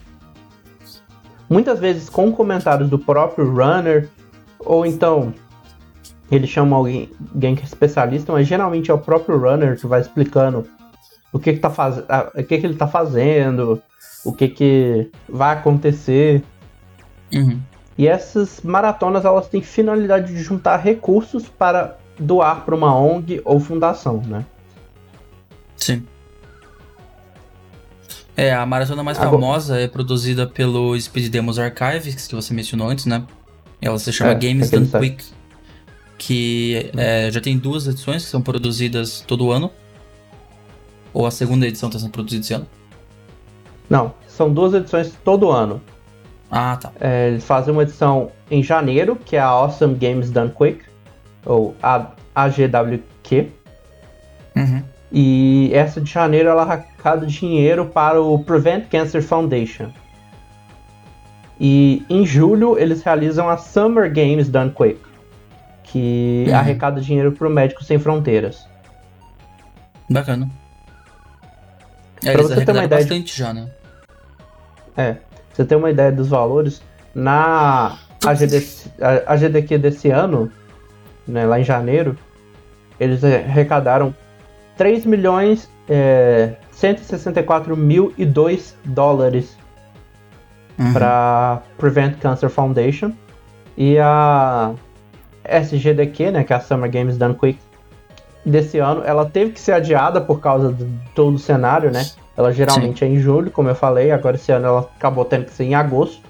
Muitas 1.48 1.78
vezes 1.78 2.10
com 2.10 2.30
comentários 2.30 2.90
do 2.90 2.98
próprio 2.98 3.50
runner, 3.50 4.08
ou 4.58 4.84
então 4.84 5.32
ele 6.30 6.46
chama 6.46 6.76
alguém, 6.76 7.10
alguém 7.32 7.54
que 7.54 7.62
é 7.62 7.64
especialista, 7.64 8.32
mas 8.32 8.46
geralmente 8.46 8.90
é 8.90 8.94
o 8.94 8.98
próprio 8.98 9.38
runner 9.38 9.78
que 9.78 9.86
vai 9.86 10.00
explicando 10.00 10.66
o 11.32 11.38
que, 11.38 11.54
que, 11.54 11.58
tá 11.58 11.70
faz... 11.70 11.98
o 11.98 12.42
que, 12.42 12.58
que 12.58 12.66
ele 12.66 12.74
tá 12.74 12.86
fazendo, 12.86 13.82
o 14.24 14.32
que, 14.32 14.48
que 14.48 15.10
vai 15.28 15.54
acontecer. 15.56 16.44
Uhum. 17.32 17.60
E 17.96 18.06
essas 18.06 18.60
maratonas 18.62 19.24
elas 19.24 19.48
têm 19.48 19.60
finalidade 19.60 20.32
de 20.32 20.42
juntar 20.42 20.76
recursos 20.76 21.48
para 21.48 21.98
doar 22.18 22.64
para 22.64 22.74
uma 22.74 22.94
ONG 22.94 23.40
ou 23.44 23.58
fundação, 23.58 24.22
né? 24.26 24.44
Sim. 25.76 26.04
É, 28.36 28.54
a 28.54 28.64
maratona 28.64 29.02
mais 29.02 29.18
Agora... 29.18 29.32
famosa 29.32 29.80
é 29.80 29.88
produzida 29.88 30.46
pelo 30.46 30.98
Speed 31.00 31.28
Demos 31.28 31.58
Archives, 31.58 32.26
que 32.26 32.34
você 32.34 32.54
mencionou 32.54 32.88
antes, 32.88 33.04
né? 33.04 33.24
Ela 33.80 33.98
se 33.98 34.12
chama 34.12 34.30
é, 34.30 34.34
Games 34.36 34.70
Done 34.70 34.86
Quick, 34.86 35.24
que 36.16 36.90
é, 36.96 37.30
já 37.32 37.40
tem 37.40 37.58
duas 37.58 37.88
edições 37.88 38.24
que 38.24 38.30
são 38.30 38.40
produzidas 38.40 39.24
todo 39.26 39.50
ano. 39.50 39.72
Ou 41.12 41.26
a 41.26 41.32
segunda 41.32 41.66
edição 41.66 41.88
está 41.88 41.98
sendo 41.98 42.12
produzida 42.12 42.42
esse 42.42 42.54
ano? 42.54 42.66
Não, 43.90 44.14
são 44.28 44.52
duas 44.52 44.72
edições 44.74 45.12
todo 45.24 45.50
ano. 45.50 45.80
Ah, 46.50 46.78
tá. 46.80 46.92
É, 47.00 47.28
eles 47.28 47.44
fazem 47.44 47.72
uma 47.72 47.82
edição 47.82 48.30
em 48.50 48.62
janeiro, 48.62 49.16
que 49.16 49.36
é 49.36 49.40
a 49.40 49.46
Awesome 49.46 49.94
Games 49.94 50.30
Done 50.30 50.50
Quick, 50.50 50.84
ou 51.44 51.76
a 51.82 52.10
AGWQ. 52.34 53.50
Uhum. 54.56 54.82
E 55.10 55.70
essa 55.72 56.00
de 56.00 56.10
janeiro 56.10 56.48
ela 56.48 56.62
arrecada 56.62 57.26
dinheiro 57.26 57.86
para 57.86 58.20
o 58.20 58.42
Prevent 58.44 58.88
Cancer 58.88 59.22
Foundation. 59.22 59.90
E 61.60 62.04
em 62.08 62.24
julho 62.24 62.78
eles 62.78 63.02
realizam 63.02 63.48
a 63.48 63.56
Summer 63.56 64.12
Games 64.12 64.48
Done 64.48 64.70
Quick, 64.70 65.00
que 65.82 66.44
uhum. 66.48 66.56
arrecada 66.56 67.00
dinheiro 67.00 67.32
para 67.32 67.46
o 67.46 67.50
Médicos 67.50 67.86
Sem 67.86 67.98
Fronteiras. 67.98 68.66
Bacana. 70.08 70.48
É, 72.24 72.32
pra 72.32 72.42
você 72.42 72.64
ter 72.64 72.72
uma 72.72 72.84
ideia 72.84 73.00
bastante 73.00 73.32
de... 73.32 73.38
já, 73.38 73.52
né? 73.52 73.70
É, 74.96 75.16
você 75.58 75.64
ter 75.64 75.74
uma 75.74 75.90
ideia 75.90 76.12
dos 76.12 76.28
valores, 76.28 76.80
na 77.12 77.98
AGD, 78.24 78.64
a 79.00 79.32
AGDQ 79.32 79.78
desse 79.78 80.08
ano, 80.08 80.52
né, 81.26 81.44
lá 81.44 81.58
em 81.58 81.64
janeiro, 81.64 82.16
eles 83.00 83.24
arrecadaram 83.24 84.14
3 84.76 85.04
milhões 85.04 85.68
é, 85.88 86.54
164 86.70 87.76
mil 87.76 88.14
e 88.16 88.24
2 88.24 88.76
dólares 88.84 89.56
uhum. 90.78 90.92
para 90.92 91.60
Prevent 91.76 92.18
Cancer 92.20 92.48
Foundation. 92.48 93.12
E 93.76 93.98
a 93.98 94.74
SGDQ, 95.44 96.30
né, 96.30 96.44
que 96.44 96.52
é 96.52 96.56
a 96.56 96.60
Summer 96.60 96.88
Games 96.88 97.18
Done 97.18 97.34
Quick, 97.34 97.58
desse 98.46 98.78
ano, 98.78 99.02
ela 99.04 99.26
teve 99.26 99.52
que 99.52 99.60
ser 99.60 99.72
adiada 99.72 100.20
por 100.20 100.40
causa 100.40 100.72
de 100.72 100.86
todo 101.16 101.34
o 101.34 101.38
cenário, 101.38 101.90
né? 101.90 102.06
Ela 102.38 102.52
geralmente 102.52 103.00
Sim. 103.00 103.06
é 103.06 103.08
em 103.08 103.18
julho, 103.18 103.50
como 103.50 103.68
eu 103.68 103.74
falei, 103.74 104.12
agora 104.12 104.36
esse 104.36 104.52
ano 104.52 104.64
ela 104.64 104.80
acabou 104.96 105.24
tendo 105.24 105.46
que 105.46 105.50
ser 105.50 105.64
em 105.64 105.74
agosto. 105.74 106.22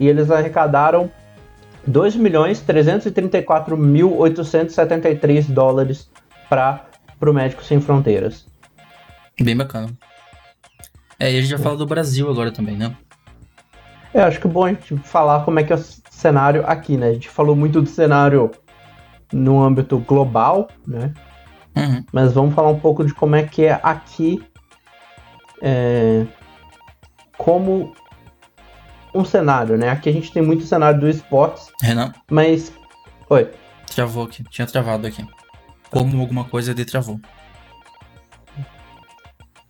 E 0.00 0.08
eles 0.08 0.30
arrecadaram 0.30 1.10
2 1.86 2.16
milhões 2.16 2.62
334 2.62 3.76
mil 3.76 4.16
873 4.16 5.46
dólares 5.48 6.08
para 6.48 6.82
o 7.20 7.32
Médico 7.34 7.62
Sem 7.62 7.78
Fronteiras. 7.78 8.46
Bem 9.38 9.54
bacana. 9.54 9.90
É, 11.20 11.30
e 11.30 11.36
a 11.36 11.40
gente 11.42 11.50
já 11.50 11.58
fala 11.58 11.76
do 11.76 11.84
Brasil 11.84 12.30
agora 12.30 12.50
também, 12.50 12.78
né? 12.78 12.96
É, 14.14 14.22
acho 14.22 14.40
que 14.40 14.46
é 14.46 14.50
bom 14.50 14.64
a 14.64 14.70
gente 14.70 14.96
falar 14.96 15.44
como 15.44 15.60
é 15.60 15.62
que 15.62 15.74
é 15.74 15.76
o 15.76 15.84
cenário 16.10 16.64
aqui, 16.66 16.96
né? 16.96 17.08
A 17.08 17.12
gente 17.12 17.28
falou 17.28 17.54
muito 17.54 17.82
do 17.82 17.88
cenário 17.88 18.50
no 19.30 19.62
âmbito 19.62 19.98
global, 19.98 20.68
né? 20.86 21.12
Uhum. 21.76 22.02
Mas 22.10 22.32
vamos 22.32 22.54
falar 22.54 22.70
um 22.70 22.80
pouco 22.80 23.04
de 23.04 23.12
como 23.12 23.36
é 23.36 23.42
que 23.42 23.66
é 23.66 23.78
aqui, 23.82 24.42
é, 25.62 26.26
como 27.36 27.94
um 29.14 29.24
cenário, 29.24 29.76
né? 29.76 29.90
Aqui 29.90 30.08
a 30.08 30.12
gente 30.12 30.32
tem 30.32 30.42
muito 30.42 30.64
cenário 30.64 31.00
do 31.00 31.08
esportes. 31.08 31.68
Renan? 31.82 32.12
Mas. 32.30 32.72
Oi. 33.30 33.50
Travou 33.94 34.24
aqui, 34.24 34.44
tinha 34.44 34.66
travado 34.66 35.06
aqui. 35.06 35.26
Como 35.90 36.20
alguma 36.20 36.44
coisa 36.44 36.74
de 36.74 36.84
travou. 36.84 37.20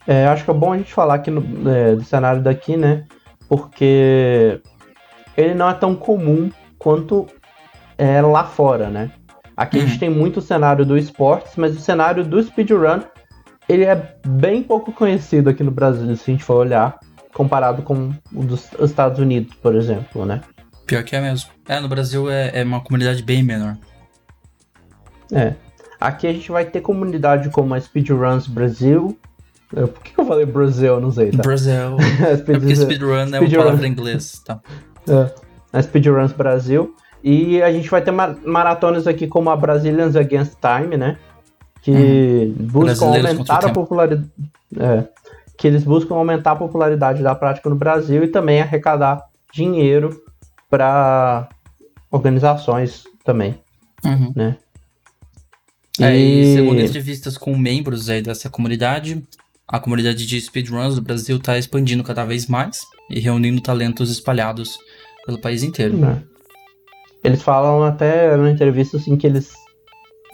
É, 0.07 0.26
acho 0.26 0.45
que 0.45 0.51
é 0.51 0.55
bom 0.55 0.72
a 0.72 0.78
gente 0.78 0.93
falar 0.93 1.14
aqui 1.14 1.30
no, 1.30 1.70
é, 1.70 1.95
do 1.95 2.03
cenário 2.03 2.43
daqui, 2.43 2.76
né? 2.76 3.05
Porque 3.49 4.61
ele 5.36 5.55
não 5.55 5.68
é 5.68 5.74
tão 5.74 5.95
comum 5.95 6.51
quanto 6.78 7.26
é 7.97 8.20
lá 8.22 8.45
fora, 8.45 8.89
né? 8.89 9.11
Aqui 9.57 9.76
uhum. 9.76 9.82
a 9.82 9.86
gente 9.86 9.95
uhum. 9.95 10.01
tem 10.01 10.11
muito 10.11 10.39
o 10.39 10.43
cenário 10.43 10.84
do 10.86 10.97
esportes, 10.97 11.53
mas 11.57 11.76
o 11.76 11.80
cenário 11.80 12.24
do 12.24 12.43
speedrun 12.43 13.01
ele 13.68 13.84
é 13.84 14.14
bem 14.26 14.62
pouco 14.62 14.92
conhecido 14.92 15.50
aqui 15.50 15.62
no 15.62 15.70
Brasil, 15.70 16.04
se 16.16 16.30
a 16.30 16.32
gente 16.32 16.44
for 16.44 16.54
olhar, 16.54 16.98
comparado 17.34 17.82
com 17.82 18.12
o 18.32 18.42
dos 18.42 18.68
Estados 18.80 19.18
Unidos, 19.18 19.54
por 19.62 19.74
exemplo, 19.74 20.24
né? 20.24 20.40
Pior 20.86 21.04
que 21.04 21.14
é 21.14 21.20
mesmo. 21.20 21.50
É, 21.68 21.78
no 21.78 21.88
Brasil 21.88 22.30
é, 22.30 22.50
é 22.54 22.64
uma 22.64 22.80
comunidade 22.80 23.22
bem 23.22 23.42
menor. 23.42 23.76
É. 25.30 25.52
Aqui 26.00 26.26
a 26.26 26.32
gente 26.32 26.50
vai 26.50 26.64
ter 26.64 26.80
comunidade 26.80 27.50
como 27.50 27.74
a 27.74 27.80
Speedruns 27.80 28.46
Brasil. 28.46 29.18
Por 29.68 30.02
que, 30.02 30.18
eu 30.18 30.24
falei 30.24 30.46
Brasil? 30.46 30.94
Eu 30.94 31.00
não 31.00 31.12
sei, 31.12 31.30
tá? 31.30 31.42
Brasil. 31.42 31.74
é 32.26 32.36
porque 32.38 32.74
speedrun 32.74 33.34
é 33.34 33.40
uma 33.40 33.50
palavra 33.50 33.86
em 33.86 33.90
inglês, 33.90 34.40
tá? 34.44 34.60
É. 35.06 35.30
A 35.72 35.82
Speedruns 35.82 36.32
Brasil. 36.32 36.94
E 37.22 37.60
a 37.60 37.70
gente 37.70 37.90
vai 37.90 38.00
ter 38.00 38.12
maratonas 38.12 39.06
aqui 39.06 39.26
como 39.26 39.50
a 39.50 39.56
Brazilians 39.56 40.16
Against 40.16 40.54
Time, 40.60 40.96
né? 40.96 41.18
Que 41.89 42.55
uhum. 42.59 42.66
buscam 42.66 43.07
aumentar 43.07 43.64
a 43.64 43.72
popularidade. 43.72 44.30
É, 44.78 45.05
que 45.57 45.66
eles 45.66 45.82
buscam 45.84 46.14
aumentar 46.16 46.53
a 46.53 46.57
popularidade 46.57 47.22
da 47.22 47.34
prática 47.34 47.70
no 47.70 47.76
Brasil 47.76 48.22
e 48.22 48.28
também 48.28 48.61
arrecadar 48.61 49.24
dinheiro 49.53 50.22
para 50.68 51.49
organizações 52.11 53.05
também, 53.24 53.59
uhum. 54.05 54.32
né? 54.36 54.57
É, 55.99 56.14
e... 56.14 56.55
segundo 56.55 56.80
entrevistas 56.80 57.39
com 57.39 57.57
membros 57.57 58.11
aí 58.11 58.20
dessa 58.20 58.51
comunidade, 58.51 59.26
a 59.66 59.80
comunidade 59.80 60.26
de 60.26 60.41
speedruns 60.41 60.95
do 60.95 61.03
Brasil 61.03 61.39
está 61.39 61.57
expandindo 61.57 62.05
cada 62.05 62.24
vez 62.26 62.47
mais 62.47 62.82
e 63.11 63.18
reunindo 63.18 63.62
talentos 63.62 64.11
espalhados 64.11 64.78
pelo 65.24 65.41
país 65.41 65.62
inteiro. 65.62 65.99
É. 66.05 66.22
Eles 67.24 67.43
falam 67.43 67.82
até 67.82 68.36
na 68.36 68.51
entrevista 68.51 68.99
assim 68.99 69.16
que 69.16 69.26
eles 69.26 69.53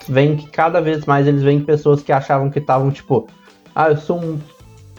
veem 0.09 0.37
que 0.37 0.49
cada 0.49 0.81
vez 0.81 1.05
mais 1.05 1.27
eles 1.27 1.43
veem 1.43 1.61
pessoas 1.61 2.03
que 2.03 2.13
achavam 2.13 2.51
que 2.51 2.59
estavam 2.59 2.91
tipo, 2.91 3.27
ah, 3.75 3.89
eu 3.89 3.97
sou 3.97 4.23
um, 4.23 4.39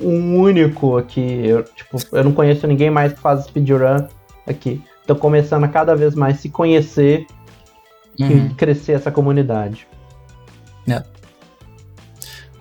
um 0.01 0.39
único 0.39 0.97
aqui, 0.97 1.45
eu, 1.45 1.64
tipo, 1.64 1.97
eu 2.12 2.24
não 2.24 2.32
conheço 2.32 2.68
ninguém 2.68 2.89
mais 2.89 3.14
que 3.14 3.20
faz 3.20 3.45
speedrun 3.45 4.08
aqui. 4.47 4.82
Tô 5.08 5.16
começando 5.16 5.64
a 5.64 5.68
cada 5.68 5.95
vez 5.95 6.16
mais 6.16 6.39
se 6.39 6.49
conhecer 6.49 7.28
uhum. 8.20 8.47
e 8.47 8.53
crescer 8.56 8.93
essa 8.93 9.12
comunidade. 9.12 9.88
É. 10.88 11.03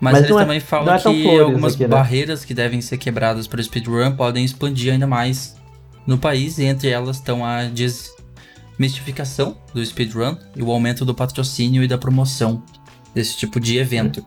Mas, 0.01 0.13
Mas 0.13 0.25
eles 0.25 0.37
é- 0.37 0.39
também 0.39 0.61
falam 0.61 0.95
é 0.95 0.99
que 0.99 1.39
algumas 1.39 1.75
aqui, 1.75 1.83
né? 1.85 1.89
barreiras 1.89 2.45
que 2.45 2.53
devem 2.53 2.81
ser 2.81 2.99
quebradas 2.99 3.47
para 3.47 3.61
o 3.61 3.65
speedrun 3.65 4.13
podem 4.17 4.45
expandir 4.45 4.93
ainda 4.93 5.07
mais 5.07 5.57
no 6.07 6.19
país, 6.19 6.59
e 6.59 6.65
entre 6.65 6.91
elas 6.91 7.17
estão 7.17 7.45
a 7.45 7.65
des 7.65 8.15
mistificação 8.79 9.57
do 9.73 9.85
speedrun 9.85 10.37
e 10.57 10.63
o 10.63 10.71
aumento 10.71 11.05
do 11.05 11.15
patrocínio 11.15 11.83
e 11.83 11.89
da 11.89 11.99
promoção 11.99 12.63
desse 13.15 13.37
tipo 13.37 13.61
de 13.61 13.79
evento. 13.79 14.25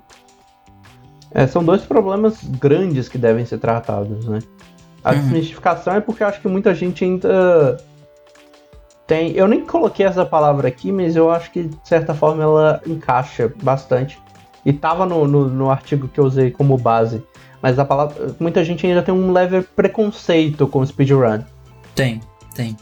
É, 1.31 1.45
são 1.45 1.63
dois 1.63 1.81
problemas 1.81 2.37
grandes 2.43 3.09
que 3.09 3.17
devem 3.17 3.45
ser 3.45 3.59
tratados, 3.59 4.25
né? 4.25 4.39
A 5.03 5.11
uhum. 5.11 5.19
desmistificação 5.19 5.95
é 5.95 6.01
porque 6.01 6.23
eu 6.23 6.27
acho 6.27 6.41
que 6.41 6.47
muita 6.47 6.73
gente 6.73 7.03
ainda 7.03 7.77
tem. 9.05 9.31
Eu 9.31 9.47
nem 9.47 9.65
coloquei 9.65 10.05
essa 10.05 10.25
palavra 10.25 10.67
aqui, 10.67 10.91
mas 10.91 11.15
eu 11.15 11.31
acho 11.31 11.51
que 11.51 11.63
de 11.63 11.87
certa 11.87 12.13
forma 12.13 12.43
ela 12.43 12.81
encaixa 12.85 13.51
bastante. 13.61 14.19
E 14.65 14.73
tava 14.73 15.05
no, 15.05 15.25
no, 15.27 15.47
no 15.47 15.69
artigo 15.69 16.07
que 16.09 16.19
eu 16.19 16.25
usei 16.25 16.51
como 16.51 16.77
base. 16.77 17.23
Mas 17.61 17.79
a 17.79 17.85
palavra. 17.85 18.35
Muita 18.39 18.63
gente 18.63 18.85
ainda 18.85 19.01
tem 19.01 19.13
um 19.13 19.31
leve 19.31 19.61
preconceito 19.61 20.67
com 20.67 20.79
o 20.79 20.85
speedrun. 20.85 21.41
Tem, 21.95 22.19
tem. 22.53 22.75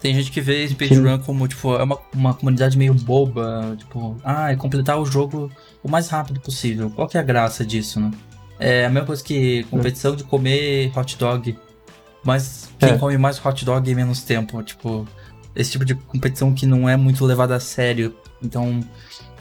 Tem 0.00 0.14
gente 0.14 0.30
que 0.30 0.40
vê 0.40 0.66
speedrun 0.66 1.18
como, 1.18 1.46
tipo, 1.46 1.74
é 1.74 1.82
uma, 1.82 1.98
uma 2.14 2.34
comunidade 2.34 2.78
meio 2.78 2.94
boba, 2.94 3.74
tipo, 3.76 4.16
ah, 4.24 4.50
é 4.50 4.56
completar 4.56 4.98
o 4.98 5.04
jogo 5.04 5.50
o 5.82 5.90
mais 5.90 6.08
rápido 6.08 6.40
possível. 6.40 6.90
Qual 6.90 7.06
que 7.06 7.18
é 7.18 7.20
a 7.20 7.24
graça 7.24 7.64
disso, 7.64 8.00
né? 8.00 8.10
É 8.58 8.86
a 8.86 8.90
mesma 8.90 9.06
coisa 9.06 9.22
que 9.22 9.64
competição 9.64 10.16
de 10.16 10.24
comer 10.24 10.90
hot 10.96 11.16
dog. 11.18 11.56
Mas 12.24 12.70
quem 12.78 12.90
é. 12.90 12.98
come 12.98 13.16
mais 13.16 13.44
hot 13.44 13.64
dog 13.64 13.90
em 13.90 13.94
menos 13.94 14.22
tempo, 14.22 14.62
tipo, 14.62 15.06
esse 15.54 15.72
tipo 15.72 15.84
de 15.84 15.94
competição 15.94 16.52
que 16.54 16.66
não 16.66 16.88
é 16.88 16.96
muito 16.96 17.24
levada 17.24 17.56
a 17.56 17.60
sério 17.60 18.14
Então, 18.42 18.80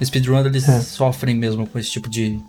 speedrun 0.04 0.46
eles 0.46 0.68
é. 0.68 0.82
sofrem 0.82 1.36
mesmo 1.36 1.68
com 1.68 1.78
esse 1.78 1.92
tipo 1.92 2.10
de, 2.10 2.40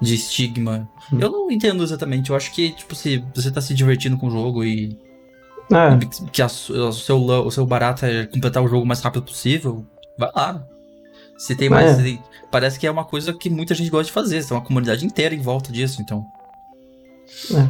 de 0.00 0.14
estigma. 0.14 0.88
Hum. 1.12 1.18
Eu 1.20 1.30
não 1.30 1.50
entendo 1.50 1.82
exatamente. 1.82 2.30
Eu 2.30 2.36
acho 2.36 2.52
que, 2.52 2.72
tipo, 2.72 2.94
se 2.94 3.24
você 3.34 3.50
tá 3.50 3.60
se 3.60 3.74
divertindo 3.74 4.16
com 4.16 4.26
o 4.26 4.30
jogo 4.30 4.64
e. 4.64 4.96
É. 5.70 5.98
Que 6.30 6.42
a, 6.42 6.46
o, 6.46 6.92
seu, 6.92 7.18
o 7.18 7.50
seu 7.50 7.66
barato 7.66 8.04
é 8.04 8.26
completar 8.26 8.62
o 8.62 8.68
jogo 8.68 8.84
o 8.84 8.86
mais 8.86 9.00
rápido 9.00 9.22
possível, 9.22 9.86
vai 10.18 10.30
lá. 10.34 10.66
Se 11.36 11.56
tem 11.56 11.68
mais. 11.68 11.98
É. 11.98 12.18
parece 12.50 12.78
que 12.78 12.86
é 12.86 12.90
uma 12.90 13.04
coisa 13.04 13.32
que 13.32 13.50
muita 13.50 13.74
gente 13.74 13.90
gosta 13.90 14.04
de 14.04 14.12
fazer. 14.12 14.44
Tem 14.44 14.56
uma 14.56 14.64
comunidade 14.64 15.04
inteira 15.04 15.34
em 15.34 15.40
volta 15.40 15.72
disso, 15.72 16.00
então. 16.00 16.24
É. 17.54 17.68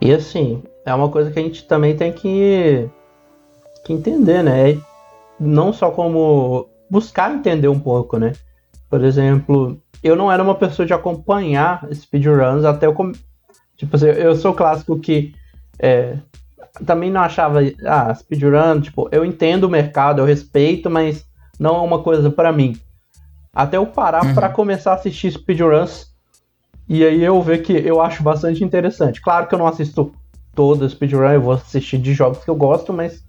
E 0.00 0.12
assim, 0.12 0.62
é 0.84 0.94
uma 0.94 1.08
coisa 1.08 1.30
que 1.30 1.38
a 1.38 1.42
gente 1.42 1.64
também 1.64 1.96
tem 1.96 2.12
que, 2.12 2.88
que 3.84 3.92
entender, 3.92 4.42
né? 4.42 4.80
Não 5.38 5.72
só 5.72 5.90
como 5.90 6.68
buscar 6.88 7.34
entender 7.34 7.68
um 7.68 7.80
pouco, 7.80 8.18
né? 8.18 8.32
Por 8.88 9.04
exemplo, 9.04 9.80
eu 10.02 10.16
não 10.16 10.30
era 10.30 10.42
uma 10.42 10.54
pessoa 10.54 10.86
de 10.86 10.92
acompanhar 10.92 11.86
speedruns 11.92 12.64
até 12.64 12.86
eu. 12.86 12.94
Tipo 13.76 13.96
assim, 13.96 14.06
eu 14.06 14.36
sou 14.36 14.54
clássico 14.54 14.98
que. 14.98 15.34
É, 15.78 16.16
também 16.84 17.10
não 17.10 17.20
achava. 17.20 17.60
Ah, 17.86 18.14
speedrun, 18.14 18.80
tipo, 18.80 19.08
eu 19.12 19.24
entendo 19.24 19.64
o 19.64 19.70
mercado, 19.70 20.20
eu 20.20 20.24
respeito, 20.24 20.90
mas 20.90 21.24
não 21.58 21.76
é 21.76 21.80
uma 21.80 22.02
coisa 22.02 22.30
para 22.30 22.52
mim. 22.52 22.76
Até 23.52 23.76
eu 23.76 23.86
parar 23.86 24.24
uhum. 24.24 24.34
para 24.34 24.48
começar 24.48 24.92
a 24.92 24.94
assistir 24.94 25.32
speedruns. 25.32 26.08
E 26.88 27.04
aí 27.04 27.22
eu 27.22 27.40
ver 27.40 27.62
que 27.62 27.72
eu 27.72 28.00
acho 28.00 28.22
bastante 28.22 28.64
interessante. 28.64 29.20
Claro 29.20 29.46
que 29.46 29.54
eu 29.54 29.58
não 29.58 29.66
assisto 29.66 30.12
toda 30.54 30.88
speedrun, 30.88 31.30
eu 31.30 31.40
vou 31.40 31.52
assistir 31.52 31.98
de 31.98 32.12
jogos 32.12 32.42
que 32.42 32.50
eu 32.50 32.56
gosto, 32.56 32.92
mas 32.92 33.24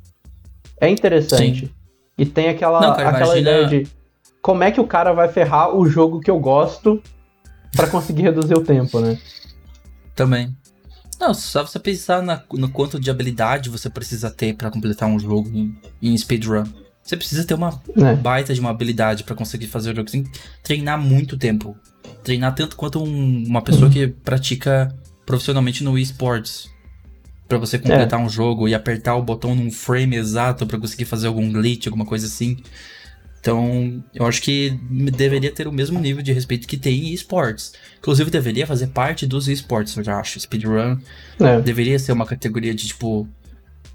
é 0.79 0.89
interessante. 0.89 1.67
Sim. 1.67 1.71
E 2.17 2.25
tem 2.25 2.49
aquela, 2.49 2.81
Não, 2.81 2.95
cara, 2.95 3.09
aquela 3.09 3.37
imagina... 3.37 3.61
ideia 3.61 3.67
de 3.67 3.91
como 4.41 4.63
é 4.63 4.71
que 4.71 4.81
o 4.81 4.87
cara 4.87 5.13
vai 5.13 5.27
ferrar 5.27 5.75
o 5.75 5.85
jogo 5.85 6.19
que 6.19 6.29
eu 6.29 6.39
gosto 6.39 7.01
para 7.75 7.87
conseguir 7.87 8.23
reduzir 8.23 8.55
o 8.55 8.63
tempo, 8.63 8.99
né? 8.99 9.17
Também. 10.15 10.55
Não, 11.21 11.35
só 11.35 11.63
você 11.63 11.77
pensar 11.77 12.23
na, 12.23 12.41
no 12.51 12.67
quanto 12.67 12.99
de 12.99 13.11
habilidade 13.11 13.69
você 13.69 13.91
precisa 13.91 14.31
ter 14.31 14.55
para 14.55 14.71
completar 14.71 15.07
um 15.07 15.19
jogo 15.19 15.47
em, 15.53 15.77
em 16.01 16.17
speedrun. 16.17 16.63
Você 17.03 17.15
precisa 17.15 17.45
ter 17.45 17.53
uma 17.53 17.79
é. 17.95 18.15
baita 18.15 18.55
de 18.55 18.59
uma 18.59 18.71
habilidade 18.71 19.23
para 19.23 19.35
conseguir 19.35 19.67
fazer 19.67 19.91
o 19.91 19.95
jogo. 19.95 20.09
Você 20.09 20.17
tem 20.17 20.23
que 20.23 20.39
treinar 20.63 20.99
muito 20.99 21.37
tempo. 21.37 21.77
Treinar 22.23 22.55
tanto 22.55 22.75
quanto 22.75 23.03
um, 23.03 23.43
uma 23.45 23.61
pessoa 23.61 23.85
uhum. 23.85 23.91
que 23.91 24.07
pratica 24.07 24.95
profissionalmente 25.23 25.83
no 25.83 25.95
esportes 25.95 26.71
para 27.47 27.59
você 27.59 27.77
completar 27.77 28.19
é. 28.19 28.23
um 28.23 28.29
jogo 28.29 28.67
e 28.67 28.73
apertar 28.73 29.15
o 29.15 29.21
botão 29.21 29.53
num 29.53 29.69
frame 29.69 30.15
exato 30.15 30.65
para 30.65 30.79
conseguir 30.79 31.05
fazer 31.05 31.27
algum 31.27 31.51
glitch, 31.51 31.85
alguma 31.85 32.05
coisa 32.05 32.25
assim. 32.25 32.57
Então, 33.41 34.03
eu 34.13 34.27
acho 34.27 34.39
que 34.39 34.79
deveria 35.17 35.51
ter 35.51 35.67
o 35.67 35.71
mesmo 35.71 35.99
nível 35.99 36.21
de 36.21 36.31
respeito 36.31 36.67
que 36.67 36.77
tem 36.77 37.07
em 37.07 37.13
esportes. 37.13 37.73
Inclusive, 37.97 38.29
deveria 38.29 38.67
fazer 38.67 38.87
parte 38.87 39.25
dos 39.25 39.47
esportes, 39.47 39.97
eu 39.97 40.13
acho. 40.13 40.39
Speedrun 40.39 40.99
é. 41.39 41.59
deveria 41.59 41.97
ser 41.97 42.11
uma 42.11 42.27
categoria 42.27 42.71
de, 42.71 42.85
tipo, 42.85 43.27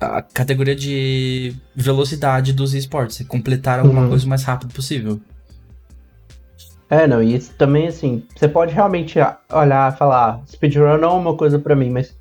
a 0.01 0.21
categoria 0.21 0.75
de 0.75 1.55
velocidade 1.77 2.53
dos 2.53 2.75
esportes. 2.75 3.25
Completar 3.29 3.79
alguma 3.79 4.03
uhum. 4.03 4.09
coisa 4.09 4.27
o 4.27 4.29
mais 4.29 4.43
rápido 4.43 4.75
possível. 4.75 5.21
É, 6.91 7.07
não, 7.07 7.23
e 7.23 7.37
isso 7.37 7.53
também, 7.57 7.87
assim, 7.87 8.25
você 8.37 8.49
pode 8.49 8.75
realmente 8.75 9.17
olhar 9.53 9.93
e 9.93 9.97
falar, 9.97 10.43
speedrun 10.49 10.99
não 10.99 11.11
é 11.11 11.21
uma 11.21 11.37
coisa 11.37 11.57
para 11.57 11.77
mim, 11.77 11.91
mas 11.91 12.17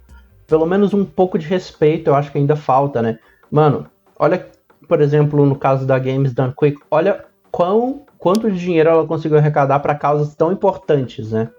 pelo 0.45 0.65
menos 0.67 0.93
um 0.93 1.03
pouco 1.03 1.39
de 1.39 1.47
respeito 1.47 2.09
eu 2.09 2.15
acho 2.15 2.31
que 2.31 2.37
ainda 2.37 2.55
falta, 2.55 3.01
né? 3.01 3.17
Mano, 3.49 3.87
olha, 4.17 4.45
por 4.87 5.01
exemplo, 5.01 5.45
no 5.45 5.55
caso 5.55 5.85
da 5.85 5.97
Games 5.99 6.33
Done 6.33 6.53
Quick, 6.57 6.79
olha 6.89 7.25
quão, 7.51 8.05
quanto 8.17 8.49
de 8.51 8.59
dinheiro 8.59 8.89
ela 8.89 9.05
conseguiu 9.05 9.37
arrecadar 9.37 9.79
para 9.79 9.95
causas 9.95 10.35
tão 10.35 10.51
importantes, 10.51 11.31
né? 11.31 11.49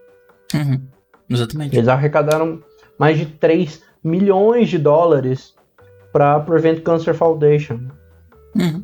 Uhum, 0.54 0.80
exatamente. 1.28 1.76
Eles 1.76 1.88
arrecadaram 1.88 2.60
mais 2.98 3.18
de 3.18 3.26
3 3.26 3.82
milhões 4.02 4.68
de 4.68 4.78
dólares 4.78 5.54
para 6.12 6.40
Prevent 6.40 6.82
Cancer 6.82 7.14
Foundation. 7.14 7.80
Uhum. 8.54 8.82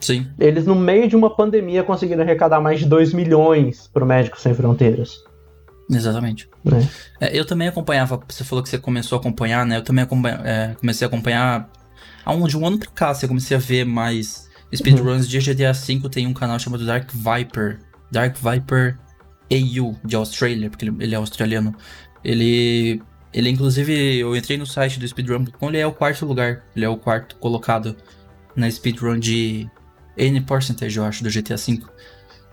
Sim. 0.00 0.26
Eles, 0.38 0.66
no 0.66 0.74
meio 0.74 1.08
de 1.08 1.16
uma 1.16 1.34
pandemia, 1.34 1.82
conseguiram 1.82 2.22
arrecadar 2.22 2.60
mais 2.60 2.80
de 2.80 2.86
2 2.86 3.14
milhões 3.14 3.88
para 3.92 4.04
o 4.04 4.06
Médicos 4.06 4.42
Sem 4.42 4.52
Fronteiras. 4.52 5.24
Exatamente. 5.90 6.48
É. 7.20 7.26
É, 7.26 7.38
eu 7.38 7.46
também 7.46 7.68
acompanhava, 7.68 8.20
você 8.28 8.44
falou 8.44 8.62
que 8.62 8.68
você 8.68 8.78
começou 8.78 9.16
a 9.16 9.20
acompanhar, 9.20 9.64
né? 9.64 9.78
Eu 9.78 9.84
também 9.84 10.04
é, 10.44 10.74
comecei 10.78 11.04
a 11.04 11.08
acompanhar 11.08 11.70
de 12.48 12.58
um 12.58 12.66
ano 12.66 12.78
pra 12.78 12.90
cá, 12.90 13.14
você 13.14 13.28
comecei 13.28 13.56
a 13.56 13.60
ver 13.60 13.84
mais 13.84 14.48
speedruns 14.74 15.24
uhum. 15.24 15.28
de 15.28 15.38
GTA 15.38 15.72
V. 15.72 16.08
Tem 16.10 16.26
um 16.26 16.34
canal 16.34 16.58
chamado 16.58 16.84
Dark 16.84 17.10
Viper. 17.12 17.78
Dark 18.10 18.36
Viper 18.36 18.98
AU, 19.50 19.96
de 20.04 20.16
Austrália, 20.16 20.68
porque 20.68 20.84
ele, 20.84 20.96
ele 21.00 21.14
é 21.14 21.18
australiano. 21.18 21.74
Ele. 22.24 23.00
Ele, 23.32 23.50
inclusive, 23.50 24.18
eu 24.18 24.34
entrei 24.34 24.56
no 24.56 24.64
site 24.64 24.98
do 24.98 25.06
speedrun, 25.06 25.44
ele 25.60 25.78
é 25.78 25.86
o 25.86 25.92
quarto 25.92 26.24
lugar. 26.24 26.64
Ele 26.74 26.86
é 26.86 26.88
o 26.88 26.96
quarto 26.96 27.36
colocado 27.36 27.94
na 28.54 28.70
speedrun 28.70 29.18
de 29.18 29.68
N 30.16 30.40
percentage, 30.40 30.96
eu 30.96 31.04
acho, 31.04 31.22
do 31.22 31.30
GTA 31.30 31.56
V. 31.56 31.82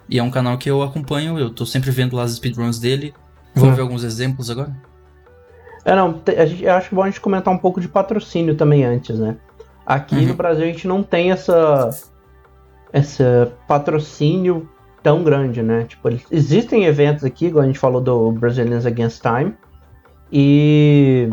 E 0.10 0.20
é 0.20 0.24
um 0.24 0.30
canal 0.30 0.58
que 0.58 0.70
eu 0.70 0.84
acompanho, 0.84 1.40
eu 1.40 1.50
tô 1.50 1.66
sempre 1.66 1.90
vendo 1.90 2.18
lá 2.18 2.24
as 2.24 2.34
speedruns 2.34 2.80
dele. 2.80 3.14
Vamos 3.56 3.72
hum. 3.72 3.76
ver 3.76 3.82
alguns 3.82 4.04
exemplos 4.04 4.50
agora? 4.50 4.76
É, 5.86 5.96
não, 5.96 6.22
a 6.38 6.46
gente, 6.46 6.64
eu 6.64 6.74
acho 6.74 6.94
bom 6.94 7.04
a 7.04 7.08
gente 7.08 7.22
comentar 7.22 7.54
um 7.54 7.58
pouco 7.58 7.80
de 7.80 7.88
patrocínio 7.88 8.56
também 8.56 8.84
antes, 8.84 9.18
né? 9.18 9.38
Aqui 9.86 10.16
uhum. 10.16 10.28
no 10.28 10.34
Brasil 10.34 10.64
a 10.64 10.68
gente 10.68 10.88
não 10.88 11.04
tem 11.04 11.32
essa, 11.32 11.90
essa 12.92 13.52
patrocínio 13.68 14.70
tão 15.02 15.24
grande, 15.24 15.62
né? 15.62 15.84
Tipo, 15.84 16.10
existem 16.32 16.86
eventos 16.86 17.24
aqui, 17.24 17.48
igual 17.48 17.64
a 17.64 17.68
gente 17.68 17.80
falou 17.80 18.00
do 18.00 18.32
Brazilians 18.32 18.86
Against 18.86 19.22
Time, 19.22 19.54
e 20.32 21.30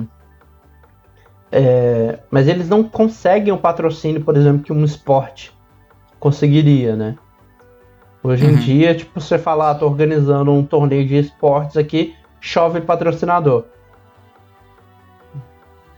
é, 1.52 2.18
mas 2.30 2.48
eles 2.48 2.68
não 2.68 2.82
conseguem 2.82 3.52
o 3.52 3.58
patrocínio, 3.58 4.22
por 4.22 4.36
exemplo, 4.36 4.62
que 4.62 4.72
um 4.72 4.84
esporte 4.84 5.52
conseguiria, 6.18 6.96
né? 6.96 7.16
Hoje 8.22 8.44
em 8.44 8.50
uhum. 8.50 8.56
dia, 8.56 8.94
tipo, 8.94 9.18
você 9.18 9.38
falar, 9.38 9.70
ah, 9.70 9.74
tô 9.74 9.86
organizando 9.86 10.52
um 10.52 10.64
torneio 10.64 11.06
de 11.06 11.16
esportes 11.16 11.76
aqui, 11.76 12.14
chove 12.40 12.80
patrocinador. 12.80 13.64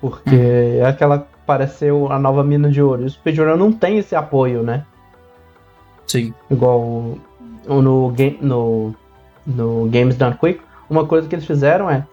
Porque 0.01 0.31
uhum. 0.31 0.83
é 0.83 0.87
aquela 0.87 1.27
pareceu 1.47 2.11
a 2.11 2.19
nova 2.19 2.43
mina 2.43 2.71
de 2.71 2.83
ouro. 2.83 3.03
E 3.03 3.07
o 3.07 3.11
Speedrun 3.11 3.57
não 3.57 3.73
tem 3.73 3.99
esse 3.99 4.15
apoio, 4.15 4.63
né? 4.63 4.85
Sim. 6.07 6.35
Igual 6.51 7.19
no, 7.67 8.13
no, 8.41 8.95
no 9.47 9.89
Games 9.91 10.17
Done 10.17 10.37
Quick, 10.37 10.61
uma 10.89 11.07
coisa 11.07 11.29
que 11.29 11.35
eles 11.35 11.47
fizeram 11.47 11.91
é 11.91 12.07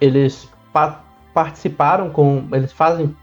eles 0.00 0.48
pa 0.72 1.04
participaram 1.32 2.10
com. 2.10 2.48
Eles 2.52 2.72
fazem 2.72 3.14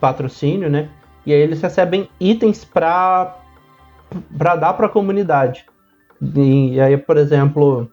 patrocínio, 0.00 0.70
né? 0.70 0.88
E 1.24 1.32
aí 1.32 1.40
eles 1.40 1.60
recebem 1.60 2.08
itens 2.20 2.64
para 2.64 3.36
para 4.38 4.56
dar 4.56 4.74
para 4.74 4.86
a 4.86 4.90
comunidade. 4.90 5.66
E 6.34 6.80
aí, 6.80 6.96
por 6.96 7.16
exemplo, 7.16 7.90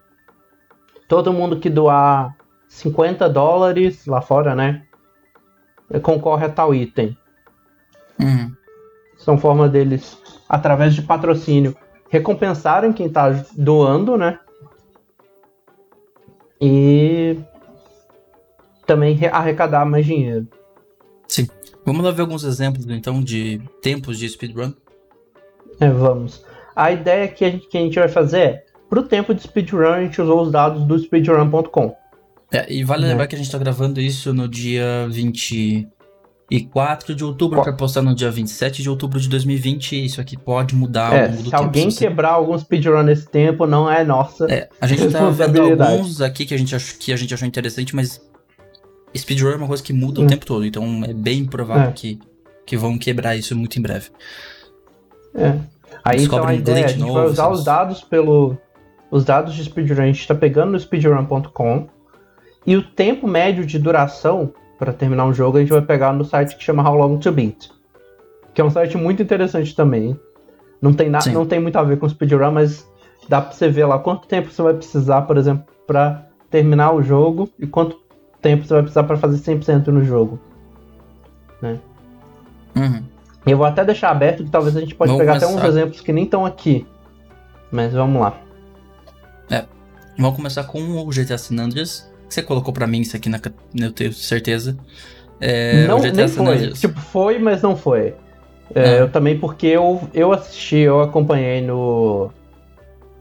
todo 1.08 1.34
mundo 1.34 1.60
que 1.60 1.70
doar 1.70 2.36
50 2.68 3.28
dólares 3.30 4.06
lá 4.06 4.22
fora, 4.22 4.56
né? 4.56 4.84
Concorre 6.02 6.46
a 6.46 6.50
tal 6.50 6.74
item. 6.74 7.18
Uhum. 8.20 8.52
São 9.18 9.38
forma 9.38 9.70
deles, 9.70 10.18
através 10.50 10.94
de 10.94 11.02
patrocínio, 11.02 11.76
recompensarem 12.10 12.94
quem 12.94 13.08
está 13.08 13.30
doando, 13.56 14.18
né? 14.18 14.40
E 16.60 17.38
também 18.86 19.18
arrecadar 19.32 19.86
mais 19.86 20.06
dinheiro. 20.06 20.48
Sim. 21.28 21.48
Vamos 21.86 22.04
lá 22.04 22.12
ver 22.12 22.22
alguns 22.22 22.44
exemplos 22.44 22.86
então 22.88 23.22
de 23.22 23.62
tempos 23.82 24.18
de 24.18 24.30
speedrun. 24.30 24.74
É, 25.80 25.90
vamos. 25.90 26.46
A 26.76 26.92
ideia 26.92 27.28
que 27.28 27.44
a 27.44 27.50
gente, 27.50 27.68
que 27.68 27.78
a 27.78 27.82
gente 27.82 28.00
vai 28.00 28.08
fazer 28.08 28.40
é, 28.40 28.66
para 28.90 29.00
o 29.00 29.04
tempo 29.04 29.34
de 29.34 29.42
speedrun, 29.42 29.88
a 29.88 30.02
gente 30.02 30.22
usou 30.22 30.42
os 30.42 30.52
dados 30.52 30.84
do 30.84 30.98
speedrun.com. 30.98 31.96
É, 32.54 32.72
e 32.72 32.84
vale 32.84 33.02
né? 33.02 33.10
lembrar 33.10 33.26
que 33.26 33.34
a 33.34 33.38
gente 33.38 33.48
está 33.48 33.58
gravando 33.58 34.00
isso 34.00 34.32
no 34.32 34.48
dia 34.48 35.08
24 35.10 37.16
de 37.16 37.24
outubro, 37.24 37.64
para 37.64 37.74
postar 37.74 38.04
no 38.04 38.14
dia 38.14 38.30
27 38.30 38.84
de 38.84 38.90
outubro 38.92 39.20
de 39.20 39.28
2020. 39.28 40.06
Isso 40.06 40.22
aqui 40.22 40.38
pode 40.38 40.76
mudar 40.76 41.16
é, 41.16 41.24
ao 41.24 41.30
longo 41.30 41.38
do 41.38 41.46
se 41.46 41.50
tempo. 41.50 41.64
Alguém 41.64 41.90
se 41.90 41.98
alguém 41.98 42.10
quebrar 42.10 42.34
algum 42.34 42.56
speedrun 42.56 43.02
nesse 43.02 43.28
tempo, 43.28 43.66
não 43.66 43.90
é 43.90 44.04
nossa. 44.04 44.46
É, 44.52 44.70
a 44.80 44.86
gente 44.86 45.10
tá 45.10 45.28
vendo 45.32 45.82
alguns 45.82 46.22
aqui 46.22 46.46
que 46.46 46.54
a 46.54 46.58
gente, 46.58 46.76
ach, 46.76 46.96
que 47.00 47.12
a 47.12 47.18
gente 47.18 47.34
achou 47.34 47.48
interessante, 47.48 47.96
mas 47.96 48.22
speedrun 49.18 49.50
é 49.50 49.56
uma 49.56 49.68
coisa 49.68 49.82
que 49.82 49.92
muda 49.92 50.22
o 50.22 50.28
tempo 50.28 50.46
todo, 50.46 50.64
então 50.64 51.04
é 51.04 51.14
bem 51.14 51.46
provável 51.46 51.90
é. 51.90 51.92
que, 51.92 52.20
que 52.68 52.78
vão 52.78 53.00
quebrar 53.00 53.36
isso 53.36 53.58
muito 53.58 53.80
em 53.80 53.82
breve. 53.82 54.12
É. 55.34 55.56
Aí 56.04 56.24
então 56.24 56.46
a 56.46 56.54
ideia, 56.54 56.86
a 56.86 56.88
gente 56.88 57.00
novo, 57.00 57.14
vai 57.14 57.26
usar 57.26 57.50
os 57.50 57.64
dados 57.64 58.04
pelo 58.04 58.56
os 59.10 59.26
dados 59.26 59.56
de 59.56 59.64
speedrun, 59.64 60.04
a 60.04 60.06
gente 60.06 60.20
está 60.20 60.36
pegando 60.36 60.72
no 60.72 60.80
speedrun.com 60.80 61.88
e 62.66 62.76
o 62.76 62.84
tempo 62.84 63.28
médio 63.28 63.66
de 63.66 63.78
duração 63.78 64.54
para 64.80 64.94
terminar 64.94 65.26
um 65.26 65.34
jogo 65.34 65.58
a 65.58 65.62
gente 65.62 65.72
vai 65.72 65.82
pegar 65.82 66.14
no 66.14 66.26
site 66.26 66.56
que 66.56 66.64
chama 66.64 66.88
How 66.88 66.96
Long 66.96 67.18
to 67.18 67.32
Beat, 67.32 67.70
que 68.54 68.62
é 68.62 68.64
um 68.64 68.70
site 68.70 68.98
muito 68.98 69.22
interessante 69.22 69.76
também. 69.76 70.20
Não 70.82 70.94
tem, 70.94 71.10
na, 71.10 71.20
não 71.28 71.46
tem 71.46 71.60
muito 71.60 71.78
a 71.78 71.84
ver 71.84 71.98
com 71.98 72.10
speedrun, 72.10 72.52
mas 72.52 72.86
dá 73.30 73.42
pra 73.42 73.54
você 73.54 73.70
ver 73.70 73.86
lá 73.86 73.98
quanto 74.00 74.28
tempo 74.28 74.52
você 74.52 74.62
vai 74.62 74.74
precisar, 74.74 75.22
por 75.22 75.38
exemplo, 75.38 75.66
para 75.88 76.28
terminar 76.50 76.94
o 76.94 77.02
jogo 77.02 77.50
e 77.58 77.66
quanto 77.66 77.98
tempo 78.42 78.66
você 78.66 78.74
vai 78.74 78.84
precisar 78.84 79.04
para 79.04 79.18
fazer 79.18 79.38
100% 79.38 79.88
no 79.88 80.04
jogo. 80.04 80.40
Né? 81.62 81.80
Uhum. 82.76 83.04
Eu 83.46 83.58
vou 83.58 83.66
até 83.66 83.84
deixar 83.84 84.10
aberto 84.10 84.44
que 84.44 84.50
talvez 84.50 84.76
a 84.76 84.80
gente 84.80 84.96
pode 84.96 85.12
vamos 85.12 85.22
pegar 85.22 85.40
começar. 85.40 85.54
até 85.54 85.68
uns 85.68 85.70
exemplos 85.70 86.02
que 86.02 86.14
nem 86.14 86.26
estão 86.26 86.46
aqui. 86.46 86.86
Mas 87.72 87.94
vamos 87.94 88.22
lá. 88.22 88.38
É. 89.50 89.66
Vamos 90.18 90.36
começar 90.36 90.64
com 90.66 90.80
o 90.80 91.10
GTA 91.10 91.38
San 91.38 91.58
Andreas. 91.60 92.13
Que 92.34 92.42
você 92.42 92.42
colocou 92.42 92.74
para 92.74 92.88
mim 92.88 93.02
isso 93.02 93.16
aqui, 93.16 93.30
na, 93.30 93.40
eu 93.76 93.92
tenho 93.92 94.12
certeza. 94.12 94.76
É, 95.40 95.86
não, 95.86 96.00
nem 96.00 96.28
foi. 96.28 96.70
Tipo, 96.70 97.00
foi, 97.00 97.38
mas 97.38 97.62
não 97.62 97.78
foi. 97.78 98.16
É, 98.74 98.96
é. 98.96 99.02
Eu 99.02 99.10
também, 99.10 99.38
porque 99.38 99.68
eu, 99.68 100.02
eu 100.16 100.32
assisti, 100.32 100.78
eu 100.78 101.00
acompanhei 101.00 101.62
no. 101.62 102.32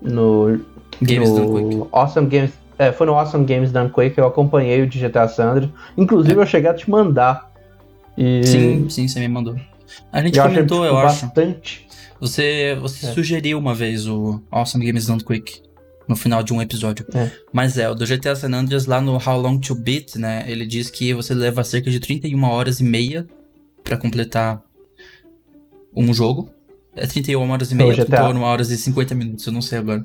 No. 0.01 0.59
Games 1.03 1.29
no 1.29 1.37
Done 1.37 1.69
Quick. 1.69 1.89
Awesome 1.93 2.27
Games. 2.27 2.53
É, 2.79 2.91
foi 2.91 3.07
no 3.07 3.13
Awesome 3.13 3.45
Games 3.45 3.71
Done 3.71 3.91
Quick, 3.91 4.17
eu 4.17 4.27
acompanhei 4.27 4.81
o 4.81 4.87
de 4.87 4.99
GTA 4.99 5.29
San 5.29 5.51
Andreas. 5.51 5.71
Inclusive, 5.95 6.39
é. 6.39 6.43
eu 6.43 6.47
cheguei 6.47 6.71
a 6.71 6.75
te 6.75 6.89
mandar. 6.89 7.53
E... 8.17 8.43
Sim, 8.45 8.89
sim, 8.89 9.07
você 9.07 9.21
me 9.21 9.29
mandou. 9.29 9.57
A 10.11 10.23
gente 10.23 10.39
eu 10.39 10.45
comentou, 10.45 10.87
eu 10.87 10.95
bastante. 10.95 11.87
acho. 11.87 12.19
Você, 12.19 12.79
você 12.81 13.07
é. 13.07 13.13
sugeriu 13.13 13.59
uma 13.59 13.75
vez 13.75 14.09
o 14.09 14.41
Awesome 14.51 14.87
Games 14.87 15.07
Done 15.07 15.23
Quick 15.23 15.61
no 16.09 16.17
final 16.17 16.43
de 16.43 16.53
um 16.53 16.61
episódio. 16.61 17.07
É. 17.15 17.31
Mas 17.53 17.79
é, 17.79 17.89
o 17.89 17.95
do 17.95 18.07
GTA 18.07 18.35
San 18.35 18.53
Andreas 18.53 18.87
lá 18.87 19.01
no 19.01 19.15
How 19.15 19.41
Long 19.41 19.59
to 19.59 19.75
Beat, 19.75 20.17
né? 20.17 20.45
Ele 20.47 20.67
diz 20.67 20.91
que 20.91 21.13
você 21.15 21.35
leva 21.35 21.65
cerca 21.65 21.91
de 21.91 22.01
31 22.01 22.43
horas 22.45 22.81
e 22.81 22.85
meia 22.85 23.27
para 23.83 23.97
completar 23.97 24.63
um 25.95 26.13
jogo. 26.13 26.51
É 26.95 27.07
31 27.07 27.51
horas 27.51 27.71
e 27.71 27.75
meia, 27.75 27.95
31 27.95 28.43
horas 28.43 28.71
e 28.71 28.77
50 28.77 29.15
minutos, 29.15 29.47
eu 29.47 29.53
não 29.53 29.63
sei 29.63 29.79
agora. 29.79 30.05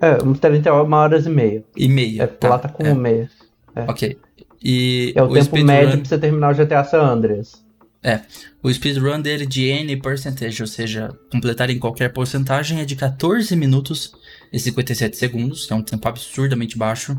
É, 0.00 0.16
31 0.16 0.92
horas 0.92 1.26
e 1.26 1.30
meia. 1.30 1.64
E 1.76 1.88
meia. 1.88 2.24
É, 2.24 2.26
tá, 2.26 2.48
lá 2.48 2.58
tá 2.58 2.68
com 2.68 2.84
é. 2.84 2.94
meia. 2.94 3.30
É. 3.74 3.82
Ok. 3.82 4.18
E 4.62 5.12
é 5.14 5.22
o, 5.22 5.26
o 5.26 5.34
tempo 5.34 5.62
médio 5.62 5.90
run... 5.90 5.98
pra 5.98 6.08
você 6.08 6.18
terminar 6.18 6.52
o 6.52 6.56
GTA 6.56 6.84
San 6.84 7.02
Andreas. 7.02 7.64
É. 8.02 8.20
O 8.62 8.72
speedrun 8.72 9.20
dele 9.20 9.46
de 9.46 9.64
N 9.64 9.96
percentage, 9.96 10.62
ou 10.62 10.66
seja, 10.66 11.10
completar 11.30 11.70
em 11.70 11.78
qualquer 11.78 12.12
porcentagem, 12.12 12.80
é 12.80 12.84
de 12.84 12.96
14 12.96 13.54
minutos 13.56 14.12
e 14.54 14.60
57 14.60 15.16
segundos, 15.16 15.68
é 15.68 15.74
um 15.74 15.82
tempo 15.82 16.06
absurdamente 16.06 16.78
baixo. 16.78 17.18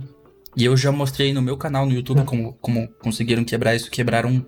E 0.55 0.63
eu 0.63 0.77
já 0.77 0.89
mostrei 0.89 1.33
no 1.33 1.41
meu 1.41 1.57
canal 1.57 1.85
no 1.85 1.91
YouTube 1.91 2.21
é. 2.21 2.23
como, 2.23 2.53
como 2.61 2.87
conseguiram 3.03 3.43
quebrar 3.43 3.75
isso. 3.75 3.91
Quebraram 3.91 4.45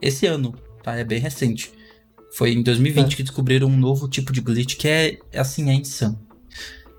esse 0.00 0.24
ano, 0.24 0.54
tá? 0.82 0.96
É 0.96 1.04
bem 1.04 1.20
recente. 1.20 1.70
Foi 2.32 2.52
em 2.52 2.62
2020 2.62 3.12
é. 3.12 3.16
que 3.16 3.22
descobriram 3.22 3.68
um 3.68 3.76
novo 3.76 4.08
tipo 4.08 4.32
de 4.32 4.40
glitch 4.40 4.76
que 4.76 4.88
é, 4.88 5.18
assim, 5.34 5.68
é 5.68 5.74
insano. 5.74 6.18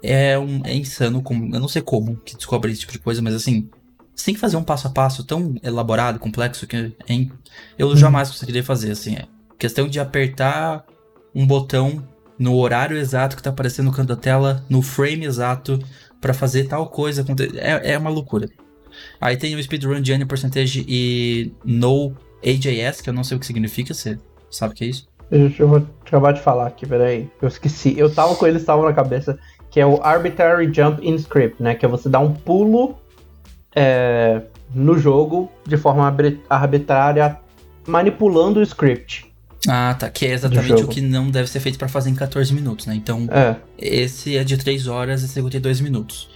É, 0.04 0.38
um, 0.38 0.62
é 0.64 0.76
insano, 0.76 1.24
como, 1.24 1.56
eu 1.56 1.60
não 1.60 1.68
sei 1.68 1.82
como 1.82 2.18
que 2.18 2.36
descobre 2.36 2.72
esse 2.72 2.82
tipo 2.82 2.94
de 2.94 3.00
coisa, 3.00 3.20
mas 3.20 3.34
assim, 3.34 3.68
você 4.14 4.26
tem 4.26 4.34
que 4.36 4.40
fazer 4.40 4.58
um 4.58 4.64
passo 4.64 4.88
a 4.88 4.92
passo 4.92 5.24
tão 5.24 5.56
elaborado, 5.64 6.20
complexo, 6.20 6.68
que 6.68 6.76
é, 6.76 6.92
eu 7.80 7.88
uhum. 7.88 7.96
jamais 7.96 8.30
conseguiria 8.30 8.64
fazer, 8.64 8.92
assim. 8.92 9.16
É 9.16 9.26
questão 9.58 9.88
de 9.88 10.00
apertar 10.00 10.86
um 11.34 11.48
botão 11.48 12.04
no 12.42 12.58
horário 12.58 12.98
exato 12.98 13.36
que 13.36 13.44
tá 13.44 13.52
aparecendo 13.52 13.86
no 13.86 13.92
canto 13.92 14.08
da 14.08 14.16
tela, 14.16 14.66
no 14.68 14.82
frame 14.82 15.26
exato, 15.26 15.80
para 16.20 16.34
fazer 16.34 16.68
tal 16.68 16.88
coisa. 16.88 17.24
É, 17.56 17.94
é 17.94 17.98
uma 17.98 18.10
loucura. 18.10 18.50
Aí 19.20 19.38
tem 19.38 19.54
o 19.56 19.62
speedrun 19.62 20.02
de 20.02 20.12
N 20.12 20.26
percentage 20.26 20.84
e 20.88 21.52
no 21.64 22.14
AJS, 22.44 23.00
que 23.02 23.10
eu 23.10 23.14
não 23.14 23.24
sei 23.24 23.38
o 23.38 23.40
que 23.40 23.46
significa, 23.46 23.94
você 23.94 24.18
sabe 24.50 24.74
o 24.74 24.76
que 24.76 24.84
é 24.84 24.88
isso? 24.88 25.08
Eu 25.32 25.68
vou 25.68 25.88
acabar 26.06 26.34
de 26.34 26.42
falar 26.42 26.66
aqui, 26.66 26.86
peraí. 26.86 27.30
Eu 27.40 27.48
esqueci. 27.48 27.98
Eu 27.98 28.14
tava 28.14 28.36
com 28.36 28.46
ele, 28.48 28.58
estava 28.58 28.84
na 28.84 28.92
cabeça. 28.92 29.40
Que 29.70 29.80
é 29.80 29.86
o 29.86 30.02
Arbitrary 30.04 30.74
Jump 30.74 31.08
in 31.08 31.16
Script, 31.16 31.62
né? 31.62 31.76
Que 31.76 31.86
é 31.86 31.88
você 31.88 32.10
dar 32.10 32.20
um 32.20 32.34
pulo 32.34 32.98
é, 33.74 34.42
no 34.74 34.98
jogo 34.98 35.50
de 35.66 35.78
forma 35.78 36.14
arbitrária, 36.50 37.38
manipulando 37.88 38.60
o 38.60 38.64
script. 38.64 39.31
Ah, 39.68 39.96
tá. 39.98 40.10
Que 40.10 40.26
é 40.26 40.32
exatamente 40.32 40.84
o 40.84 40.88
que 40.88 41.02
não 41.02 41.30
deve 41.30 41.50
ser 41.50 41.60
feito 41.60 41.78
para 41.78 41.88
fazer 41.88 42.10
em 42.10 42.16
14 42.16 42.54
minutos, 42.54 42.88
né? 42.88 42.96
Então, 42.96 43.28
é. 43.32 43.56
esse 43.78 44.36
é 44.36 44.44
de 44.44 44.58
3 44.58 44.88
horas 44.88 45.22
e 45.22 45.28
52 45.28 45.82
minutos. 45.82 46.30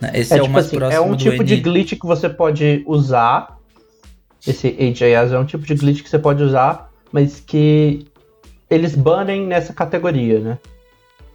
Né? 0.00 0.10
Esse 0.14 0.34
é, 0.34 0.38
é 0.38 0.40
o 0.40 0.44
tipo 0.44 0.54
mais 0.54 0.66
assim, 0.66 0.76
próximo 0.76 1.02
É 1.02 1.06
um 1.06 1.16
tipo 1.16 1.36
N... 1.36 1.44
de 1.44 1.56
glitch 1.56 1.92
que 1.92 2.06
você 2.06 2.28
pode 2.28 2.82
usar. 2.86 3.58
Esse 4.46 4.68
HAS 4.68 5.32
é 5.32 5.38
um 5.38 5.44
tipo 5.44 5.64
de 5.64 5.74
glitch 5.74 6.02
que 6.02 6.10
você 6.10 6.18
pode 6.18 6.42
usar, 6.42 6.90
mas 7.12 7.40
que 7.40 8.06
eles 8.70 8.94
banem 8.94 9.46
nessa 9.46 9.72
categoria, 9.72 10.40
né? 10.40 10.58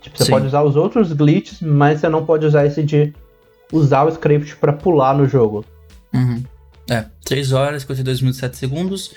Tipo, 0.01 0.17
você 0.17 0.25
Sim. 0.25 0.31
pode 0.31 0.47
usar 0.47 0.61
os 0.63 0.75
outros 0.75 1.11
glitches, 1.13 1.61
mas 1.61 1.99
você 1.99 2.09
não 2.09 2.25
pode 2.25 2.45
usar 2.45 2.65
esse 2.65 2.83
de 2.83 3.13
usar 3.71 4.03
o 4.03 4.09
script 4.09 4.55
para 4.57 4.73
pular 4.73 5.15
no 5.15 5.27
jogo. 5.27 5.65
Uhum. 6.13 6.43
É, 6.89 7.05
3 7.25 7.53
horas, 7.53 7.81
52 7.83 8.21
minutos 8.21 8.37
e 8.37 8.41
7 8.41 8.57
segundos. 8.57 9.13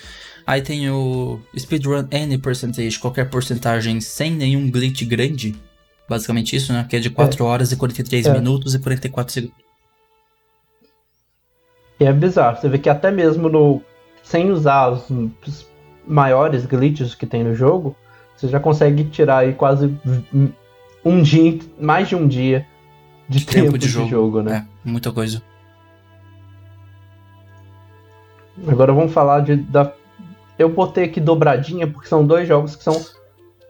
Aí 0.47 0.62
tem 0.62 0.88
o 0.88 1.40
speedrun 1.59 2.07
any 2.12 2.38
percentage, 2.38 2.99
qualquer 3.01 3.28
porcentagem 3.28 4.01
sem 4.01 4.30
nenhum 4.30 4.70
glitch 4.70 5.03
grande. 5.03 5.57
Basicamente 6.09 6.55
isso, 6.55 6.72
né? 6.72 6.86
Que 6.88 6.97
é 6.97 7.01
de 7.01 7.11
4 7.11 7.42
é. 7.42 7.47
horas 7.47 7.72
e 7.72 7.76
43 7.76 8.26
é. 8.26 8.32
minutos 8.32 8.74
e 8.74 8.78
44 8.78 9.32
segundos. 9.32 9.57
E 11.99 12.05
é 12.05 12.12
bizarro, 12.12 12.61
você 12.61 12.68
vê 12.68 12.78
que 12.78 12.88
até 12.88 13.11
mesmo 13.11 13.49
no 13.49 13.82
sem 14.22 14.51
usar 14.51 14.90
os, 14.90 15.66
maiores 16.07 16.66
glitches 16.66 17.14
que 17.14 17.26
tem 17.26 17.42
no 17.42 17.55
jogo, 17.55 17.97
você 18.36 18.49
já 18.49 18.61
consegue 18.61 19.05
tirar 19.05 19.38
aí 19.38 19.55
quase 19.55 19.92
um 21.05 21.22
dia, 21.22 21.59
mais 21.80 22.09
de 22.09 22.14
um 22.14 22.28
dia 22.28 22.66
de, 23.28 23.40
de 23.40 23.47
tempo, 23.47 23.66
tempo, 23.66 23.78
de, 23.78 23.88
jogo. 23.88 24.05
de 24.05 24.11
jogo, 24.11 24.42
né? 24.42 24.66
É, 24.84 24.88
muita 24.88 25.11
coisa. 25.11 25.42
Agora 28.68 28.92
vamos 28.92 29.12
falar 29.12 29.40
de 29.40 29.57
da 29.57 29.92
eu 30.59 30.68
botei 30.68 31.04
aqui 31.04 31.20
dobradinha 31.20 31.86
porque 31.86 32.09
são 32.09 32.26
dois 32.26 32.48
jogos 32.48 32.76
que 32.76 32.82
são 32.82 33.04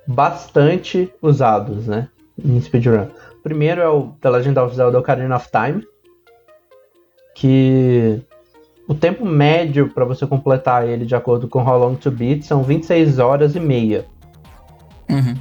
bastante 0.06 1.12
usados, 1.20 1.86
né, 1.86 2.08
em 2.42 2.60
speedrun. 2.60 3.08
Primeiro 3.42 3.80
é 3.80 3.88
o 3.88 4.08
The 4.20 4.30
Legend 4.30 4.58
of 4.58 4.76
Zelda 4.76 4.98
Ocarina 4.98 5.36
of 5.36 5.48
Time, 5.50 5.86
que 7.34 8.20
o 8.88 8.94
tempo 8.94 9.24
médio 9.24 9.88
para 9.92 10.04
você 10.04 10.26
completar 10.26 10.88
ele 10.88 11.04
de 11.04 11.14
acordo 11.14 11.48
com 11.48 11.62
How 11.62 11.78
Long 11.78 11.94
to 11.96 12.10
Beat 12.10 12.42
são 12.42 12.62
26 12.62 13.18
horas 13.18 13.54
e 13.56 13.60
meia. 13.60 14.06
Uhum. 15.08 15.34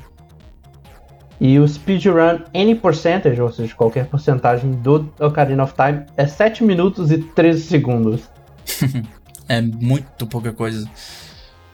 E 1.39 1.59
o 1.59 1.67
speedrun 1.67 2.39
any 2.53 2.75
percentage, 2.75 3.41
ou 3.41 3.51
seja, 3.51 3.75
qualquer 3.75 4.07
porcentagem 4.07 4.71
do 4.71 5.11
Ocarina 5.19 5.63
of 5.63 5.73
Time, 5.73 6.05
é 6.15 6.25
7 6.25 6.63
minutos 6.63 7.11
e 7.11 7.17
13 7.17 7.61
segundos. 7.61 8.29
é 9.47 9.61
muito 9.61 10.25
pouca 10.27 10.53
coisa. 10.53 10.89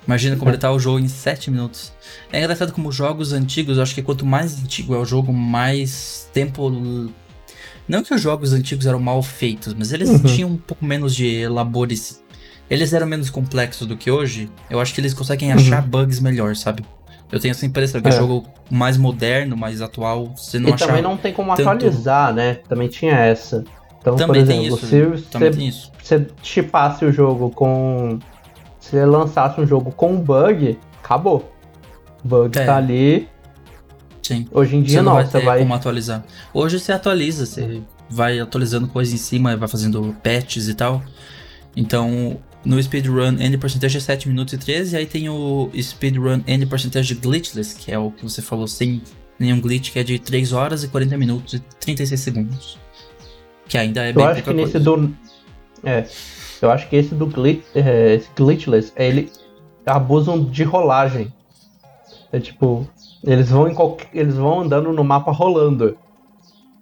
Imagina 0.05 0.35
completar 0.35 0.73
o 0.73 0.79
jogo 0.79 0.99
em 0.99 1.07
7 1.07 1.51
minutos. 1.51 1.93
É 2.31 2.39
engraçado 2.39 2.73
como 2.73 2.91
jogos 2.91 3.33
antigos, 3.33 3.77
eu 3.77 3.83
acho 3.83 3.93
que 3.93 4.01
quanto 4.01 4.25
mais 4.25 4.59
antigo 4.59 4.95
é 4.95 4.97
o 4.97 5.05
jogo, 5.05 5.31
mais 5.31 6.29
tempo. 6.33 6.69
Não 7.87 8.03
que 8.03 8.13
os 8.13 8.21
jogos 8.21 8.53
antigos 8.53 8.85
eram 8.85 8.99
mal 8.99 9.21
feitos, 9.21 9.73
mas 9.73 9.91
eles 9.91 10.09
uhum. 10.09 10.23
tinham 10.23 10.49
um 10.49 10.57
pouco 10.57 10.83
menos 10.83 11.15
de 11.15 11.27
elabores. 11.27 12.21
Eles 12.69 12.93
eram 12.93 13.05
menos 13.05 13.29
complexos 13.29 13.85
do 13.85 13.97
que 13.97 14.09
hoje. 14.09 14.49
Eu 14.69 14.79
acho 14.79 14.93
que 14.93 15.01
eles 15.01 15.13
conseguem 15.13 15.51
achar 15.51 15.83
uhum. 15.83 15.89
bugs 15.89 16.19
melhor, 16.19 16.55
sabe? 16.55 16.83
Eu 17.31 17.39
tenho 17.39 17.51
essa 17.51 17.65
impressão 17.65 18.01
que 18.01 18.09
é. 18.09 18.11
jogo 18.11 18.45
mais 18.69 18.97
moderno, 18.97 19.55
mais 19.55 19.81
atual, 19.81 20.33
você 20.35 20.59
não 20.59 20.69
E 20.69 20.75
também 20.75 21.01
não 21.01 21.15
tem 21.15 21.31
como 21.31 21.55
tanto... 21.55 21.69
atualizar, 21.69 22.33
né? 22.33 22.55
Também 22.67 22.89
tinha 22.89 23.13
essa. 23.13 23.63
Então, 23.99 24.15
também 24.15 24.43
por 24.43 24.51
exemplo, 24.51 24.77
se 24.77 25.05
você, 25.05 25.85
você 26.01 26.27
chipasse 26.41 27.05
o 27.05 27.11
jogo 27.11 27.49
com. 27.51 28.19
Se 28.91 28.97
você 28.97 29.05
lançasse 29.05 29.61
um 29.61 29.65
jogo 29.65 29.89
com 29.89 30.17
bug, 30.17 30.77
acabou. 31.01 31.49
Bug 32.21 32.59
é. 32.59 32.65
tá 32.65 32.75
ali. 32.75 33.25
Sim. 34.21 34.45
Hoje 34.51 34.75
em 34.75 34.83
dia 34.83 34.99
você 34.99 35.01
não, 35.01 35.13
vai 35.13 35.25
você 35.25 35.39
vai. 35.39 35.59
como 35.59 35.73
atualizar. 35.73 36.25
Hoje 36.53 36.77
você 36.77 36.91
atualiza, 36.91 37.45
você 37.45 37.81
vai 38.09 38.41
atualizando 38.41 38.89
coisas 38.89 39.13
em 39.13 39.17
cima, 39.17 39.55
vai 39.55 39.69
fazendo 39.69 40.13
patches 40.21 40.67
e 40.67 40.75
tal. 40.75 41.01
Então, 41.73 42.37
no 42.65 42.83
speedrun 42.83 43.37
N 43.39 43.57
percentage 43.57 43.95
é 43.95 44.01
7 44.01 44.27
minutos 44.27 44.55
e 44.55 44.57
13, 44.57 44.97
aí 44.97 45.05
tem 45.05 45.29
o 45.29 45.71
speedrun 45.81 46.41
N 46.45 46.65
percentage 46.65 47.15
glitchless, 47.15 47.73
que 47.73 47.93
é 47.93 47.97
o 47.97 48.11
que 48.11 48.23
você 48.23 48.41
falou 48.41 48.67
sem 48.67 49.01
nenhum 49.39 49.61
glitch, 49.61 49.93
que 49.93 49.99
é 49.99 50.03
de 50.03 50.19
3 50.19 50.51
horas 50.51 50.83
e 50.83 50.89
40 50.89 51.17
minutos 51.17 51.53
e 51.53 51.59
36 51.79 52.19
segundos. 52.19 52.77
Que 53.69 53.77
ainda 53.77 54.05
é 54.05 54.09
eu 54.09 54.15
bem 54.15 54.25
acho 54.25 54.43
que 54.43 54.51
nesse 54.51 54.79
do 54.79 55.15
É. 55.81 56.05
Eu 56.61 56.71
acho 56.71 56.87
que 56.87 56.95
esse 56.95 57.15
do 57.15 57.25
glitch, 57.25 57.63
é, 57.75 58.13
esse 58.13 58.29
glitchless, 58.35 58.93
ele 58.95 59.31
abusam 59.85 60.43
de 60.43 60.63
rolagem. 60.63 61.33
É 62.31 62.39
tipo, 62.39 62.87
eles 63.23 63.49
vão 63.49 63.67
em 63.67 63.73
qualquer, 63.73 64.09
eles 64.13 64.35
vão 64.35 64.61
andando 64.61 64.93
no 64.93 65.03
mapa 65.03 65.31
rolando. 65.31 65.97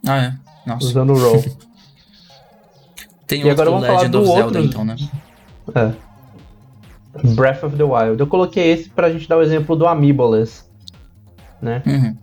Ah, 0.05 0.17
é. 0.17 0.33
Nossa. 0.65 0.85
Usando 0.85 1.13
o 1.13 1.19
roll. 1.19 1.43
tem 3.25 3.43
e 3.43 3.49
agora 3.49 3.69
vamos 3.69 3.87
Legend 3.87 3.97
falar 3.97 4.09
do 4.09 4.21
of 4.21 4.31
Zelda, 4.31 4.59
então, 4.59 4.85
né? 4.85 4.95
É. 5.73 6.09
Breath 7.33 7.63
of 7.63 7.75
the 7.75 7.83
Wild. 7.83 8.19
Eu 8.19 8.27
coloquei 8.27 8.71
esse 8.71 8.89
pra 8.89 9.11
gente 9.11 9.27
dar 9.27 9.37
o 9.37 9.41
exemplo 9.41 9.75
do 9.75 9.87
Amiiboless, 9.87 10.65
né? 11.61 11.81
Uhum. 11.85 12.15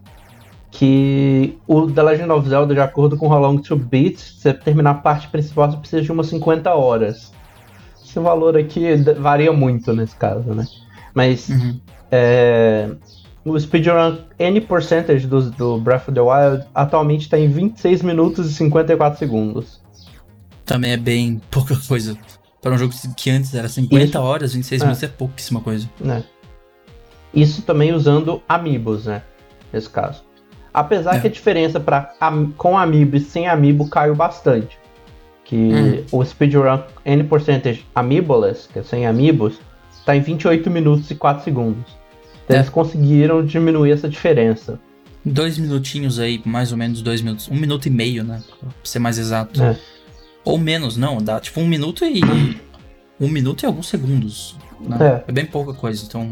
que 0.70 1.58
o 1.66 1.90
The 1.90 2.02
Legend 2.02 2.30
of 2.30 2.48
Zelda, 2.48 2.74
de 2.74 2.80
acordo 2.80 3.16
com 3.16 3.28
How 3.28 3.40
Long 3.40 3.58
to 3.58 3.76
Beat, 3.76 4.18
você 4.18 4.52
terminar 4.52 4.90
a 4.90 4.94
parte 4.94 5.28
principal, 5.28 5.70
você 5.70 5.78
precisa 5.78 6.02
de 6.02 6.12
umas 6.12 6.26
50 6.28 6.74
horas. 6.74 7.32
Esse 8.16 8.22
valor 8.22 8.56
aqui 8.56 8.96
varia 9.18 9.52
muito 9.52 9.92
nesse 9.92 10.16
caso, 10.16 10.54
né? 10.54 10.66
Mas 11.12 11.50
uhum. 11.50 11.78
é, 12.10 12.88
o 13.44 13.60
speedrun 13.60 14.16
N 14.38 14.58
percentage 14.62 15.26
do, 15.26 15.50
do 15.50 15.78
Breath 15.78 16.08
of 16.08 16.12
the 16.12 16.20
Wild 16.20 16.64
atualmente 16.74 17.22
está 17.22 17.38
em 17.38 17.46
26 17.46 18.00
minutos 18.00 18.50
e 18.50 18.54
54 18.54 19.18
segundos. 19.18 19.82
Também 20.64 20.92
é 20.92 20.96
bem 20.96 21.42
pouca 21.50 21.76
coisa. 21.86 22.16
Para 22.62 22.74
um 22.74 22.78
jogo 22.78 22.94
que 23.14 23.28
antes 23.28 23.54
era 23.54 23.68
50 23.68 24.02
Isso. 24.02 24.18
horas, 24.18 24.54
26 24.54 24.80
é. 24.80 24.84
minutos 24.86 25.02
é 25.02 25.08
pouquíssima 25.08 25.60
coisa. 25.60 25.90
É. 26.02 26.22
Isso 27.34 27.60
também 27.60 27.92
usando 27.92 28.42
Amiibos, 28.48 29.04
né? 29.04 29.22
Nesse 29.70 29.90
caso. 29.90 30.24
Apesar 30.72 31.16
é. 31.16 31.20
que 31.20 31.26
a 31.26 31.30
diferença 31.30 31.78
pra, 31.78 32.14
com 32.56 32.78
Amiibo 32.78 33.16
e 33.16 33.20
sem 33.20 33.46
Amiibo 33.46 33.90
caiu 33.90 34.14
bastante. 34.14 34.78
Que 35.46 35.56
hum. 35.56 36.04
o 36.10 36.24
speedrun 36.24 36.80
N 37.04 37.24
percentage 37.24 37.86
Amiiboless, 37.94 38.68
que 38.72 38.80
é 38.80 38.82
sem 38.82 39.06
Amiibos, 39.06 39.60
tá 40.04 40.16
em 40.16 40.20
28 40.20 40.68
minutos 40.70 41.10
e 41.10 41.14
4 41.14 41.44
segundos. 41.44 41.96
Então 42.44 42.56
é. 42.56 42.60
eles 42.60 42.68
conseguiram 42.68 43.44
diminuir 43.44 43.92
essa 43.92 44.08
diferença. 44.08 44.78
Dois 45.24 45.58
minutinhos 45.58 46.20
aí, 46.20 46.40
mais 46.44 46.70
ou 46.70 46.78
menos 46.78 47.02
dois 47.02 47.20
minutos. 47.20 47.48
Um 47.48 47.56
minuto 47.56 47.86
e 47.86 47.90
meio, 47.90 48.22
né? 48.22 48.40
Pra 48.60 48.70
ser 48.84 49.00
mais 49.00 49.18
exato. 49.18 49.60
É. 49.60 49.76
Ou 50.44 50.56
menos, 50.56 50.96
não. 50.96 51.18
Dá 51.18 51.40
tipo 51.40 51.60
um 51.60 51.66
minuto 51.66 52.04
e. 52.04 52.20
Um 53.18 53.28
minuto 53.28 53.64
e 53.64 53.66
alguns 53.66 53.88
segundos. 53.88 54.56
Né? 54.80 54.96
É. 55.00 55.24
é 55.26 55.32
bem 55.32 55.44
pouca 55.44 55.74
coisa, 55.74 56.04
então. 56.06 56.30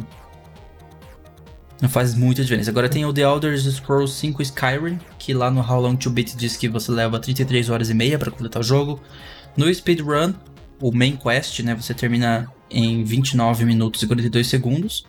Não 1.81 1.89
faz 1.89 2.14
muita 2.14 2.43
diferença. 2.43 2.70
Agora 2.70 2.89
tem 2.89 3.05
o 3.05 3.12
The 3.12 3.22
Elder 3.22 3.59
Scrolls 3.59 4.14
5 4.14 4.43
Skyrim, 4.43 4.99
que 5.18 5.35
lá 5.35 5.51
no 5.51 5.61
How 5.61 5.81
Long 5.81 5.97
to 5.97 6.11
Beat 6.11 6.37
diz 6.37 6.57
que 6.57 6.68
você 6.68 6.91
leva 6.91 7.18
33 7.18 7.68
horas 7.68 7.91
e 7.91 7.95
meia 7.95 8.18
para 8.18 8.31
completar 8.31 8.61
o 8.61 8.64
jogo. 8.64 9.01
No 9.57 9.72
speedrun, 9.72 10.33
o 10.81 10.93
main 10.93 11.16
quest, 11.16 11.61
né, 11.61 11.75
você 11.75 11.93
termina 11.93 12.51
em 12.70 13.05
29 13.05 13.64
minutos 13.64 14.03
e 14.03 14.07
42 14.07 14.47
segundos. 14.47 15.07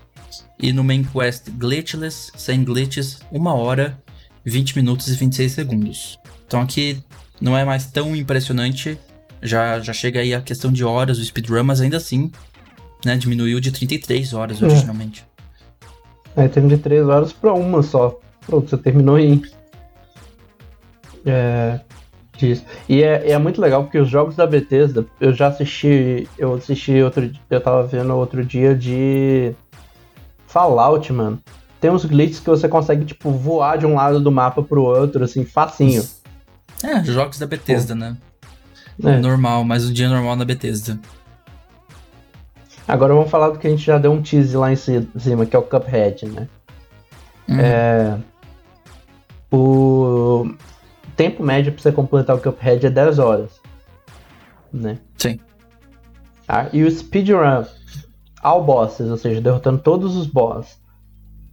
E 0.60 0.74
no 0.74 0.84
main 0.84 1.04
quest 1.04 1.50
glitchless, 1.52 2.32
sem 2.36 2.64
glitches, 2.64 3.20
1 3.32 3.46
hora, 3.46 4.02
20 4.46 4.76
minutos 4.76 5.08
e 5.08 5.16
26 5.16 5.52
segundos. 5.52 6.20
Então 6.48 6.62
aqui 6.62 7.04
não 7.42 7.58
é 7.58 7.66
mais 7.66 7.86
tão 7.88 8.16
impressionante, 8.16 8.98
já, 9.42 9.80
já 9.80 9.94
chega 9.94 10.20
aí 10.20 10.34
a 10.34 10.42
questão 10.42 10.72
de 10.72 10.84
horas 10.84 11.18
do 11.18 11.26
speedrun, 11.26 11.64
mas 11.64 11.82
ainda 11.82 11.98
assim, 11.98 12.32
né, 13.04 13.18
diminuiu 13.18 13.60
de 13.60 13.72
33 13.72 14.34
horas 14.34 14.62
é. 14.62 14.66
originalmente. 14.66 15.22
É, 15.22 15.35
tem 16.52 16.68
de 16.68 16.78
3 16.78 17.08
horas 17.08 17.32
pra 17.32 17.54
uma 17.54 17.82
só. 17.82 18.20
Pronto, 18.46 18.70
você 18.70 18.78
terminou 18.78 19.18
em. 19.18 19.42
É. 21.26 21.80
Disso. 22.38 22.66
E 22.90 23.02
é, 23.02 23.32
é 23.32 23.38
muito 23.38 23.62
legal 23.62 23.84
porque 23.84 23.98
os 23.98 24.10
jogos 24.10 24.36
da 24.36 24.46
Bethesda, 24.46 25.06
eu 25.20 25.34
já 25.34 25.48
assisti. 25.48 26.28
Eu 26.38 26.56
assisti 26.56 27.02
outro. 27.02 27.32
Eu 27.50 27.62
tava 27.62 27.84
vendo 27.84 28.14
outro 28.16 28.44
dia 28.46 28.76
de. 28.76 29.54
Fallout, 30.48 31.12
mano. 31.12 31.40
Tem 31.80 31.92
uns 31.92 32.06
glitches 32.06 32.40
que 32.40 32.50
você 32.50 32.68
consegue, 32.68 33.06
tipo, 33.06 33.32
voar 33.32 33.78
de 33.78 33.86
um 33.86 33.96
lado 33.96 34.20
do 34.20 34.32
mapa 34.32 34.62
pro 34.62 34.84
outro, 34.84 35.24
assim, 35.24 35.46
facinho. 35.46 36.04
É, 36.84 37.04
jogos 37.04 37.40
da 37.40 37.48
Bethesda, 37.48 37.94
Pô. 37.94 38.00
né? 38.00 38.18
É. 39.04 39.18
Normal, 39.18 39.64
mas 39.64 39.88
o 39.88 39.94
dia 39.94 40.10
normal 40.10 40.36
da 40.36 40.46
Bethesda. 40.46 41.00
Agora 42.88 43.14
vamos 43.14 43.30
falar 43.30 43.50
do 43.50 43.60
que 43.60 43.68
a 43.68 43.70
gente 43.70 43.84
já 43.84 43.98
deu 43.98 44.12
um 44.12 44.22
tease 44.22 44.56
lá 44.56 44.72
em 44.72 44.76
cima, 44.76 45.46
que 45.46 45.56
é 45.56 45.60
o 45.60 45.64
Cuphead, 45.64 46.28
né? 46.28 46.48
Uhum. 47.48 47.60
É, 47.60 48.18
o 49.52 50.56
tempo 51.16 51.44
médio 51.44 51.72
para 51.72 51.82
você 51.82 51.92
completar 51.92 52.36
o 52.36 52.42
Cuphead 52.42 52.86
é 52.86 52.90
10 52.90 53.20
horas, 53.20 53.52
né? 54.72 55.00
Sim. 55.18 55.40
Ah, 56.48 56.68
e 56.72 56.84
o 56.84 56.92
speedrun 56.92 57.66
ao 58.42 58.64
bosses, 58.64 59.10
ou 59.10 59.18
seja, 59.18 59.42
derrotando 59.42 59.80
todos 59.80 60.16
os 60.16 60.28
bosses, 60.28 60.80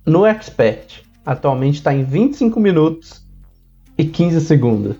no 0.04 0.26
Expert, 0.26 1.02
atualmente 1.24 1.76
está 1.76 1.94
em 1.94 2.04
25 2.04 2.60
minutos 2.60 3.26
e 3.96 4.04
15 4.04 4.40
segundos. 4.42 4.96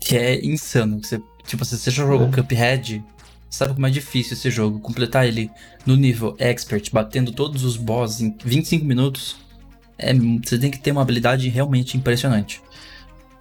Que 0.00 0.16
é 0.16 0.44
insano. 0.44 1.02
Você, 1.02 1.20
tipo, 1.44 1.64
se 1.64 1.76
você 1.76 1.90
já 1.90 2.06
jogou 2.06 2.28
é. 2.28 2.30
Cuphead, 2.30 3.04
Sabe 3.54 3.74
como 3.74 3.86
é 3.86 3.90
difícil 3.90 4.32
esse 4.32 4.50
jogo? 4.50 4.80
Completar 4.80 5.28
ele 5.28 5.48
no 5.86 5.94
nível 5.94 6.34
expert, 6.40 6.90
batendo 6.92 7.30
todos 7.30 7.62
os 7.62 7.76
bosses 7.76 8.20
em 8.20 8.36
25 8.44 8.84
minutos, 8.84 9.36
é, 9.96 10.12
você 10.12 10.58
tem 10.58 10.72
que 10.72 10.80
ter 10.80 10.90
uma 10.90 11.02
habilidade 11.02 11.48
realmente 11.48 11.96
impressionante. 11.96 12.60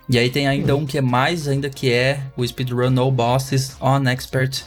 E 0.07 0.19
aí 0.19 0.29
tem 0.29 0.47
ainda 0.47 0.75
um 0.75 0.85
que 0.85 0.99
é 0.99 1.01
mais 1.01 1.47
ainda 1.47 1.67
que 1.67 1.91
é 1.91 2.21
o 2.37 2.45
speedrun 2.45 2.91
no 2.91 3.09
bosses 3.09 3.75
on 3.81 4.07
expert 4.07 4.63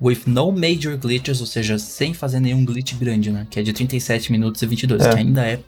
with 0.00 0.20
no 0.24 0.50
major 0.50 0.96
glitches, 0.96 1.42
ou 1.42 1.46
seja, 1.46 1.78
sem 1.78 2.14
fazer 2.14 2.40
nenhum 2.40 2.64
glitch 2.64 2.94
grande, 2.94 3.30
né? 3.30 3.46
Que 3.50 3.60
é 3.60 3.62
de 3.62 3.74
37 3.74 4.32
minutos 4.32 4.62
e 4.62 4.66
22, 4.66 5.04
é. 5.04 5.10
que 5.10 5.18
ainda 5.18 5.44
é 5.44 5.60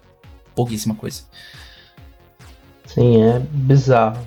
pouquíssima 0.54 0.94
coisa. 0.94 1.20
Sim, 2.86 3.24
é 3.24 3.40
bizarro. 3.40 4.24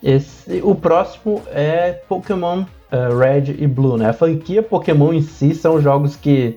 Esse, 0.00 0.60
o 0.62 0.76
próximo 0.76 1.42
é 1.48 1.94
Pokémon 2.08 2.64
uh, 2.92 3.16
Red 3.16 3.56
e 3.58 3.66
Blue, 3.66 3.96
né? 3.96 4.10
A 4.10 4.12
franquia 4.12 4.62
Pokémon 4.62 5.12
em 5.12 5.22
si 5.22 5.54
são 5.54 5.80
jogos 5.80 6.14
que 6.14 6.56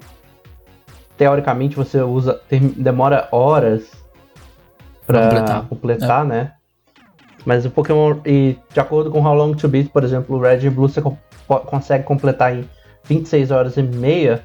teoricamente 1.17 1.75
você 1.75 2.01
usa 2.01 2.41
demora 2.75 3.27
horas 3.31 3.89
para 5.07 5.23
completar, 5.23 5.67
completar 5.67 6.25
é. 6.25 6.27
né? 6.27 6.51
Mas 7.45 7.65
o 7.65 7.69
Pokémon 7.69 8.17
e 8.25 8.57
de 8.73 8.79
acordo 8.79 9.09
com 9.11 9.23
How 9.23 9.35
Long 9.35 9.53
to 9.53 9.67
Beat, 9.67 9.89
por 9.89 10.03
exemplo, 10.03 10.35
o 10.35 10.41
Red 10.41 10.65
e 10.65 10.69
Blue 10.69 10.89
você 10.89 11.01
co 11.01 11.17
consegue 11.47 12.03
completar 12.03 12.55
em 12.55 12.67
26 13.03 13.51
horas 13.51 13.77
e 13.77 13.83
meia. 13.83 14.43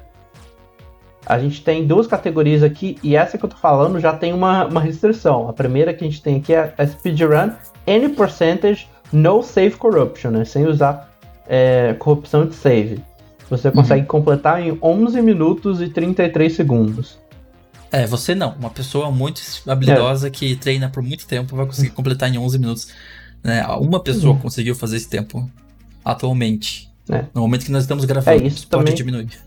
A 1.25 1.39
gente 1.39 1.63
tem 1.63 1.85
duas 1.85 2.07
categorias 2.07 2.63
aqui 2.63 2.97
e 3.03 3.15
essa 3.15 3.37
que 3.37 3.45
eu 3.45 3.49
tô 3.49 3.55
falando 3.55 3.99
já 3.99 4.13
tem 4.13 4.33
uma, 4.33 4.65
uma 4.65 4.81
restrição. 4.81 5.49
A 5.49 5.53
primeira 5.53 5.93
que 5.93 6.03
a 6.03 6.07
gente 6.07 6.21
tem 6.21 6.37
aqui 6.37 6.53
é 6.53 6.73
a 6.77 6.85
Speedrun 6.85 7.51
Any 7.87 8.09
Percentage 8.09 8.87
No 9.11 9.41
Save 9.41 9.71
Corruption, 9.71 10.31
né? 10.31 10.45
Sem 10.45 10.67
usar 10.67 11.10
é, 11.53 11.93
corrupção 11.95 12.47
de 12.47 12.55
save. 12.55 13.03
Você 13.49 13.67
uhum. 13.67 13.73
consegue 13.73 14.01
uhum. 14.03 14.07
completar 14.07 14.65
em 14.65 14.77
11 14.81 15.21
minutos 15.21 15.81
e 15.81 15.89
33 15.89 16.53
segundos. 16.53 17.19
É, 17.91 18.07
você 18.07 18.33
não. 18.33 18.53
Uma 18.53 18.69
pessoa 18.69 19.11
muito 19.11 19.41
habilidosa 19.67 20.29
é. 20.29 20.31
que 20.31 20.55
treina 20.55 20.89
por 20.89 21.03
muito 21.03 21.27
tempo 21.27 21.53
vai 21.57 21.65
conseguir 21.65 21.89
completar 21.89 22.33
em 22.33 22.37
11 22.37 22.57
minutos. 22.57 22.87
Né? 23.43 23.67
Uma 23.67 24.01
pessoa 24.01 24.33
uhum. 24.33 24.39
conseguiu 24.39 24.73
fazer 24.73 24.95
esse 24.95 25.09
tempo 25.09 25.51
atualmente. 26.05 26.89
É. 27.09 27.25
No 27.33 27.41
momento 27.41 27.65
que 27.65 27.71
nós 27.71 27.83
estamos 27.83 28.05
gravando, 28.05 28.41
é, 28.41 28.47
isso 28.47 28.65
pode 28.69 28.85
também... 28.85 28.95
diminuir. 28.95 29.37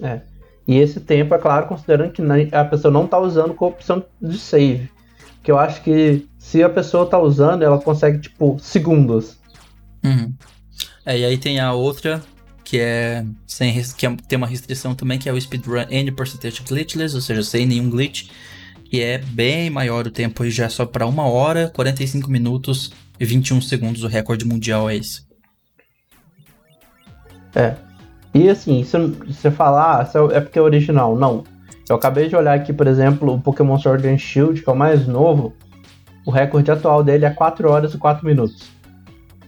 É. 0.00 0.20
E 0.68 0.76
esse 0.76 1.00
tempo, 1.00 1.34
é 1.34 1.38
claro, 1.38 1.66
considerando 1.66 2.12
que 2.12 2.22
a 2.54 2.64
pessoa 2.64 2.92
não 2.92 3.06
está 3.06 3.18
usando 3.18 3.54
corrupção 3.54 4.04
de 4.22 4.38
save. 4.38 4.88
Que 5.42 5.50
eu 5.50 5.58
acho 5.58 5.82
que 5.82 6.28
se 6.38 6.62
a 6.62 6.68
pessoa 6.68 7.06
está 7.06 7.18
usando, 7.18 7.64
ela 7.64 7.80
consegue, 7.80 8.20
tipo, 8.20 8.56
segundos. 8.60 9.36
Uhum. 10.04 10.32
É, 11.10 11.18
e 11.18 11.24
aí 11.24 11.36
tem 11.36 11.58
a 11.58 11.72
outra, 11.72 12.22
que 12.62 12.78
é 12.78 13.24
sem 13.44 13.82
que 13.96 14.06
é, 14.06 14.16
tem 14.28 14.36
uma 14.36 14.46
restrição 14.46 14.94
também, 14.94 15.18
que 15.18 15.28
é 15.28 15.32
o 15.32 15.40
speedrun 15.40 15.80
any 15.90 16.12
percentage 16.12 16.62
glitchless, 16.62 17.16
ou 17.16 17.20
seja, 17.20 17.42
sem 17.42 17.66
nenhum 17.66 17.90
glitch, 17.90 18.28
que 18.84 19.02
é 19.02 19.18
bem 19.18 19.70
maior 19.70 20.06
o 20.06 20.10
tempo, 20.12 20.44
e 20.44 20.52
já 20.52 20.66
é 20.66 20.68
só 20.68 20.86
para 20.86 21.04
1 21.08 21.18
hora, 21.18 21.68
45 21.74 22.30
minutos 22.30 22.92
e 23.18 23.24
21 23.24 23.60
segundos, 23.60 24.04
o 24.04 24.06
recorde 24.06 24.44
mundial 24.44 24.88
é 24.88 24.98
esse. 24.98 25.26
É. 27.56 27.74
E 28.32 28.48
assim, 28.48 28.84
se 28.84 28.96
você 28.96 29.50
falar, 29.50 30.08
ah, 30.14 30.32
é 30.32 30.38
porque 30.38 30.60
é 30.60 30.62
original. 30.62 31.16
Não. 31.16 31.42
Eu 31.88 31.96
acabei 31.96 32.28
de 32.28 32.36
olhar 32.36 32.54
aqui, 32.54 32.72
por 32.72 32.86
exemplo, 32.86 33.34
o 33.34 33.40
Pokémon 33.40 33.76
Sword 33.80 34.06
and 34.06 34.18
Shield, 34.18 34.62
que 34.62 34.70
é 34.70 34.72
o 34.72 34.76
mais 34.76 35.08
novo. 35.08 35.56
O 36.24 36.30
recorde 36.30 36.70
atual 36.70 37.02
dele 37.02 37.24
é 37.24 37.30
4 37.30 37.68
horas 37.68 37.94
e 37.94 37.98
4 37.98 38.24
minutos. 38.24 38.70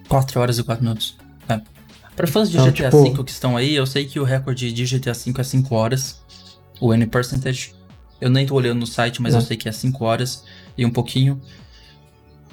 4 0.08 0.40
horas 0.40 0.58
e 0.58 0.64
4 0.64 0.82
minutos. 0.82 1.22
Para 2.14 2.26
fãs 2.26 2.50
de 2.50 2.58
então, 2.58 2.70
GTA 2.70 2.90
V 2.90 3.10
tipo... 3.10 3.24
que 3.24 3.30
estão 3.30 3.56
aí, 3.56 3.74
eu 3.74 3.86
sei 3.86 4.04
que 4.04 4.20
o 4.20 4.24
recorde 4.24 4.72
de 4.72 4.84
GTA 4.84 5.12
V 5.12 5.32
é 5.38 5.42
5 5.42 5.74
horas. 5.74 6.22
O 6.80 6.92
N 6.92 7.06
percentage. 7.06 7.74
Eu 8.20 8.30
nem 8.30 8.46
tô 8.46 8.54
olhando 8.54 8.80
no 8.80 8.86
site, 8.86 9.20
mas 9.22 9.34
é. 9.34 9.38
eu 9.38 9.40
sei 9.40 9.56
que 9.56 9.68
é 9.68 9.72
5 9.72 10.04
horas 10.04 10.44
e 10.76 10.84
um 10.84 10.90
pouquinho. 10.90 11.40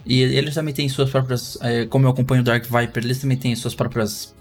E 0.05 0.21
eles 0.21 0.53
também 0.53 0.73
têm 0.73 0.87
suas 0.87 1.09
próprias. 1.09 1.57
É, 1.61 1.85
como 1.85 2.05
eu 2.05 2.09
acompanho 2.09 2.41
o 2.41 2.43
Dark 2.43 2.63
Viper, 2.63 3.03
eles 3.03 3.19
também 3.19 3.37
têm 3.37 3.55
suas 3.55 3.75
próprias 3.75 4.33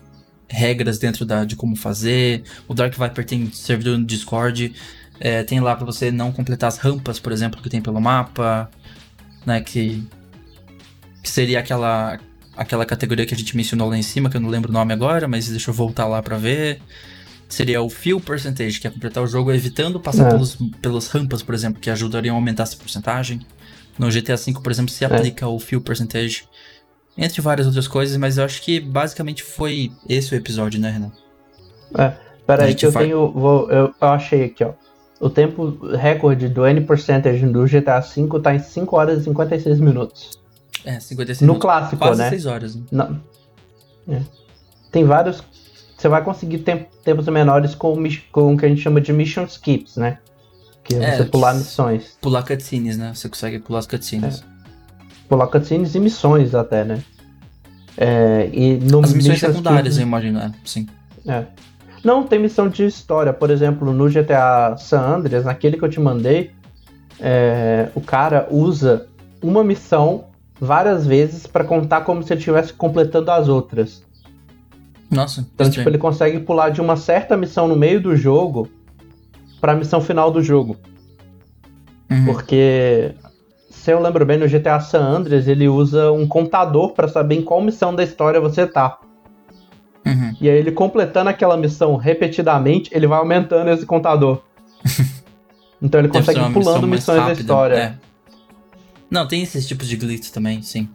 regras 0.48 0.98
dentro 0.98 1.26
da, 1.26 1.44
de 1.44 1.56
como 1.56 1.76
fazer. 1.76 2.44
O 2.66 2.74
Dark 2.74 2.96
Viper 2.96 3.24
tem 3.24 3.50
servidor 3.52 3.98
no 3.98 4.04
Discord. 4.04 4.72
É, 5.20 5.42
tem 5.42 5.60
lá 5.60 5.74
para 5.74 5.84
você 5.84 6.10
não 6.12 6.30
completar 6.32 6.68
as 6.68 6.78
rampas, 6.78 7.18
por 7.18 7.32
exemplo, 7.32 7.60
que 7.60 7.68
tem 7.68 7.82
pelo 7.82 8.00
mapa. 8.00 8.70
Né, 9.44 9.60
que, 9.60 10.06
que 11.22 11.30
seria 11.30 11.58
aquela 11.58 12.18
aquela 12.58 12.84
categoria 12.84 13.24
que 13.24 13.32
a 13.32 13.36
gente 13.36 13.56
mencionou 13.56 13.88
lá 13.88 13.96
em 13.96 14.02
cima, 14.02 14.28
que 14.28 14.36
eu 14.36 14.40
não 14.40 14.48
lembro 14.50 14.68
o 14.70 14.72
nome 14.72 14.92
agora, 14.92 15.26
mas 15.26 15.48
deixa 15.48 15.70
eu 15.70 15.74
voltar 15.74 16.06
lá 16.06 16.22
para 16.22 16.36
ver. 16.36 16.80
seria 17.48 17.80
o 17.80 17.88
Fill 17.88 18.20
Percentage, 18.20 18.78
que 18.78 18.86
é 18.86 18.90
completar 18.90 19.24
o 19.24 19.26
jogo 19.26 19.50
evitando 19.50 19.98
passar 19.98 20.26
É. 20.26 20.30
pelos, 20.32 20.58
pelas 20.82 21.08
rampas, 21.08 21.42
por 21.42 21.54
exemplo, 21.54 21.80
que 21.80 21.88
ajudariam 21.88 22.34
a 22.34 22.38
aumentar 22.38 22.64
essa 22.64 22.76
porcentagem. 22.76 23.40
No 23.98 24.10
GTA 24.10 24.36
V, 24.36 24.52
por 24.62 24.70
exemplo, 24.70 24.90
se 24.92 25.02
aplica 25.02 25.48
o 25.48 25.58
Fill 25.58 25.80
Percentage. 25.80 26.44
Entre 27.16 27.40
várias 27.40 27.66
outras 27.66 27.88
coisas, 27.88 28.16
mas 28.18 28.36
eu 28.36 28.44
acho 28.44 28.60
que 28.60 28.78
basicamente 28.78 29.42
foi 29.42 29.90
esse 30.06 30.34
o 30.34 30.36
episódio, 30.36 30.78
né, 30.78 30.90
Renan? 30.90 31.10
Pera 32.46 32.62
A 32.62 32.64
aí 32.66 32.70
gente 32.72 32.80
que 32.80 32.86
eu 32.86 32.92
vai- 32.92 33.04
tenho. 33.04 33.32
Vou, 33.32 33.70
eu, 33.70 33.94
eu 34.00 34.08
achei 34.08 34.44
aqui, 34.44 34.62
ó. 34.64 34.72
O 35.20 35.28
tempo 35.28 35.78
recorde 35.96 36.48
do 36.48 36.66
N 36.66 36.80
percentage 36.82 37.44
do 37.46 37.64
GTA 37.66 38.00
V 38.00 38.40
tá 38.42 38.54
em 38.54 38.58
5 38.60 38.96
horas 38.96 39.20
e 39.22 39.24
56 39.24 39.80
minutos. 39.80 40.37
É, 40.84 41.00
56 41.00 41.46
No 41.46 41.58
clássico, 41.58 41.96
Quase 41.96 42.20
né? 42.22 42.28
6 42.30 42.46
horas. 42.46 42.74
né? 42.76 42.82
Não. 42.90 43.20
É. 44.08 44.20
Tem 44.90 45.04
vários. 45.04 45.42
Você 45.96 46.08
vai 46.08 46.22
conseguir 46.22 46.58
tem- 46.58 46.86
tempos 47.04 47.26
menores 47.28 47.74
com, 47.74 47.96
com 48.32 48.54
o 48.54 48.56
que 48.56 48.64
a 48.64 48.68
gente 48.68 48.80
chama 48.80 49.00
de 49.00 49.12
mission 49.12 49.44
skips, 49.44 49.96
né? 49.96 50.18
Que 50.84 50.94
é 50.94 51.02
É, 51.04 51.16
você 51.16 51.24
pular 51.24 51.54
missões. 51.54 52.16
Pular 52.20 52.42
cutscenes, 52.44 52.96
né? 52.96 53.12
Você 53.14 53.28
consegue 53.28 53.58
pular 53.58 53.80
as 53.80 53.86
cutscenes. 53.86 54.44
Pular 55.28 55.46
cutscenes 55.48 55.94
e 55.94 56.00
missões 56.00 56.54
até, 56.54 56.84
né? 56.84 57.02
É, 57.96 58.48
e 58.52 58.76
no 58.76 59.00
As 59.00 59.12
missões 59.12 59.34
mission 59.34 59.48
secundárias, 59.50 59.94
skips- 59.94 59.98
eu 59.98 60.06
imagino, 60.06 60.38
né? 60.38 60.54
Sim. 60.64 60.86
É. 61.26 61.44
Não, 62.04 62.22
tem 62.22 62.38
missão 62.38 62.68
de 62.68 62.86
história. 62.86 63.32
Por 63.32 63.50
exemplo, 63.50 63.92
no 63.92 64.08
GTA 64.08 64.76
San 64.78 65.00
Andreas, 65.00 65.44
naquele 65.44 65.76
que 65.76 65.84
eu 65.84 65.88
te 65.90 65.98
mandei, 65.98 66.52
é, 67.20 67.88
o 67.94 68.00
cara 68.00 68.46
usa 68.50 69.06
uma 69.42 69.64
missão 69.64 70.24
várias 70.60 71.06
vezes 71.06 71.46
pra 71.46 71.64
contar 71.64 72.02
como 72.02 72.22
se 72.22 72.32
ele 72.32 72.40
estivesse 72.40 72.72
completando 72.72 73.30
as 73.30 73.48
outras. 73.48 74.02
Nossa, 75.10 75.46
Então, 75.54 75.70
tipo, 75.70 75.88
ele 75.88 75.98
consegue 75.98 76.40
pular 76.40 76.70
de 76.70 76.80
uma 76.80 76.96
certa 76.96 77.36
missão 77.36 77.66
no 77.66 77.76
meio 77.76 78.00
do 78.00 78.14
jogo 78.14 78.68
pra 79.60 79.74
missão 79.74 80.00
final 80.00 80.30
do 80.30 80.42
jogo. 80.42 80.76
Uhum. 82.10 82.26
Porque, 82.26 83.14
se 83.70 83.90
eu 83.90 84.00
lembro 84.00 84.24
bem, 84.26 84.38
no 84.38 84.48
GTA 84.48 84.80
San 84.80 85.00
Andreas, 85.00 85.48
ele 85.48 85.68
usa 85.68 86.12
um 86.12 86.26
contador 86.26 86.92
pra 86.92 87.08
saber 87.08 87.36
em 87.36 87.42
qual 87.42 87.60
missão 87.62 87.94
da 87.94 88.02
história 88.02 88.40
você 88.40 88.66
tá. 88.66 88.98
Uhum. 90.04 90.34
E 90.40 90.48
aí 90.48 90.56
ele 90.56 90.72
completando 90.72 91.30
aquela 91.30 91.56
missão 91.56 91.96
repetidamente, 91.96 92.90
ele 92.92 93.06
vai 93.06 93.18
aumentando 93.18 93.70
esse 93.70 93.86
contador. 93.86 94.42
então 95.80 96.00
ele 96.00 96.08
consegue 96.08 96.40
ir 96.40 96.52
pulando 96.52 96.86
missões 96.86 97.24
da 97.24 97.32
história. 97.32 97.74
é. 97.74 98.07
Não, 99.10 99.26
tem 99.26 99.42
esses 99.42 99.66
tipos 99.66 99.88
de 99.88 99.96
glitch 99.96 100.30
também, 100.30 100.62
sim. 100.62 100.88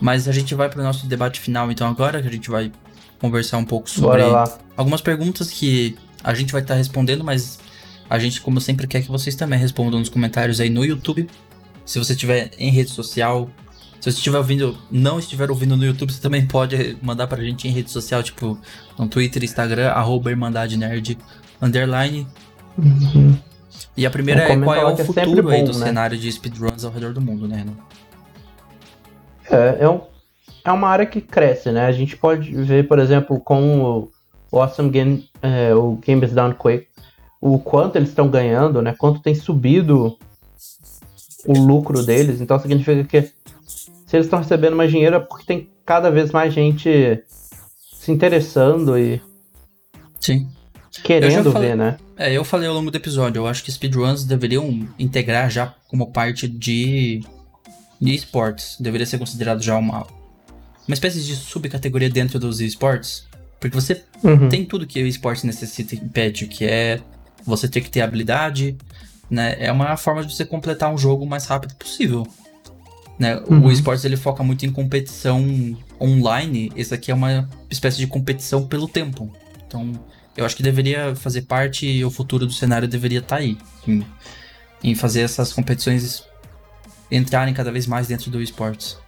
Mas 0.00 0.28
a 0.28 0.32
gente 0.32 0.54
vai 0.54 0.68
pro 0.68 0.82
nosso 0.82 1.06
debate 1.06 1.40
final 1.40 1.70
então 1.70 1.88
agora, 1.88 2.22
que 2.22 2.28
a 2.28 2.30
gente 2.30 2.50
vai 2.50 2.72
conversar 3.20 3.58
um 3.58 3.64
pouco 3.64 3.88
sobre 3.90 4.22
algumas 4.76 5.00
perguntas 5.00 5.50
que 5.50 5.96
a 6.24 6.32
gente 6.34 6.52
vai 6.52 6.62
estar 6.62 6.74
respondendo, 6.74 7.22
mas 7.22 7.58
a 8.08 8.18
gente, 8.18 8.40
como 8.40 8.60
sempre, 8.60 8.86
quer 8.86 9.02
que 9.02 9.08
vocês 9.08 9.34
também 9.34 9.58
respondam 9.58 10.00
nos 10.00 10.08
comentários 10.08 10.60
aí 10.60 10.70
no 10.70 10.84
YouTube. 10.84 11.28
Se 11.84 11.98
você 11.98 12.12
estiver 12.12 12.50
em 12.58 12.70
rede 12.70 12.90
social, 12.90 13.50
se 14.00 14.10
você 14.10 14.16
estiver 14.16 14.38
ouvindo, 14.38 14.78
não 14.90 15.18
estiver 15.18 15.50
ouvindo 15.50 15.76
no 15.76 15.84
YouTube, 15.84 16.12
você 16.12 16.20
também 16.20 16.46
pode 16.46 16.96
mandar 17.02 17.26
pra 17.26 17.42
gente 17.42 17.68
em 17.68 17.70
rede 17.70 17.90
social, 17.90 18.22
tipo 18.22 18.58
no 18.98 19.06
Twitter, 19.06 19.44
Instagram, 19.44 19.90
arroba 19.90 20.30
Irmandade 20.30 20.76
Nerd, 20.76 21.18
underline. 21.60 22.26
Uhum. 22.78 23.36
E 24.00 24.06
a 24.06 24.10
primeira 24.10 24.40
É, 24.44 24.52
é 24.52 24.56
qual 24.58 24.74
é 24.74 24.82
o 24.86 24.88
é 24.98 25.04
futuro 25.04 25.50
aí 25.50 25.58
bom, 25.60 25.70
do 25.72 25.78
né? 25.78 25.84
cenário 25.84 26.16
de 26.16 26.32
speedruns 26.32 26.86
ao 26.86 26.90
redor 26.90 27.12
do 27.12 27.20
mundo, 27.20 27.46
né, 27.46 27.56
Renan? 27.58 27.74
É, 29.50 29.84
é, 29.84 29.88
um- 29.90 30.00
é 30.64 30.72
uma 30.72 30.88
área 30.88 31.04
que 31.04 31.20
cresce, 31.20 31.70
né? 31.70 31.84
A 31.84 31.92
gente 31.92 32.16
pode 32.16 32.50
ver, 32.50 32.88
por 32.88 32.98
exemplo, 32.98 33.38
com 33.38 33.82
o, 33.84 34.10
o 34.50 34.58
Awesome 34.58 34.88
Game, 34.88 35.28
é, 35.42 35.74
o 35.74 35.98
Games 36.06 36.32
Done 36.32 36.54
Quick, 36.54 36.86
o 37.42 37.58
quanto 37.58 37.96
eles 37.96 38.08
estão 38.08 38.26
ganhando, 38.26 38.80
né? 38.80 38.94
Quanto 38.96 39.20
tem 39.20 39.34
subido 39.34 40.16
o 41.46 41.52
lucro 41.52 42.02
deles. 42.02 42.40
Então 42.40 42.58
significa 42.58 43.04
que 43.04 43.20
se 43.20 44.16
eles 44.16 44.24
estão 44.24 44.38
recebendo 44.38 44.76
mais 44.76 44.90
dinheiro 44.90 45.16
é 45.16 45.20
porque 45.20 45.44
tem 45.44 45.68
cada 45.84 46.10
vez 46.10 46.30
mais 46.30 46.54
gente 46.54 47.22
se 47.92 48.10
interessando 48.10 48.98
e 48.98 49.20
Sim. 50.18 50.48
querendo 51.04 51.52
ver, 51.52 51.76
né? 51.76 51.98
É, 52.20 52.30
eu 52.34 52.44
falei 52.44 52.68
ao 52.68 52.74
longo 52.74 52.90
do 52.90 52.96
episódio, 52.98 53.40
eu 53.40 53.46
acho 53.46 53.64
que 53.64 53.72
speedruns 53.72 54.24
deveriam 54.24 54.86
integrar 54.98 55.48
já 55.48 55.74
como 55.88 56.12
parte 56.12 56.46
de, 56.46 57.24
de 57.98 58.14
esportes. 58.14 58.76
Deveria 58.78 59.06
ser 59.06 59.16
considerado 59.16 59.62
já 59.62 59.74
uma, 59.78 60.06
uma 60.86 60.92
espécie 60.92 61.22
de 61.22 61.34
subcategoria 61.34 62.10
dentro 62.10 62.38
dos 62.38 62.60
esportes. 62.60 63.26
Porque 63.58 63.74
você 63.74 64.04
Uhum. 64.22 64.50
tem 64.50 64.66
tudo 64.66 64.86
que 64.86 65.02
o 65.02 65.06
esporte 65.06 65.46
necessita 65.46 65.94
e 65.94 65.98
pede, 65.98 66.46
que 66.46 66.66
é 66.66 67.00
você 67.42 67.66
ter 67.66 67.80
que 67.80 67.88
ter 67.88 68.02
habilidade, 68.02 68.76
né? 69.30 69.56
É 69.58 69.72
uma 69.72 69.96
forma 69.96 70.22
de 70.22 70.34
você 70.34 70.44
completar 70.44 70.92
um 70.92 70.98
jogo 70.98 71.24
o 71.24 71.26
mais 71.26 71.46
rápido 71.46 71.74
possível. 71.74 72.26
Né? 73.18 73.36
Uhum. 73.48 73.64
O 73.64 73.72
esportes 73.72 74.04
ele 74.04 74.18
foca 74.18 74.42
muito 74.42 74.66
em 74.66 74.70
competição 74.70 75.42
online, 75.98 76.70
esse 76.76 76.92
aqui 76.92 77.10
é 77.10 77.14
uma 77.14 77.48
espécie 77.70 77.96
de 77.96 78.06
competição 78.06 78.66
pelo 78.66 78.86
tempo. 78.86 79.30
Então, 79.66 79.92
eu 80.36 80.44
acho 80.44 80.56
que 80.56 80.62
deveria 80.62 81.14
fazer 81.14 81.42
parte 81.42 81.86
e 81.86 82.04
o 82.04 82.10
futuro 82.10 82.46
do 82.46 82.52
cenário 82.52 82.88
deveria 82.88 83.18
estar 83.18 83.36
aí. 83.36 83.58
Em, 83.86 84.06
em 84.82 84.94
fazer 84.94 85.20
essas 85.20 85.52
competições 85.52 86.24
entrarem 87.10 87.52
cada 87.52 87.70
vez 87.70 87.86
mais 87.86 88.06
dentro 88.06 88.30
do 88.30 88.40
esportes. 88.40 88.98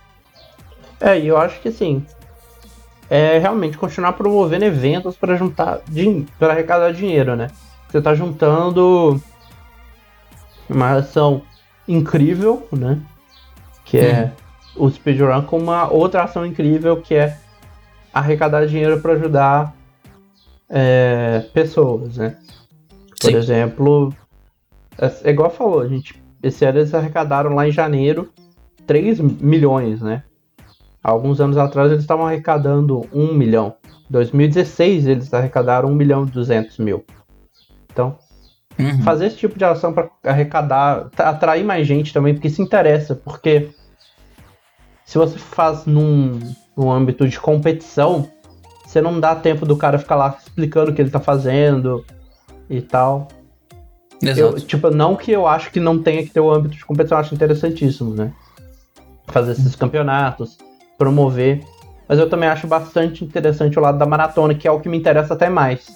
É, 1.01 1.19
e 1.19 1.27
eu 1.27 1.37
acho 1.37 1.61
que 1.61 1.69
assim, 1.69 2.05
é 3.09 3.39
realmente 3.39 3.79
continuar 3.79 4.13
promovendo 4.13 4.65
eventos 4.65 5.17
para 5.17 5.37
juntar 5.37 5.81
para 6.39 6.53
arrecadar 6.53 6.93
dinheiro, 6.93 7.37
né? 7.37 7.49
Você 7.89 8.01
tá 8.01 8.15
juntando 8.15 9.21
uma 10.69 10.93
ação 10.93 11.43
incrível, 11.87 12.67
né? 12.73 13.01
Que 13.85 13.99
é 13.99 14.33
o 14.75 14.89
speedrun 14.89 15.43
com 15.43 15.59
uma 15.59 15.93
outra 15.93 16.23
ação 16.23 16.47
incrível 16.47 16.97
que 17.03 17.15
é 17.15 17.37
arrecadar 18.13 18.67
dinheiro 18.67 19.01
para 19.01 19.13
ajudar 19.13 19.75
é, 20.73 21.41
pessoas, 21.53 22.17
né? 22.17 22.37
Por 23.21 23.31
Sim. 23.31 23.37
exemplo, 23.37 24.13
é, 24.99 25.13
é 25.25 25.31
igual 25.31 25.51
falou, 25.51 25.81
a 25.81 25.87
gente, 25.89 26.21
esse 26.43 26.65
ano 26.65 26.79
eles 26.79 26.95
arrecadaram 26.95 27.55
lá 27.55 27.69
em 27.69 27.71
janeiro 27.73 28.33
3 28.87 29.21
milhões, 29.21 30.01
né? 30.01 30.25
Alguns 31.05 31.41
anos 31.41 31.57
atrás 31.57 31.91
eles 31.91 32.03
estavam 32.03 32.27
arrecadando 32.27 33.07
1 33.13 33.35
milhão. 33.35 33.75
Em 34.09 34.13
2016 34.13 35.07
eles 35.07 35.33
arrecadaram 35.35 35.89
1 35.91 35.95
milhão 35.95 36.25
e 36.25 36.31
200 36.31 36.79
mil. 36.79 37.05
Então, 37.93 38.17
Uhum. 38.79 39.03
fazer 39.03 39.27
esse 39.27 39.37
tipo 39.37 39.59
de 39.59 39.65
ação 39.67 39.93
para 39.93 40.09
arrecadar, 40.25 41.11
tra- 41.11 41.29
atrair 41.29 41.63
mais 41.63 41.87
gente 41.87 42.11
também, 42.15 42.33
porque 42.33 42.49
isso 42.49 42.63
interessa, 42.63 43.15
porque 43.15 43.69
se 45.05 45.19
você 45.19 45.37
faz 45.39 45.85
num, 45.85 46.39
num 46.75 46.91
âmbito 46.91 47.29
de 47.29 47.39
competição, 47.39 48.31
você 48.93 49.01
não 49.01 49.19
dá 49.19 49.35
tempo 49.35 49.65
do 49.65 49.75
cara 49.75 49.99
ficar 49.99 50.17
lá 50.17 50.37
explicando 50.39 50.91
o 50.91 50.95
que 50.95 51.01
ele 51.01 51.11
tá 51.11 51.19
fazendo 51.19 52.05
e 52.69 52.83
tal. 52.83 53.29
Eu, 54.21 54.29
Exato. 54.29 54.61
tipo, 54.61 54.91
não 54.91 55.17
que 55.17 55.33
eu 55.33 55.47
acho 55.47 55.71
que 55.73 55.81
não 55.81 56.01
tenha 56.01 56.23
que 56.23 56.31
ter 56.31 56.41
o 56.41 56.53
âmbito 56.53 56.77
de 56.77 56.85
competição, 56.85 57.17
eu 57.17 57.21
acho 57.21 57.35
interessantíssimo, 57.35 58.15
né? 58.15 58.33
Fazer 59.29 59.53
esses 59.53 59.75
campeonatos, 59.75 60.59
promover. 60.99 61.65
Mas 62.07 62.19
eu 62.19 62.29
também 62.29 62.49
acho 62.49 62.67
bastante 62.67 63.25
interessante 63.25 63.79
o 63.79 63.83
lado 63.83 63.97
da 63.97 64.05
maratona, 64.05 64.55
que 64.55 64.69
é 64.69 64.71
o 64.71 64.79
que 64.79 64.91
me 64.91 64.99
interessa 64.99 65.33
até 65.33 65.49
mais. 65.49 65.89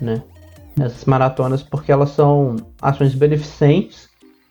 Né? 0.00 0.22
Essas 0.80 1.04
maratonas, 1.04 1.64
porque 1.64 1.90
elas 1.90 2.10
são 2.10 2.54
ações 2.80 3.12
beneficentes, 3.12 4.08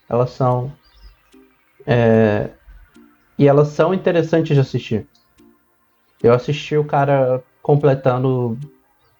elas 0.09 0.31
são. 0.31 0.69
é, 1.85 2.49
e 3.39 3.47
elas 3.47 3.69
são 3.69 3.93
interessantes 3.93 4.53
de 4.53 4.59
assistir. 4.59 5.07
Eu 6.21 6.33
assisti 6.33 6.75
o 6.75 6.83
cara 6.83 7.43
completando 7.61 8.57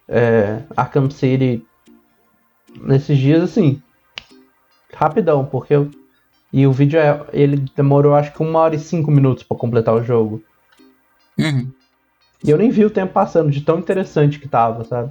é, 0.08 0.62
Arkham 0.76 1.10
City 1.10 1.64
nesses 2.80 3.18
dias, 3.18 3.42
assim, 3.42 3.82
rapidão, 4.92 5.44
porque 5.44 5.74
eu, 5.74 5.90
e 6.52 6.66
o 6.66 6.72
vídeo 6.72 6.98
é, 6.98 7.24
ele 7.32 7.56
demorou 7.76 8.14
acho 8.14 8.32
que 8.32 8.42
uma 8.42 8.58
hora 8.60 8.74
e 8.74 8.78
cinco 8.78 9.10
minutos 9.10 9.42
pra 9.42 9.56
completar 9.56 9.94
o 9.94 10.02
jogo. 10.02 10.42
Uhum. 11.38 11.70
E 12.42 12.50
eu 12.50 12.56
nem 12.58 12.70
vi 12.70 12.84
o 12.84 12.90
tempo 12.90 13.12
passando 13.12 13.50
de 13.50 13.60
tão 13.60 13.78
interessante 13.78 14.38
que 14.38 14.48
tava, 14.48 14.84
sabe? 14.84 15.10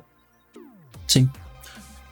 Sim. 1.07 1.29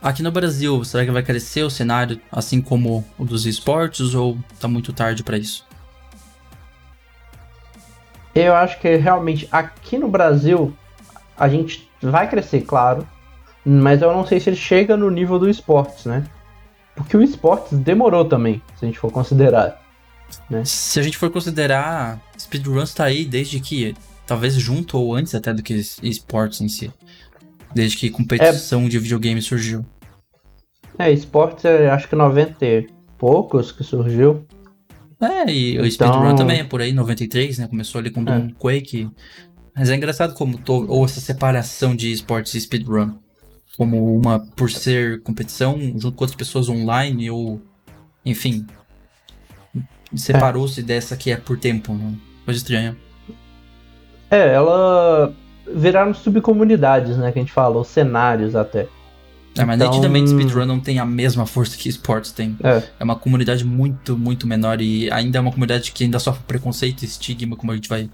Aqui 0.01 0.21
no 0.21 0.31
Brasil, 0.31 0.83
será 0.83 1.03
que 1.03 1.11
vai 1.11 1.23
crescer 1.23 1.63
o 1.63 1.69
cenário 1.69 2.19
assim 2.31 2.61
como 2.61 3.03
o 3.17 3.25
dos 3.25 3.45
esportes 3.45 4.13
ou 4.13 4.37
tá 4.59 4.67
muito 4.67 4.93
tarde 4.93 5.23
pra 5.23 5.37
isso? 5.37 5.65
Eu 8.35 8.53
acho 8.53 8.79
que 8.79 8.95
realmente 8.97 9.47
aqui 9.49 9.97
no 9.97 10.09
Brasil 10.09 10.75
a 11.37 11.47
gente 11.47 11.89
vai 12.01 12.29
crescer, 12.29 12.61
claro, 12.61 13.07
mas 13.65 14.01
eu 14.01 14.13
não 14.13 14.27
sei 14.27 14.39
se 14.39 14.49
ele 14.49 14.57
chega 14.57 14.97
no 14.97 15.09
nível 15.09 15.39
do 15.39 15.49
esportes, 15.49 16.05
né? 16.05 16.25
Porque 16.95 17.17
o 17.17 17.23
esportes 17.23 17.77
demorou 17.77 18.25
também, 18.25 18.61
se 18.77 18.85
a 18.85 18.87
gente 18.87 18.99
for 18.99 19.11
considerar. 19.11 19.81
Se 20.63 20.99
a 20.99 21.03
gente 21.03 21.17
for 21.17 21.29
considerar, 21.29 22.19
speedruns 22.37 22.93
tá 22.93 23.05
aí 23.05 23.25
desde 23.25 23.59
que 23.59 23.95
talvez 24.25 24.53
junto 24.55 24.97
ou 24.97 25.15
antes 25.15 25.33
até 25.35 25.53
do 25.53 25.63
que 25.63 25.73
esportes 26.01 26.61
em 26.61 26.67
si. 26.67 26.91
Desde 27.73 27.97
que 27.97 28.09
competição 28.09 28.85
é... 28.85 28.89
de 28.89 28.99
videogame 28.99 29.41
surgiu. 29.41 29.85
É, 30.97 31.11
esportes 31.11 31.65
acho 31.65 32.07
que 32.07 32.15
90 32.15 32.65
e 32.65 32.87
poucos 33.17 33.71
que 33.71 33.83
surgiu. 33.83 34.45
É, 35.21 35.49
e 35.49 35.73
então... 35.73 35.85
o 35.85 35.91
Speedrun 35.91 36.35
também 36.35 36.59
é 36.59 36.63
por 36.63 36.81
aí, 36.81 36.91
93, 36.91 37.59
né? 37.59 37.67
Começou 37.67 37.99
ali 37.99 38.09
com 38.09 38.23
o 38.23 38.29
é. 38.29 38.49
Quake. 38.57 39.09
Mas 39.75 39.89
é 39.89 39.95
engraçado 39.95 40.33
como 40.33 40.57
tô, 40.57 40.85
ou 40.87 41.03
essa 41.03 41.19
separação 41.19 41.95
de 41.95 42.11
esportes 42.11 42.53
e 42.53 42.61
speedrun. 42.61 43.13
Como 43.77 44.15
uma 44.15 44.39
por 44.39 44.71
ser 44.71 45.21
competição 45.21 45.77
junto 45.79 46.13
com 46.13 46.23
outras 46.23 46.35
pessoas 46.35 46.69
online, 46.69 47.29
ou 47.29 47.61
enfim. 48.25 48.65
Separou-se 50.15 50.79
é. 50.79 50.83
dessa 50.83 51.17
que 51.17 51.29
é 51.29 51.35
por 51.35 51.59
tempo, 51.59 51.93
né? 51.93 52.13
Coisa 52.45 52.57
estranha. 52.57 52.95
É, 54.31 54.53
ela 54.53 55.33
viraram 55.73 56.13
subcomunidades, 56.13 57.17
né? 57.17 57.31
Que 57.31 57.39
a 57.39 57.41
gente 57.41 57.51
falou, 57.51 57.83
cenários 57.83 58.55
até. 58.55 58.87
É, 59.57 59.63
mas 59.63 59.77
então... 59.77 59.89
nitidamente 59.89 60.29
speedrun 60.29 60.65
não 60.65 60.79
tem 60.79 60.99
a 60.99 61.05
mesma 61.05 61.45
força 61.45 61.77
que 61.77 61.87
esportes 61.87 62.31
tem. 62.31 62.57
É. 62.63 62.83
é 62.99 63.03
uma 63.03 63.15
comunidade 63.15 63.63
muito, 63.63 64.17
muito 64.17 64.45
menor 64.45 64.81
e 64.81 65.09
ainda 65.11 65.37
é 65.37 65.41
uma 65.41 65.51
comunidade 65.51 65.91
que 65.91 66.03
ainda 66.03 66.19
sofre 66.19 66.43
preconceito 66.45 67.03
e 67.03 67.05
estigma, 67.05 67.55
como 67.55 67.71
a 67.71 67.75
gente 67.75 67.87
vai 67.87 68.09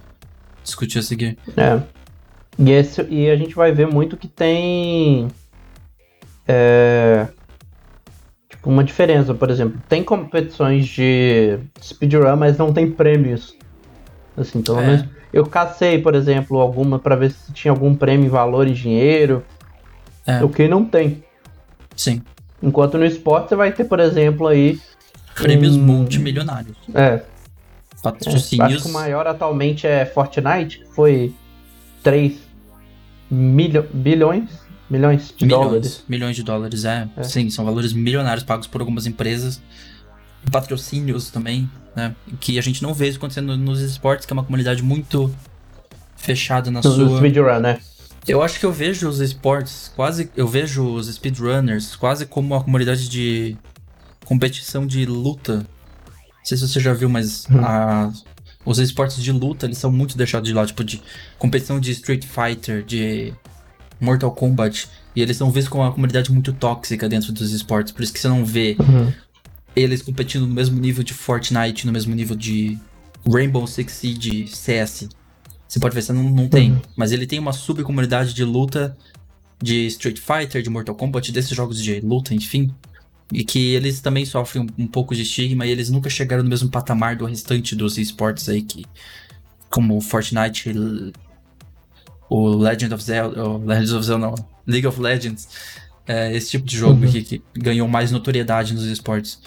discutir 0.64 1.00
a 1.00 1.02
seguir. 1.02 1.38
É. 1.58 1.82
E, 2.60 2.72
esse, 2.72 3.02
e 3.10 3.30
a 3.30 3.36
gente 3.36 3.56
vai 3.56 3.72
ver 3.72 3.88
muito 3.88 4.16
que 4.16 4.28
tem. 4.28 5.28
É, 6.48 7.28
tipo, 8.50 8.70
uma 8.70 8.84
diferença, 8.84 9.34
por 9.34 9.50
exemplo, 9.50 9.82
tem 9.89 10.04
competições 10.04 10.88
de 10.88 11.58
speedrun, 11.82 12.36
mas 12.36 12.58
não 12.58 12.72
tem 12.72 12.92
prêmios. 12.92 13.56
Assim, 14.38 14.62
pelo 14.62 14.80
é. 14.80 14.86
menos. 14.86 15.06
Eu 15.34 15.46
cacei, 15.46 15.98
por 15.98 16.14
exemplo, 16.14 16.60
alguma 16.60 17.00
para 17.00 17.16
ver 17.16 17.32
se 17.32 17.54
tinha 17.54 17.72
algum 17.72 17.96
prêmio 17.96 18.26
em 18.26 18.30
valor 18.30 18.68
e 18.68 18.74
dinheiro. 18.74 19.44
É. 20.28 20.44
O 20.44 20.50
que 20.50 20.68
não 20.68 20.84
tem. 20.84 21.24
Sim. 21.96 22.22
Enquanto 22.62 22.98
no 22.98 23.06
esporte 23.06 23.50
você 23.50 23.56
vai 23.56 23.72
ter, 23.72 23.86
por 23.86 24.00
exemplo, 24.00 24.48
aí. 24.48 24.80
Prêmios 25.36 25.76
um... 25.76 25.84
multimilionários. 25.84 26.78
É. 26.94 27.22
Patrocínios. 28.02 28.72
É, 28.72 28.76
acho 28.76 28.84
que 28.84 28.89
o 28.89 28.94
maior 28.94 29.28
atualmente 29.28 29.88
é 29.88 30.06
Fortnite, 30.06 30.84
foi 30.94 31.34
3 32.04 32.34
milho... 33.30 33.88
bilhões. 33.94 34.50
Milhões 34.89 35.34
de 35.36 35.46
milhões, 35.46 35.66
dólares. 35.66 36.04
Milhões 36.08 36.36
de 36.36 36.44
dólares, 36.44 36.84
é. 36.84 37.08
é. 37.16 37.24
Sim, 37.24 37.50
são 37.50 37.64
valores 37.64 37.94
milionários 37.94 38.44
pagos 38.44 38.68
por 38.68 38.82
algumas 38.82 39.06
empresas. 39.08 39.62
Patrocínios 40.52 41.32
também, 41.32 41.70
né? 41.96 42.14
Que 42.42 42.60
a 42.60 42.62
gente 42.62 42.84
não 42.84 42.94
vê 42.94 43.08
isso 43.08 43.18
acontecendo 43.18 43.56
nos 43.56 43.80
esportes, 43.80 44.26
que 44.26 44.34
é 44.34 44.36
uma 44.36 44.44
comunidade 44.44 44.84
muito 44.84 45.34
fechada 46.18 46.70
na 46.70 46.82
nos 46.84 46.94
sua. 46.94 47.18
Speedrun, 47.18 47.60
né? 47.60 47.80
Eu 48.28 48.41
acho 48.41 48.59
que 48.59 48.65
eu 48.65 48.72
vejo 48.72 49.07
os 49.07 49.19
esportes 49.19 49.91
quase. 49.95 50.30
Eu 50.36 50.47
vejo 50.47 50.84
os 50.84 51.07
speedrunners 51.07 51.95
quase 51.95 52.26
como 52.26 52.53
uma 52.53 52.63
comunidade 52.63 53.09
de 53.09 53.57
competição 54.26 54.86
de 54.86 55.05
luta. 55.05 55.57
Não 55.57 56.45
sei 56.45 56.57
se 56.57 56.67
você 56.67 56.80
já 56.80 56.93
viu, 56.93 57.09
mas 57.09 57.45
hum. 57.49 57.59
a, 57.59 58.11
os 58.65 58.80
esportes 58.80 59.22
de 59.22 59.32
luta 59.32 59.65
eles 59.65 59.78
são 59.78 59.91
muito 59.91 60.17
deixados 60.17 60.47
de 60.47 60.53
lado. 60.53 60.67
Tipo, 60.67 60.84
de 60.84 61.01
competição 61.38 61.80
de 61.80 61.91
Street 61.91 62.26
Fighter, 62.26 62.84
de 62.84 63.34
Mortal 63.99 64.32
Kombat. 64.32 64.88
E 65.15 65.22
eles 65.22 65.36
são 65.36 65.51
vistos 65.51 65.69
como 65.69 65.84
uma 65.84 65.91
comunidade 65.91 66.32
muito 66.32 66.53
tóxica 66.53 67.09
dentro 67.09 67.32
dos 67.32 67.51
esportes. 67.51 67.91
Por 67.91 68.03
isso 68.03 68.13
que 68.13 68.19
você 68.19 68.28
não 68.28 68.45
vê 68.45 68.78
uhum. 68.80 69.11
eles 69.76 70.01
competindo 70.01 70.47
no 70.47 70.53
mesmo 70.53 70.80
nível 70.80 71.03
de 71.03 71.13
Fortnite, 71.13 71.86
no 71.86 71.91
mesmo 71.91 72.13
nível 72.13 72.36
de 72.36 72.78
Rainbow 73.28 73.65
Six 73.65 73.93
Siege, 73.93 74.47
CS. 74.47 75.09
Você 75.72 75.80
pode 75.80 75.95
ver, 75.95 76.01
você 76.01 76.11
não, 76.11 76.24
não 76.24 76.49
tem. 76.49 76.74
Uhum. 76.74 76.82
Mas 76.97 77.13
ele 77.13 77.26
tem 77.26 77.39
uma 77.39 77.53
subcomunidade 77.53 78.34
de 78.34 78.43
luta 78.43 78.97
de 79.57 79.88
Street 79.88 80.19
Fighter, 80.19 80.61
de 80.61 80.69
Mortal 80.69 80.93
Kombat, 80.93 81.32
desses 81.32 81.55
jogos 81.55 81.82
de 81.82 82.01
luta, 82.01 82.34
enfim. 82.34 82.76
E 83.32 83.45
que 83.45 83.74
eles 83.74 84.01
também 84.01 84.26
sofrem 84.26 84.65
um, 84.65 84.84
um 84.84 84.86
pouco 84.86 85.15
de 85.15 85.22
estigma 85.22 85.65
e 85.65 85.72
eles 85.72 85.89
nunca 85.89 86.09
chegaram 86.09 86.43
no 86.43 86.49
mesmo 86.49 86.69
patamar 86.69 87.15
do 87.15 87.24
restante 87.24 87.74
dos 87.74 87.97
esportes 87.97 88.49
aí, 88.49 88.61
que, 88.61 88.84
como 89.69 90.01
Fortnite, 90.01 90.74
o 92.30 92.49
Legend 92.49 92.93
of 92.93 93.01
Zelda, 93.01 93.41
o 93.41 93.65
Legend 93.65 93.93
of 93.93 94.05
Zelda 94.05 94.28
não, 94.28 94.36
League 94.67 94.88
of 94.88 94.99
Legends, 94.99 95.47
é, 96.05 96.36
esse 96.36 96.49
tipo 96.49 96.65
de 96.65 96.76
jogo 96.76 97.05
uhum. 97.05 97.09
que, 97.09 97.24
que, 97.24 97.41
ganhou 97.55 97.88
mais 97.88 98.11
notoriedade 98.11 98.74
nos 98.74 98.84
esportes. 98.84 99.39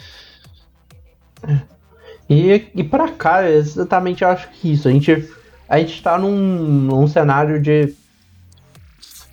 E, 2.31 2.65
e 2.75 2.83
pra 2.83 3.11
cá, 3.11 3.47
exatamente 3.47 4.25
eu 4.25 4.29
acho 4.31 4.49
que 4.53 4.73
isso. 4.73 4.89
A 4.89 4.91
gente 4.91 5.29
a 5.69 5.79
gente 5.79 5.95
está 5.95 6.19
num, 6.19 6.37
num 6.37 7.09
cenário 7.09 7.61
de. 7.61 7.95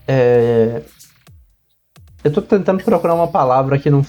É, 0.07 0.81
eu 2.23 2.29
estou 2.29 2.43
tentando 2.43 2.83
procurar 2.83 3.13
uma 3.13 3.27
palavra 3.27 3.77
que 3.77 3.89
não, 3.89 4.05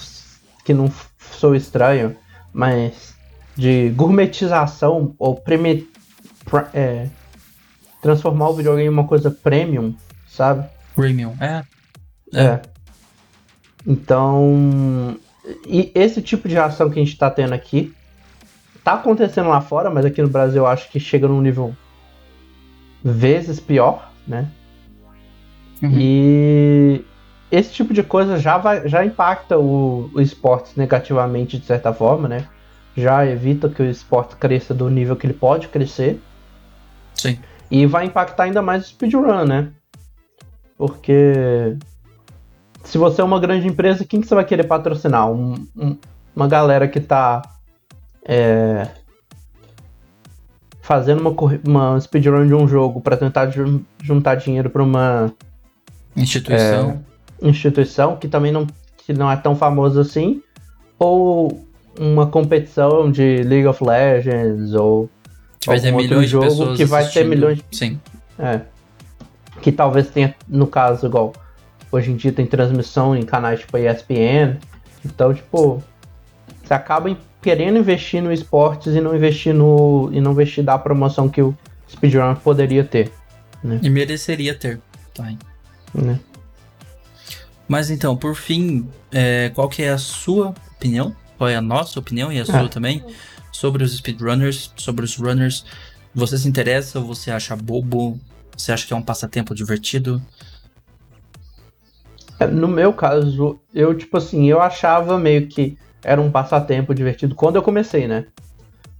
que 0.64 0.74
não 0.74 0.90
sou 1.18 1.54
estranho, 1.54 2.16
mas 2.52 3.14
de 3.56 3.90
gourmetização 3.90 5.14
ou 5.18 5.34
premi, 5.36 5.88
é, 6.72 7.08
transformar 8.00 8.50
o 8.50 8.54
videogame 8.54 8.86
em 8.86 8.92
uma 8.92 9.06
coisa 9.06 9.30
premium, 9.30 9.94
sabe? 10.28 10.68
Premium, 10.94 11.34
é. 11.40 11.64
É. 12.32 12.44
é. 12.44 12.62
Então, 13.86 15.18
e 15.66 15.90
esse 15.94 16.22
tipo 16.22 16.48
de 16.48 16.56
ação 16.56 16.88
que 16.88 16.98
a 16.98 17.02
gente 17.02 17.12
está 17.12 17.30
tendo 17.30 17.52
aqui 17.52 17.94
tá 18.84 18.94
acontecendo 18.94 19.48
lá 19.48 19.60
fora, 19.60 19.90
mas 19.90 20.04
aqui 20.04 20.22
no 20.22 20.28
Brasil 20.28 20.62
eu 20.62 20.66
acho 20.66 20.90
que 20.90 21.00
chega 21.00 21.28
num 21.28 21.40
nível 21.40 21.74
vezes 23.04 23.60
pior, 23.60 24.10
né? 24.26 24.48
Uhum. 25.82 25.90
E 25.98 27.04
esse 27.50 27.72
tipo 27.72 27.92
de 27.92 28.02
coisa 28.02 28.38
já, 28.38 28.56
vai, 28.56 28.88
já 28.88 29.04
impacta 29.04 29.58
o, 29.58 30.10
o 30.14 30.20
esporte 30.20 30.78
negativamente, 30.78 31.58
de 31.58 31.66
certa 31.66 31.92
forma, 31.92 32.28
né? 32.28 32.48
Já 32.96 33.26
evita 33.26 33.68
que 33.68 33.82
o 33.82 33.90
esporte 33.90 34.36
cresça 34.36 34.72
do 34.72 34.88
nível 34.88 35.16
que 35.16 35.26
ele 35.26 35.34
pode 35.34 35.68
crescer. 35.68 36.20
Sim. 37.14 37.38
E 37.70 37.86
vai 37.86 38.06
impactar 38.06 38.44
ainda 38.44 38.62
mais 38.62 38.84
o 38.84 38.88
speedrun, 38.88 39.44
né? 39.44 39.68
Porque 40.76 41.76
se 42.84 42.98
você 42.98 43.20
é 43.20 43.24
uma 43.24 43.40
grande 43.40 43.66
empresa, 43.66 44.04
quem 44.04 44.20
que 44.20 44.26
você 44.26 44.34
vai 44.34 44.44
querer 44.44 44.64
patrocinar? 44.64 45.30
Um, 45.30 45.66
um, 45.76 45.96
uma 46.34 46.48
galera 46.48 46.86
que 46.88 47.00
tá 47.00 47.42
é, 48.24 48.88
fazendo 50.82 51.20
uma, 51.20 51.34
uma 51.64 52.00
speedrun 52.00 52.46
de 52.46 52.54
um 52.54 52.66
jogo 52.66 53.00
para 53.00 53.16
tentar 53.16 53.48
juntar 54.02 54.34
dinheiro 54.34 54.68
para 54.68 54.82
uma 54.82 55.32
instituição. 56.14 57.00
É, 57.40 57.48
instituição 57.48 58.16
que 58.16 58.28
também 58.28 58.50
não, 58.52 58.66
que 58.98 59.12
não 59.12 59.30
é 59.30 59.36
tão 59.36 59.54
famosa 59.54 60.00
assim, 60.00 60.42
ou 60.98 61.64
uma 61.98 62.26
competição 62.26 63.10
de 63.10 63.42
League 63.44 63.66
of 63.66 63.82
Legends 63.82 64.74
ou 64.74 65.08
que 65.60 65.68
vai 65.68 65.80
ter 65.80 65.92
milhões 65.92 66.28
jogo 66.28 66.44
de 66.44 66.50
pessoas 66.50 66.76
que 66.76 66.84
vai 66.84 67.06
ter 67.06 67.24
milhões 67.24 67.58
de... 67.58 67.64
sim. 67.70 68.00
É. 68.38 68.60
Que 69.60 69.70
talvez 69.70 70.08
tenha 70.08 70.34
no 70.48 70.66
caso 70.66 71.06
igual 71.06 71.32
hoje 71.92 72.10
em 72.10 72.16
dia 72.16 72.32
tem 72.32 72.46
transmissão 72.46 73.14
em 73.14 73.22
canais 73.22 73.60
tipo 73.60 73.78
ESPN 73.78 74.58
então 75.04 75.32
tipo 75.32 75.82
você 76.64 76.74
acaba 76.74 77.10
querendo 77.42 77.78
investir 77.78 78.22
no 78.22 78.32
esportes 78.32 78.94
e 78.94 79.00
não 79.00 79.14
investir 79.14 79.52
no 79.52 80.08
e 80.12 80.20
não 80.20 80.32
investir 80.32 80.64
da 80.64 80.78
promoção 80.78 81.28
que 81.28 81.42
o 81.42 81.56
speedrun 81.90 82.34
poderia 82.36 82.84
ter. 82.84 83.12
Né? 83.62 83.80
E 83.82 83.90
mereceria 83.90 84.54
ter. 84.54 84.80
Tá. 85.12 85.32
Né? 85.94 86.18
Mas 87.68 87.90
então, 87.90 88.16
por 88.16 88.34
fim, 88.34 88.88
é, 89.10 89.50
qual 89.54 89.68
que 89.68 89.82
é 89.82 89.90
a 89.90 89.98
sua 89.98 90.54
opinião? 90.76 91.14
Qual 91.36 91.50
é 91.50 91.56
a 91.56 91.60
nossa 91.60 91.98
opinião 91.98 92.32
e 92.32 92.38
a 92.38 92.44
sua 92.44 92.62
é. 92.62 92.68
também 92.68 93.04
sobre 93.50 93.82
os 93.82 93.96
speedrunners, 93.96 94.72
sobre 94.76 95.04
os 95.04 95.16
runners? 95.16 95.64
Você 96.14 96.38
se 96.38 96.48
interessa 96.48 97.00
ou 97.00 97.06
você 97.06 97.30
acha 97.30 97.56
bobo? 97.56 98.20
Você 98.56 98.72
acha 98.72 98.86
que 98.86 98.92
é 98.92 98.96
um 98.96 99.02
passatempo 99.02 99.54
divertido? 99.54 100.22
É, 102.38 102.46
no 102.46 102.68
meu 102.68 102.92
caso, 102.92 103.58
eu 103.74 103.96
tipo 103.96 104.16
assim, 104.16 104.48
eu 104.48 104.60
achava 104.60 105.18
meio 105.18 105.46
que 105.46 105.76
era 106.04 106.20
um 106.20 106.30
passatempo 106.30 106.94
divertido 106.94 107.34
quando 107.34 107.56
eu 107.56 107.62
comecei, 107.62 108.06
né? 108.06 108.26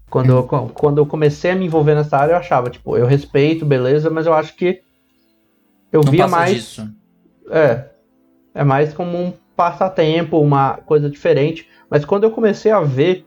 Quando, 0.09 0.31
eu, 0.31 0.45
quando 0.45 0.99
eu 0.99 1.07
comecei 1.07 1.53
a 1.53 1.55
me 1.55 1.65
envolver 1.65 1.95
nessa 1.95 2.19
área, 2.19 2.35
eu 2.35 2.37
achava, 2.37 2.69
tipo, 2.69 2.99
eu 2.99 3.07
respeito, 3.07 3.65
beleza, 3.65 4.11
mas 4.11 4.27
eu 4.27 4.35
acho 4.35 4.55
que 4.55 4.83
eu 5.91 6.03
Não 6.05 6.13
via 6.13 6.27
mais. 6.27 6.55
Disso. 6.55 6.89
É. 7.51 7.87
É 8.55 8.63
mais 8.63 8.93
como 8.93 9.17
um 9.17 9.33
passatempo, 9.57 10.39
uma 10.39 10.75
coisa 10.75 11.09
diferente. 11.09 11.67
Mas 11.89 12.05
quando 12.05 12.25
eu 12.25 12.31
comecei 12.31 12.71
a 12.71 12.81
ver, 12.81 13.25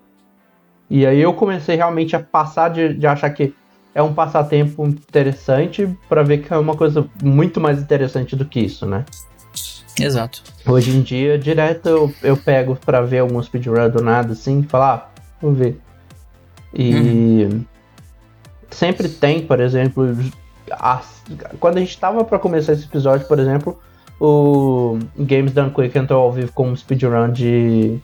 e 0.87 1.05
aí 1.05 1.19
eu 1.19 1.33
comecei 1.33 1.75
realmente 1.75 2.15
a 2.15 2.19
passar 2.19 2.69
de, 2.69 2.93
de 2.93 3.07
achar 3.07 3.31
que 3.31 3.55
é 3.95 4.03
um 4.03 4.13
passatempo 4.13 4.85
interessante 4.85 5.89
para 6.07 6.21
ver 6.21 6.39
que 6.39 6.53
é 6.53 6.57
uma 6.57 6.75
coisa 6.75 7.07
muito 7.23 7.59
mais 7.59 7.81
interessante 7.81 8.35
do 8.35 8.45
que 8.45 8.59
isso, 8.59 8.85
né? 8.85 9.05
Exato. 9.99 10.43
Hoje 10.65 10.91
em 10.91 11.01
dia, 11.01 11.37
direto 11.37 11.87
eu, 11.87 12.13
eu 12.21 12.37
pego 12.37 12.75
para 12.75 13.01
ver 13.01 13.19
algum 13.19 13.41
speedrun 13.41 13.89
do 13.89 14.03
nada, 14.03 14.33
assim, 14.33 14.59
e 14.59 14.63
falar, 14.63 14.93
ah, 14.93 15.21
vou 15.41 15.53
ver. 15.53 15.79
E 16.73 17.45
uhum. 17.45 17.65
sempre 18.69 19.07
tem, 19.07 19.45
por 19.45 19.59
exemplo, 19.59 20.15
a, 20.71 21.01
quando 21.59 21.77
a 21.77 21.79
gente 21.79 21.97
tava 21.97 22.23
para 22.23 22.37
começar 22.37 22.73
esse 22.73 22.85
episódio, 22.85 23.25
por 23.27 23.39
exemplo, 23.39 23.79
o 24.19 24.99
Games 25.17 25.53
Done 25.53 25.71
Quick 25.71 25.97
entrou 25.97 26.23
ao 26.23 26.31
vivo 26.31 26.51
com 26.53 26.69
um 26.69 26.75
speedrun 26.75 27.31
de 27.31 27.99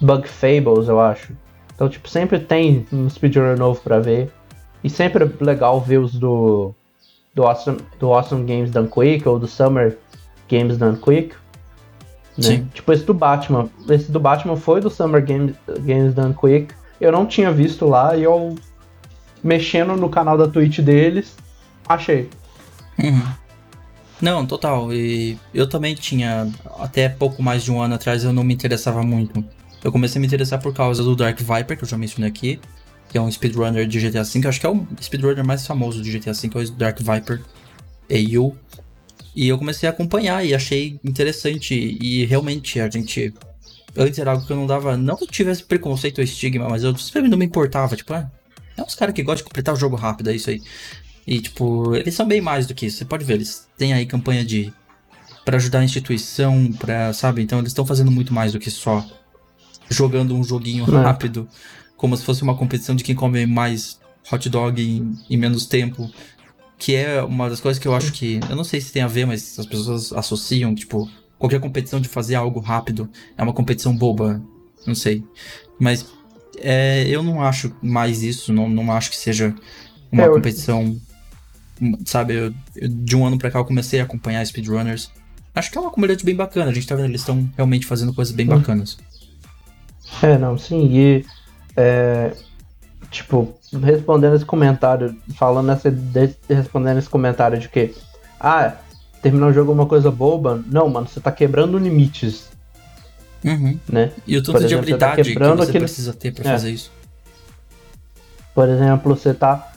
Bug 0.00 0.28
Fables, 0.28 0.88
eu 0.88 1.00
acho. 1.00 1.32
Então, 1.74 1.88
tipo, 1.88 2.08
sempre 2.08 2.38
tem 2.38 2.86
um 2.92 3.08
speedrun 3.10 3.56
novo 3.56 3.80
pra 3.80 3.98
ver. 3.98 4.30
E 4.82 4.90
sempre 4.90 5.24
é 5.24 5.44
legal 5.44 5.80
ver 5.80 5.98
os 5.98 6.14
do, 6.14 6.74
do, 7.34 7.44
awesome, 7.44 7.78
do 7.98 8.12
awesome 8.12 8.44
Games 8.44 8.70
Done 8.70 8.88
Quick 8.88 9.26
ou 9.26 9.38
do 9.38 9.46
Summer 9.46 9.98
Games 10.48 10.76
Done 10.76 10.96
Quick. 10.98 11.34
Né? 12.36 12.44
Sim. 12.44 12.68
Tipo, 12.74 12.92
esse 12.92 13.04
do 13.04 13.14
Batman. 13.14 13.68
Esse 13.88 14.10
do 14.10 14.20
Batman 14.20 14.56
foi 14.56 14.80
do 14.80 14.90
Summer 14.90 15.24
Games, 15.24 15.54
Games 15.80 16.14
Done 16.14 16.34
Quick. 16.34 16.74
Eu 17.00 17.12
não 17.12 17.26
tinha 17.26 17.50
visto 17.52 17.86
lá 17.86 18.16
e 18.16 18.22
eu, 18.22 18.56
mexendo 19.42 19.96
no 19.96 20.08
canal 20.08 20.36
da 20.36 20.48
Twitch 20.48 20.80
deles, 20.80 21.36
achei. 21.88 22.28
Uhum. 22.98 23.22
Não, 24.20 24.46
total. 24.46 24.92
E 24.92 25.38
eu 25.52 25.68
também 25.68 25.94
tinha, 25.94 26.50
até 26.78 27.08
pouco 27.08 27.42
mais 27.42 27.62
de 27.62 27.70
um 27.70 27.80
ano 27.80 27.94
atrás, 27.94 28.24
eu 28.24 28.32
não 28.32 28.44
me 28.44 28.54
interessava 28.54 29.02
muito. 29.02 29.44
Eu 29.82 29.92
comecei 29.92 30.18
a 30.18 30.20
me 30.20 30.26
interessar 30.26 30.60
por 30.60 30.72
causa 30.72 31.02
do 31.02 31.14
Dark 31.14 31.38
Viper, 31.38 31.76
que 31.76 31.84
eu 31.84 31.88
já 31.88 31.98
mencionei 31.98 32.30
aqui, 32.30 32.58
que 33.10 33.18
é 33.18 33.20
um 33.20 33.30
speedrunner 33.30 33.86
de 33.86 34.00
GTA 34.00 34.24
V. 34.24 34.48
Acho 34.48 34.60
que 34.60 34.66
é 34.66 34.70
o 34.70 34.86
speedrunner 35.02 35.44
mais 35.44 35.66
famoso 35.66 36.00
de 36.00 36.18
GTA 36.18 36.32
V, 36.32 36.50
é 36.54 36.58
o 36.58 36.70
Dark 36.70 36.98
Viper 37.00 37.42
AU. 38.10 38.56
E 39.34 39.48
eu 39.48 39.58
comecei 39.58 39.88
a 39.88 39.92
acompanhar 39.92 40.44
e 40.44 40.54
achei 40.54 40.98
interessante. 41.04 41.74
E 42.00 42.24
realmente 42.24 42.78
a 42.80 42.88
gente. 42.88 43.32
Antes 43.96 44.18
era 44.18 44.32
algo 44.32 44.44
que 44.46 44.52
eu 44.52 44.56
não 44.56 44.66
dava. 44.66 44.96
Não 44.96 45.16
que 45.16 45.24
eu 45.24 45.28
tivesse 45.28 45.62
preconceito 45.62 46.18
ou 46.18 46.24
estigma, 46.24 46.68
mas 46.68 46.82
eu 46.84 46.96
sempre 46.96 47.28
não 47.28 47.38
me 47.38 47.44
importava. 47.44 47.96
Tipo, 47.96 48.12
ah, 48.14 48.30
é 48.76 48.82
uns 48.82 48.94
caras 48.94 49.14
que 49.14 49.22
gostam 49.22 49.38
de 49.38 49.44
completar 49.44 49.74
o 49.74 49.78
jogo 49.78 49.96
rápido, 49.96 50.30
é 50.30 50.34
isso 50.34 50.50
aí. 50.50 50.62
E, 51.26 51.40
tipo, 51.40 51.94
eles 51.94 52.14
são 52.14 52.26
bem 52.26 52.40
mais 52.40 52.66
do 52.66 52.74
que 52.74 52.86
isso. 52.86 52.98
Você 52.98 53.04
pode 53.04 53.24
ver, 53.24 53.34
eles 53.34 53.66
têm 53.78 53.92
aí 53.92 54.04
campanha 54.06 54.44
de. 54.44 54.72
para 55.44 55.56
ajudar 55.56 55.80
a 55.80 55.84
instituição, 55.84 56.70
pra. 56.72 57.12
Sabe? 57.12 57.42
Então 57.42 57.58
eles 57.58 57.70
estão 57.70 57.86
fazendo 57.86 58.10
muito 58.10 58.32
mais 58.34 58.52
do 58.52 58.58
que 58.58 58.70
só 58.70 59.04
jogando 59.88 60.34
um 60.34 60.44
joguinho 60.44 60.84
É. 60.84 61.02
rápido. 61.02 61.48
Como 61.96 62.16
se 62.16 62.24
fosse 62.24 62.42
uma 62.42 62.56
competição 62.56 62.94
de 62.94 63.04
quem 63.04 63.14
come 63.14 63.46
mais 63.46 63.98
hot 64.30 64.48
dog 64.48 64.82
em, 64.82 65.16
em 65.30 65.36
menos 65.36 65.66
tempo. 65.66 66.10
Que 66.78 66.94
é 66.96 67.22
uma 67.22 67.48
das 67.48 67.60
coisas 67.60 67.80
que 67.80 67.86
eu 67.88 67.94
acho 67.94 68.12
que. 68.12 68.40
Eu 68.48 68.56
não 68.56 68.64
sei 68.64 68.80
se 68.80 68.92
tem 68.92 69.02
a 69.02 69.06
ver, 69.06 69.26
mas 69.26 69.58
as 69.58 69.66
pessoas 69.66 70.12
associam, 70.12 70.74
tipo, 70.74 71.08
qualquer 71.38 71.60
competição 71.60 72.00
de 72.00 72.08
fazer 72.08 72.34
algo 72.34 72.60
rápido 72.60 73.08
é 73.38 73.42
uma 73.42 73.52
competição 73.52 73.96
boba. 73.96 74.42
Não 74.86 74.94
sei. 74.94 75.24
Mas 75.78 76.04
é, 76.58 77.06
eu 77.08 77.22
não 77.22 77.40
acho 77.42 77.74
mais 77.82 78.22
isso, 78.22 78.52
não, 78.52 78.68
não 78.68 78.92
acho 78.92 79.10
que 79.10 79.16
seja 79.16 79.54
uma 80.12 80.24
É, 80.24 80.26
eu- 80.26 80.32
competição. 80.34 81.00
Sabe, 82.04 82.34
eu- 82.34 82.54
eu- 82.76 82.88
de 82.88 83.16
um 83.16 83.26
ano 83.26 83.36
pra 83.38 83.50
cá 83.50 83.58
eu 83.58 83.64
comecei 83.64 84.00
a 84.00 84.04
acompanhar 84.04 84.44
speedrunners. 84.46 85.10
Acho 85.54 85.70
que 85.70 85.78
é 85.78 85.80
uma 85.80 85.90
comunidade 85.90 86.24
bem 86.24 86.34
bacana, 86.34 86.70
a 86.70 86.74
gente 86.74 86.86
tá 86.86 86.94
vendo, 86.96 87.06
eles 87.06 87.20
estão 87.20 87.48
realmente 87.56 87.86
fazendo 87.86 88.12
coisas 88.12 88.34
bem 88.34 88.46
Hum. 88.46 88.58
bacanas. 88.58 88.96
É, 90.22 90.36
não, 90.38 90.56
sim, 90.58 90.88
e 90.92 91.24
é, 91.76 92.32
tipo, 93.14 93.54
respondendo 93.82 94.34
esse 94.34 94.44
comentário, 94.44 95.16
falando 95.36 95.70
essa 95.70 95.90
de- 95.90 96.34
respondendo 96.48 96.98
esse 96.98 97.08
comentário 97.08 97.58
de 97.58 97.68
que 97.68 97.94
ah, 98.40 98.74
terminar 99.22 99.46
o 99.46 99.52
jogo 99.52 99.70
é 99.70 99.74
uma 99.74 99.86
coisa 99.86 100.10
boba, 100.10 100.62
não, 100.66 100.88
mano, 100.88 101.06
você 101.06 101.20
tá 101.20 101.30
quebrando 101.32 101.78
limites, 101.78 102.50
Uhum. 103.44 103.78
né? 103.88 104.10
E 104.26 104.36
o 104.36 104.42
tanto 104.42 104.58
de 104.58 104.64
exemplo, 104.66 104.84
você 104.84 104.96
tá 104.96 105.06
habilidade 105.12 105.22
que 105.22 105.28
quebrando 105.34 105.56
você 105.58 105.68
aquele- 105.70 105.84
precisa 105.84 106.12
ter 106.12 106.32
pra 106.34 106.50
É. 106.50 106.52
fazer 106.52 106.70
isso. 106.70 106.90
Por 108.54 108.68
exemplo, 108.68 109.14
você 109.16 109.32
tá 109.32 109.70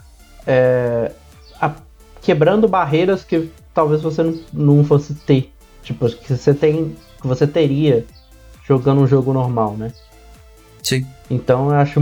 é, 0.49 1.11
a- 1.59 1.75
quebrando 2.21 2.67
barreiras 2.69 3.23
que 3.23 3.49
talvez 3.73 4.01
você 4.01 4.23
não, 4.23 4.39
não 4.53 4.83
fosse 4.85 5.13
ter, 5.13 5.51
tipo, 5.83 6.09
que 6.09 6.33
você 6.35 6.53
tem, 6.53 6.95
que 7.21 7.27
você 7.27 7.45
teria 7.45 8.05
jogando 8.65 9.01
um 9.01 9.07
jogo 9.07 9.33
normal, 9.33 9.75
né? 9.75 9.91
Sim. 10.81 11.05
Então 11.29 11.69
eu 11.69 11.75
acho 11.75 11.99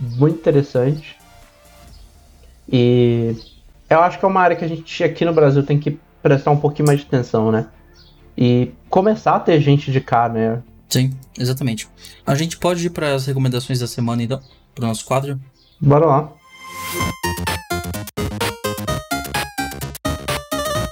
muito 0.00 0.38
interessante. 0.38 1.16
E 2.70 3.36
eu 3.88 4.00
acho 4.00 4.18
que 4.18 4.24
é 4.24 4.28
uma 4.28 4.40
área 4.40 4.56
que 4.56 4.64
a 4.64 4.68
gente 4.68 5.04
aqui 5.04 5.24
no 5.24 5.32
Brasil 5.32 5.62
tem 5.64 5.78
que 5.78 5.98
prestar 6.22 6.50
um 6.50 6.56
pouquinho 6.56 6.86
mais 6.86 7.00
de 7.00 7.06
atenção, 7.06 7.52
né? 7.52 7.66
E 8.36 8.72
começar 8.88 9.36
a 9.36 9.40
ter 9.40 9.60
gente 9.60 9.92
de 9.92 10.00
cá, 10.00 10.28
né? 10.28 10.62
Sim, 10.88 11.12
exatamente. 11.38 11.88
A 12.26 12.34
gente 12.34 12.56
pode 12.56 12.86
ir 12.86 12.90
para 12.90 13.14
as 13.14 13.26
recomendações 13.26 13.80
da 13.80 13.86
semana, 13.86 14.22
então, 14.22 14.40
pro 14.74 14.86
nosso 14.86 15.04
quadro. 15.04 15.38
Bora 15.80 16.06
lá. 16.06 16.32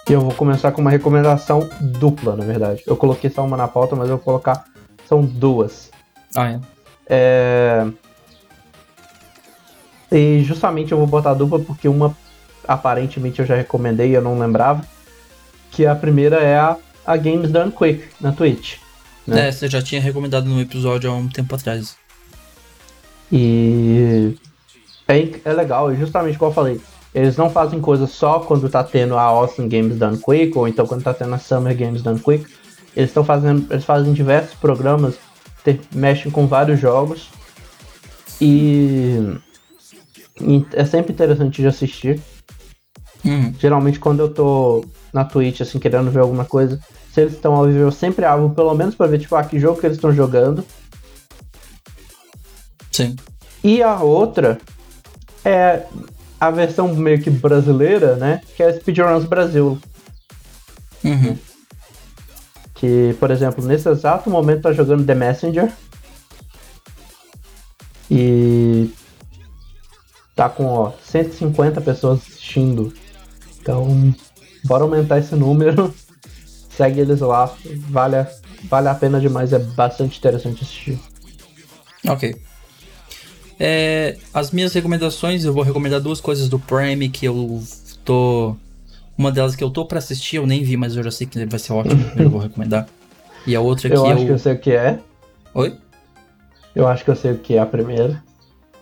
E 0.09 0.13
eu 0.13 0.21
vou 0.21 0.35
começar 0.35 0.73
com 0.73 0.83
uma 0.83 0.91
recomendação 0.91 1.69
dupla, 1.81 2.37
na 2.37 2.45
verdade. 2.45 2.83
Eu 2.87 2.97
coloquei 2.97 3.31
só 3.31 3.45
uma 3.45 3.57
na 3.57 3.67
pauta, 3.67 3.97
mas 3.97 4.11
eu 4.11 4.17
vou 4.17 4.25
colocar. 4.25 4.65
São 5.07 5.25
duas. 5.25 5.91
Ah, 6.37 6.51
é. 6.51 6.61
É... 7.07 7.87
E 10.13 10.43
justamente 10.45 10.93
eu 10.93 10.99
vou 10.99 11.07
botar 11.07 11.31
a 11.31 11.35
dupla 11.35 11.59
porque 11.59 11.89
uma 11.89 12.17
aparentemente 12.69 13.41
eu 13.41 13.47
já 13.47 13.57
recomendei 13.57 14.11
e 14.11 14.15
eu 14.15 14.23
não 14.23 14.39
lembrava. 14.39 14.85
Que 15.71 15.87
a 15.87 15.95
primeira 15.95 16.37
é 16.37 16.57
a, 16.59 16.77
a 17.07 17.17
Games 17.17 17.51
Done 17.51 17.73
Quick 17.73 18.05
na 18.21 18.31
Twitch. 18.31 18.77
Né? 19.27 19.49
É, 19.49 19.53
você 19.53 19.69
já 19.69 19.81
tinha 19.81 20.01
recomendado 20.01 20.47
no 20.47 20.61
episódio 20.61 21.11
há 21.11 21.15
um 21.15 21.29
tempo 21.29 21.55
atrás. 21.55 21.97
E 23.31 24.37
é, 25.09 25.29
é 25.45 25.53
legal, 25.53 25.93
e 25.93 25.97
justamente 25.97 26.37
como 26.37 26.51
eu 26.51 26.55
falei, 26.55 26.81
eles 27.15 27.37
não 27.37 27.49
fazem 27.49 27.81
coisa 27.81 28.07
só 28.07 28.41
quando 28.41 28.69
tá 28.69 28.85
tendo 28.85 29.17
a 29.17 29.23
Awesome 29.23 29.69
Games 29.69 29.99
Done 29.99 30.19
Quick, 30.19 30.57
ou 30.57 30.69
então 30.69 30.87
quando 30.87 31.03
tá 31.03 31.15
tendo 31.15 31.35
a 31.35 31.39
Summer 31.39 31.77
Games 31.77 32.03
Done 32.03 32.21
Quick. 32.21 32.47
Eles 32.95 33.09
estão 33.09 33.25
fazendo. 33.25 33.67
Eles 33.73 33.85
fazem 33.85 34.13
diversos 34.13 34.55
programas, 34.55 35.15
te- 35.65 35.81
mexem 35.95 36.31
com 36.31 36.47
vários 36.47 36.79
jogos. 36.79 37.31
E 38.41 39.35
é 40.73 40.85
sempre 40.85 41.13
interessante 41.13 41.63
de 41.63 41.69
assistir. 41.69 42.21
Uhum. 43.25 43.55
Geralmente 43.59 44.01
quando 44.01 44.21
eu 44.21 44.33
tô 44.33 44.85
na 45.13 45.25
Twitch, 45.25 45.61
assim, 45.61 45.79
querendo 45.79 46.11
ver 46.11 46.21
alguma 46.21 46.45
coisa, 46.45 46.81
se 47.13 47.21
eles 47.21 47.35
estão 47.35 47.55
ao 47.55 47.67
vivo, 47.67 47.79
eu 47.79 47.93
sempre 47.93 48.25
abro, 48.25 48.51
pelo 48.51 48.75
menos 48.75 48.95
pra 48.95 49.07
ver, 49.07 49.19
tipo, 49.19 49.37
ah, 49.37 49.45
que 49.45 49.59
jogo 49.59 49.79
que 49.79 49.87
eles 49.87 49.99
estão 49.99 50.13
jogando. 50.13 50.65
Sim. 52.91 53.17
E 53.63 53.83
a 53.83 54.01
outra 54.01 54.59
é 55.45 55.87
a 56.41 56.51
versão 56.51 56.93
meio 56.95 57.21
que 57.21 57.31
brasileira, 57.31 58.17
né? 58.17 58.41
Que 58.57 58.63
é 58.63 58.73
Speedruns 58.73 59.25
Brasil. 59.25 59.79
Uhum. 61.05 61.39
Que, 62.75 63.15
por 63.21 63.31
exemplo, 63.31 63.65
nesse 63.65 63.89
exato 63.89 64.29
momento 64.29 64.63
tá 64.63 64.73
jogando 64.73 65.07
The 65.07 65.15
Messenger. 65.15 65.73
E 68.11 68.91
tá 70.35 70.49
com, 70.49 70.65
ó, 70.67 70.93
150 71.05 71.81
pessoas 71.81 72.21
assistindo. 72.21 72.93
Então, 73.61 74.15
bora 74.65 74.85
aumentar 74.85 75.19
esse 75.19 75.35
número. 75.35 75.95
Segue 76.77 77.01
eles 77.01 77.21
lá. 77.21 77.53
Vale 77.91 78.17
a, 78.17 78.27
vale 78.65 78.89
a 78.89 78.95
pena 78.95 79.21
demais. 79.21 79.53
É 79.53 79.59
bastante 79.59 80.19
interessante 80.19 80.63
assistir. 80.63 80.99
Ok. 82.09 82.35
É, 83.61 84.17
as 84.35 84.51
minhas 84.51 84.73
recomendações, 84.73 85.45
eu 85.45 85.53
vou 85.53 85.63
recomendar 85.63 86.01
duas 86.01 86.21
coisas 86.21 86.49
do 86.49 86.59
Prime 86.59 87.09
que 87.09 87.27
eu 87.27 87.63
tô. 88.05 88.57
Uma 89.17 89.31
delas 89.31 89.55
que 89.55 89.63
eu 89.63 89.71
tô 89.71 89.85
pra 89.85 89.99
assistir, 89.99 90.37
eu 90.37 90.47
nem 90.47 90.65
vi, 90.65 90.77
mas 90.77 90.97
eu 90.97 91.03
já 91.05 91.11
sei 91.11 91.27
que 91.27 91.45
vai 91.47 91.59
ser 91.59 91.73
ótimo, 91.75 92.03
eu 92.17 92.31
vou 92.31 92.41
recomendar. 92.41 92.89
E 93.47 93.55
a 93.55 93.61
outra 93.61 93.89
que 93.89 93.95
Eu 93.95 94.07
eu. 94.07 94.13
acho 94.13 94.25
que 94.25 94.33
eu 94.33 94.39
sei 94.39 94.53
o 94.55 94.59
que 94.59 94.73
é. 94.73 94.99
Oi? 95.55 95.77
Eu 96.75 96.89
acho 96.89 97.05
que 97.05 97.11
eu 97.11 97.17
sei 97.17 97.33
o 97.33 97.39
que 97.39 97.55
é 97.55 97.59
a 97.61 97.67
primeira. 97.67 98.23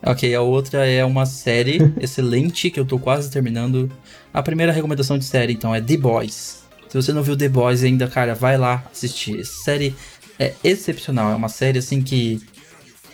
Ok, 0.02 0.34
a 0.34 0.40
outra 0.40 0.86
é 0.86 1.04
uma 1.04 1.26
série 1.26 1.78
excelente 2.00 2.70
que 2.70 2.80
eu 2.80 2.86
tô 2.86 2.98
quase 2.98 3.30
terminando. 3.30 3.90
A 4.32 4.42
primeira 4.42 4.72
recomendação 4.72 5.18
de 5.18 5.24
série, 5.24 5.52
então, 5.52 5.74
é 5.74 5.80
The 5.80 5.96
Boys. 5.96 6.60
Se 6.88 6.96
você 6.96 7.12
não 7.12 7.22
viu 7.22 7.36
The 7.36 7.48
Boys 7.48 7.84
ainda, 7.84 8.08
cara, 8.08 8.34
vai 8.34 8.56
lá 8.56 8.84
assistir. 8.90 9.40
Essa 9.40 9.62
série 9.64 9.94
é 10.38 10.54
excepcional. 10.64 11.30
É 11.30 11.34
uma 11.36 11.48
série 11.48 11.78
assim 11.78 12.02
que 12.02 12.40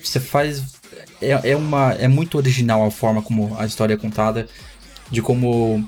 você 0.02 0.20
faz. 0.20 0.62
É, 1.20 1.50
é, 1.50 1.56
uma, 1.56 1.92
é 1.94 2.08
muito 2.08 2.38
original 2.38 2.84
a 2.86 2.90
forma 2.90 3.20
como 3.20 3.54
a 3.58 3.66
história 3.66 3.94
é 3.94 3.96
contada. 3.96 4.48
De 5.10 5.20
como. 5.20 5.86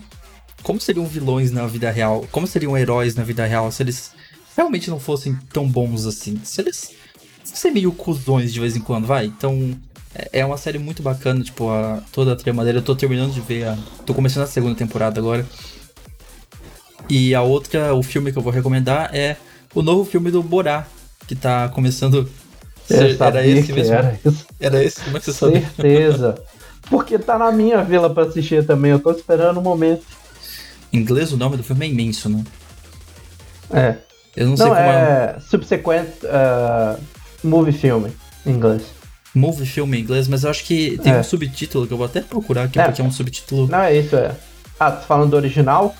Como 0.62 0.80
seriam 0.80 1.06
vilões 1.06 1.50
na 1.50 1.66
vida 1.66 1.90
real. 1.90 2.26
Como 2.32 2.46
seriam 2.46 2.76
heróis 2.76 3.14
na 3.14 3.22
vida 3.22 3.46
real 3.46 3.70
se 3.70 3.82
eles 3.82 4.12
realmente 4.56 4.90
não 4.90 4.98
fossem 4.98 5.38
tão 5.52 5.66
bons 5.66 6.06
assim. 6.06 6.38
Se 6.44 6.60
eles. 6.60 6.90
Ser 7.44 7.70
meio 7.70 7.90
cuzões 7.92 8.52
de 8.52 8.60
vez 8.60 8.76
em 8.76 8.80
quando, 8.80 9.06
vai. 9.06 9.26
Então. 9.26 9.74
É 10.32 10.44
uma 10.44 10.56
série 10.56 10.78
muito 10.78 11.02
bacana, 11.02 11.42
tipo, 11.42 11.70
a, 11.70 12.00
toda 12.12 12.32
a 12.32 12.36
trama 12.36 12.64
dele. 12.64 12.78
Eu 12.78 12.82
tô 12.82 12.94
terminando 12.96 13.32
de 13.32 13.40
ver 13.40 13.68
a. 13.68 13.78
Tô 14.04 14.14
começando 14.14 14.44
a 14.44 14.46
segunda 14.46 14.74
temporada 14.74 15.20
agora. 15.20 15.46
E 17.08 17.34
a 17.34 17.42
outra, 17.42 17.94
o 17.94 18.02
filme 18.02 18.32
que 18.32 18.38
eu 18.38 18.42
vou 18.42 18.52
recomendar 18.52 19.14
é 19.14 19.36
o 19.74 19.82
novo 19.82 20.04
filme 20.04 20.30
do 20.30 20.42
Borá, 20.42 20.86
que 21.26 21.34
tá 21.34 21.68
começando. 21.68 22.28
Ser- 22.86 23.20
era 23.20 23.46
esse 23.46 23.72
mesmo? 23.72 23.94
Era 23.94 24.18
isso. 24.24 24.46
Era 24.58 24.84
esse? 24.84 25.00
Como 25.02 25.16
é 25.16 25.20
que 25.20 25.26
você 25.26 25.32
sabe? 25.32 25.60
Certeza. 25.60 26.34
Porque 26.90 27.18
tá 27.18 27.38
na 27.38 27.52
minha 27.52 27.82
vila 27.84 28.08
pra 28.12 28.24
assistir 28.24 28.64
também. 28.66 28.90
Eu 28.92 28.98
tô 28.98 29.10
esperando 29.10 29.58
o 29.58 29.62
momento. 29.62 30.04
Em 30.92 30.98
inglês 30.98 31.32
o 31.32 31.36
nome 31.36 31.56
do 31.58 31.62
filme 31.62 31.86
é 31.86 31.88
imenso, 31.90 32.28
né? 32.30 32.42
É. 33.72 33.96
Eu 34.34 34.48
não, 34.48 34.56
sei 34.56 34.66
Não, 34.66 34.74
como 34.74 34.88
é. 34.88 35.34
é 35.36 35.40
subsequent 35.40 36.08
uh, 36.24 36.98
movie 37.42 37.72
film 37.72 38.06
em 38.46 38.50
inglês. 38.52 38.82
Movie 39.38 39.66
filme 39.66 39.96
em 39.98 40.00
inglês, 40.02 40.28
mas 40.28 40.44
eu 40.44 40.50
acho 40.50 40.64
que 40.64 40.98
tem 41.02 41.12
É. 41.12 41.18
um 41.20 41.22
subtítulo 41.22 41.86
que 41.86 41.92
eu 41.92 41.96
vou 41.96 42.06
até 42.06 42.20
procurar 42.20 42.64
aqui, 42.64 42.78
É. 42.80 42.84
porque 42.84 43.00
é 43.00 43.04
um 43.04 43.12
subtítulo. 43.12 43.66
Não 43.68 43.80
é 43.80 43.96
isso, 43.96 44.16
é. 44.16 44.32
Ah, 44.78 44.90
tu 44.92 45.06
falando 45.06 45.30
do 45.30 45.36
original 45.36 45.94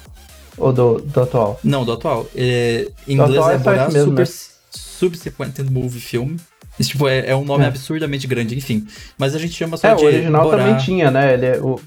ou 0.57 0.73
do, 0.73 0.99
do 1.01 1.21
atual? 1.23 1.59
Não, 1.65 1.85
do 1.85 1.93
atual. 1.93 2.27
É, 2.35 2.89
em 3.07 3.15
inglês 3.15 3.31
atual 3.39 3.51
é 3.51 3.55
é 3.55 3.59
Borá 3.59 3.89
mesmo, 3.89 4.11
Super, 4.11 4.27
né? 4.27 4.33
Subsequent 4.71 5.59
Movie 5.71 6.01
Film. 6.01 6.37
Isso, 6.79 6.91
tipo, 6.91 7.09
é, 7.09 7.31
é 7.31 7.35
um 7.37 7.45
nome 7.45 7.65
É. 7.65 7.67
absurdamente 7.69 8.27
grande, 8.29 8.57
enfim. 8.57 8.87
Mas 9.19 9.35
a 9.35 9.39
gente 9.39 9.53
chama 9.53 9.77
só 9.77 9.89
É, 9.89 9.95
de 9.97 10.05
o 10.05 10.07
original 10.07 10.45
Borá. 10.45 10.59
também 10.59 10.77
tinha, 10.77 11.11
né? 11.11 11.35
Ele, 11.35 11.47
é- 11.47 11.59
o, 11.59 11.81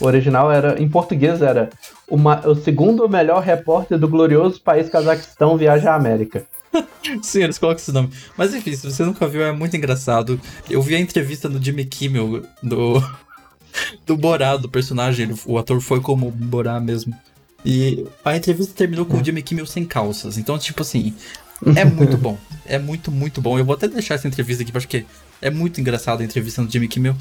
o 0.00 0.04
original 0.06 0.50
era, 0.52 0.80
em 0.80 0.88
português, 0.88 1.42
era 1.42 1.68
o, 2.08 2.16
ma- 2.16 2.40
o 2.46 2.54
segundo 2.54 3.08
melhor 3.08 3.42
repórter 3.42 3.98
do 3.98 4.06
glorioso 4.08 4.60
país 4.60 4.88
Cazaquistão 4.88 5.56
viaja 5.56 5.90
à 5.90 5.96
América. 5.96 6.46
Sim, 7.22 7.42
eles 7.44 7.58
colocam 7.58 7.80
esse 7.80 7.92
nome. 7.92 8.10
Mas 8.36 8.54
enfim, 8.54 8.74
se 8.76 8.90
você 8.90 9.04
nunca 9.04 9.26
viu, 9.26 9.42
é 9.42 9.52
muito 9.52 9.76
engraçado. 9.76 10.40
Eu 10.68 10.82
vi 10.82 10.94
a 10.94 11.00
entrevista 11.00 11.48
do 11.48 11.62
Jimmy 11.62 11.84
Kimmel, 11.84 12.42
do, 12.62 13.02
do 14.06 14.16
Borá, 14.16 14.56
do 14.56 14.68
personagem. 14.68 15.34
O 15.46 15.58
ator 15.58 15.80
foi 15.80 16.00
como 16.00 16.30
Borá 16.30 16.78
mesmo. 16.80 17.14
E 17.64 18.06
a 18.24 18.36
entrevista 18.36 18.72
terminou 18.74 19.04
com 19.06 19.18
o 19.20 19.24
Jimmy 19.24 19.42
Kimmel 19.42 19.66
sem 19.66 19.84
calças. 19.84 20.36
Então, 20.38 20.58
tipo 20.58 20.82
assim, 20.82 21.14
é 21.74 21.84
muito 21.84 22.16
bom. 22.16 22.38
É 22.66 22.78
muito, 22.78 23.10
muito 23.10 23.40
bom. 23.40 23.58
Eu 23.58 23.64
vou 23.64 23.74
até 23.74 23.88
deixar 23.88 24.14
essa 24.14 24.28
entrevista 24.28 24.62
aqui, 24.62 24.70
porque 24.72 25.04
é 25.40 25.50
muito 25.50 25.80
engraçado 25.80 26.20
a 26.20 26.24
entrevista 26.24 26.62
do 26.62 26.70
Jimmy 26.70 26.88
Kimmel. 26.88 27.16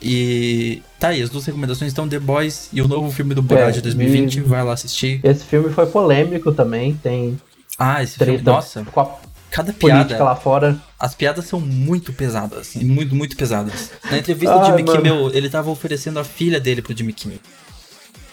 E 0.00 0.80
tá 1.00 1.08
aí, 1.08 1.20
as 1.20 1.28
duas 1.28 1.44
recomendações 1.44 1.90
estão 1.90 2.08
The 2.08 2.20
Boys 2.20 2.68
e 2.72 2.80
o 2.80 2.86
novo 2.86 3.10
filme 3.10 3.34
do 3.34 3.42
Borá 3.42 3.68
É, 3.68 3.70
de 3.72 3.80
2020. 3.80 4.36
e- 4.36 4.40
Vai 4.42 4.62
lá 4.64 4.72
assistir. 4.72 5.20
Esse 5.24 5.44
filme 5.44 5.70
foi 5.70 5.86
polêmico 5.86 6.52
também, 6.52 6.94
tem 7.02 7.36
Ah, 7.78 8.02
esse 8.02 8.16
filme, 8.18 8.34
treta 8.34 8.50
nossa, 8.50 8.84
com 8.84 9.00
a 9.00 9.16
cada 9.50 9.72
piada. 9.72 10.22
lá 10.22 10.34
fora. 10.34 10.76
As 10.98 11.14
piadas 11.14 11.44
são 11.46 11.60
muito 11.60 12.12
pesadas. 12.12 12.74
e 12.74 12.84
Muito, 12.84 13.14
muito 13.14 13.36
pesadas. 13.36 13.90
Na 14.10 14.18
entrevista 14.18 14.54
Ah, 14.54 14.58
do 14.58 14.66
Jimmy 14.66 14.82
mano. 14.82 14.96
Kimmel, 14.98 15.30
ele 15.32 15.48
tava 15.48 15.70
oferecendo 15.70 16.18
a 16.18 16.24
filha 16.24 16.58
dele 16.60 16.82
pro 16.82 16.96
Jimmy 16.96 17.12
Kimmel. 17.12 17.38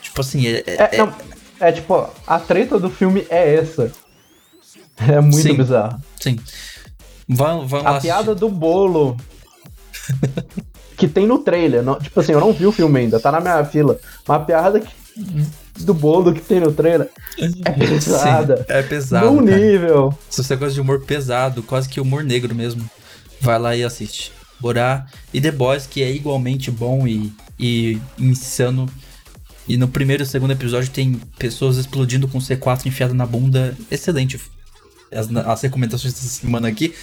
Tipo 0.02 0.22
assim, 0.22 0.48
é. 0.48 0.64
é- 0.66 0.90
É, 0.94 0.98
não, 0.98 1.14
é 1.60 1.72
tipo, 1.72 2.10
a 2.26 2.40
treta 2.40 2.80
do 2.80 2.90
filme 2.90 3.26
é 3.30 3.56
essa. 3.56 3.92
É 4.98 5.20
muito 5.22 5.38
Sim. 5.42 5.54
bizarro. 5.56 6.02
Sim. 6.20 6.40
Vão, 7.30 7.68
vão 7.68 7.84
lá 7.84 7.98
A 7.98 8.02
piada 8.02 8.32
assistir. 8.32 8.40
do 8.40 8.50
bolo 8.50 9.18
que 10.98 11.08
tem 11.08 11.28
no 11.28 11.40
trailer. 11.40 11.84
não- 11.84 12.00
tipo 12.00 12.20
assim, 12.20 12.32
eu 12.32 12.40
não 12.40 12.54
vi 12.54 12.66
o 12.66 12.72
filme 12.72 13.00
ainda, 13.00 13.20
tá 13.20 13.32
na 13.32 13.40
minha 13.42 13.64
fila. 13.66 14.00
Mas 14.28 14.42
a 14.42 14.44
piada 14.44 14.80
que- 14.80 14.94
do 15.84 15.94
bolo 15.94 16.34
que 16.34 16.42
tem 16.42 16.60
no 16.60 16.72
trailer 16.72 17.10
é 17.38 17.72
pesada. 17.74 18.58
Sim, 18.58 18.64
é 18.70 18.82
pesado. 18.82 19.32
Num 19.32 19.46
cara. 19.46 19.58
nível. 19.58 20.18
Se 20.30 20.44
você 20.44 20.56
gosta 20.56 20.74
de 20.74 20.82
humor 20.82 21.02
pesado, 21.02 21.62
quase 21.64 21.90
que 21.90 22.00
humor 22.00 22.24
negro 22.24 22.56
mesmo, 22.56 22.90
vai 23.42 23.60
lá 23.60 23.76
e 23.76 23.84
assiste. 23.84 24.32
Borá 24.60 25.06
e 25.34 25.42
The 25.42 25.52
Boys, 25.52 25.86
que 25.86 26.02
é 26.02 26.12
igualmente 26.12 26.72
bom 26.72 27.06
e, 27.08 27.34
e 27.60 28.00
insano. 28.18 28.88
E 29.68 29.78
no 29.78 29.88
primeiro 29.88 30.24
e 30.24 30.26
segundo 30.26 30.52
episódio 30.52 30.90
tem 30.92 31.20
pessoas 31.38 31.78
explodindo 31.78 32.28
com 32.28 32.40
C4 32.40 32.86
enfiado 32.86 33.14
na 33.14 33.26
bunda. 33.26 33.76
Excelente. 33.92 34.40
As, 35.12 35.30
as 35.36 35.62
recomendações 35.62 36.14
dessa 36.14 36.28
semana 36.28 36.68
aqui. 36.68 36.94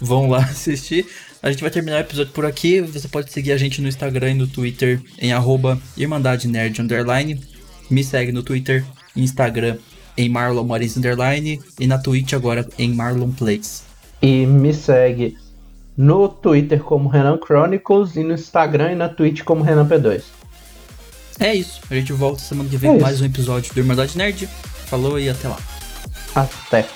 Vão 0.00 0.28
lá 0.28 0.38
assistir. 0.44 1.06
A 1.42 1.50
gente 1.50 1.60
vai 1.60 1.70
terminar 1.70 1.98
o 1.98 2.00
episódio 2.00 2.32
por 2.32 2.46
aqui. 2.46 2.80
Você 2.80 3.06
pode 3.08 3.30
seguir 3.30 3.52
a 3.52 3.56
gente 3.56 3.80
no 3.80 3.88
Instagram 3.88 4.30
e 4.30 4.34
no 4.34 4.46
Twitter 4.46 5.00
em 5.18 5.32
arroba 5.32 5.80
Irmandade 5.96 6.48
Nerd 6.48 6.80
Underline. 6.80 7.51
Me 7.92 8.02
segue 8.02 8.32
no 8.32 8.42
Twitter 8.42 8.84
e 9.14 9.22
Instagram 9.22 9.76
em 10.16 10.28
Marlon 10.28 10.66
Underline. 10.96 11.60
E 11.78 11.86
na 11.86 11.98
Twitch 11.98 12.32
agora 12.32 12.66
em 12.78 12.94
Marlon 12.94 13.30
Plays. 13.30 13.82
E 14.22 14.46
me 14.46 14.72
segue 14.72 15.36
no 15.96 16.26
Twitter 16.26 16.80
como 16.80 17.08
Renan 17.08 17.38
Chronicles 17.38 18.16
e 18.16 18.24
no 18.24 18.32
Instagram 18.32 18.92
e 18.92 18.94
na 18.94 19.10
Twitch 19.10 19.42
como 19.42 19.62
Renan 19.62 19.86
P2. 19.86 20.22
É 21.38 21.54
isso. 21.54 21.80
A 21.90 21.94
gente 21.94 22.14
volta 22.14 22.40
semana 22.40 22.68
que 22.68 22.76
vem 22.78 22.92
É 22.92 22.94
com 22.94 23.02
mais 23.02 23.20
um 23.20 23.26
episódio 23.26 23.74
do 23.74 23.80
Irmandade 23.80 24.16
Nerd. 24.16 24.48
Falou 24.86 25.18
e 25.18 25.28
até 25.28 25.48
lá. 25.48 25.58
Até. 26.34 26.86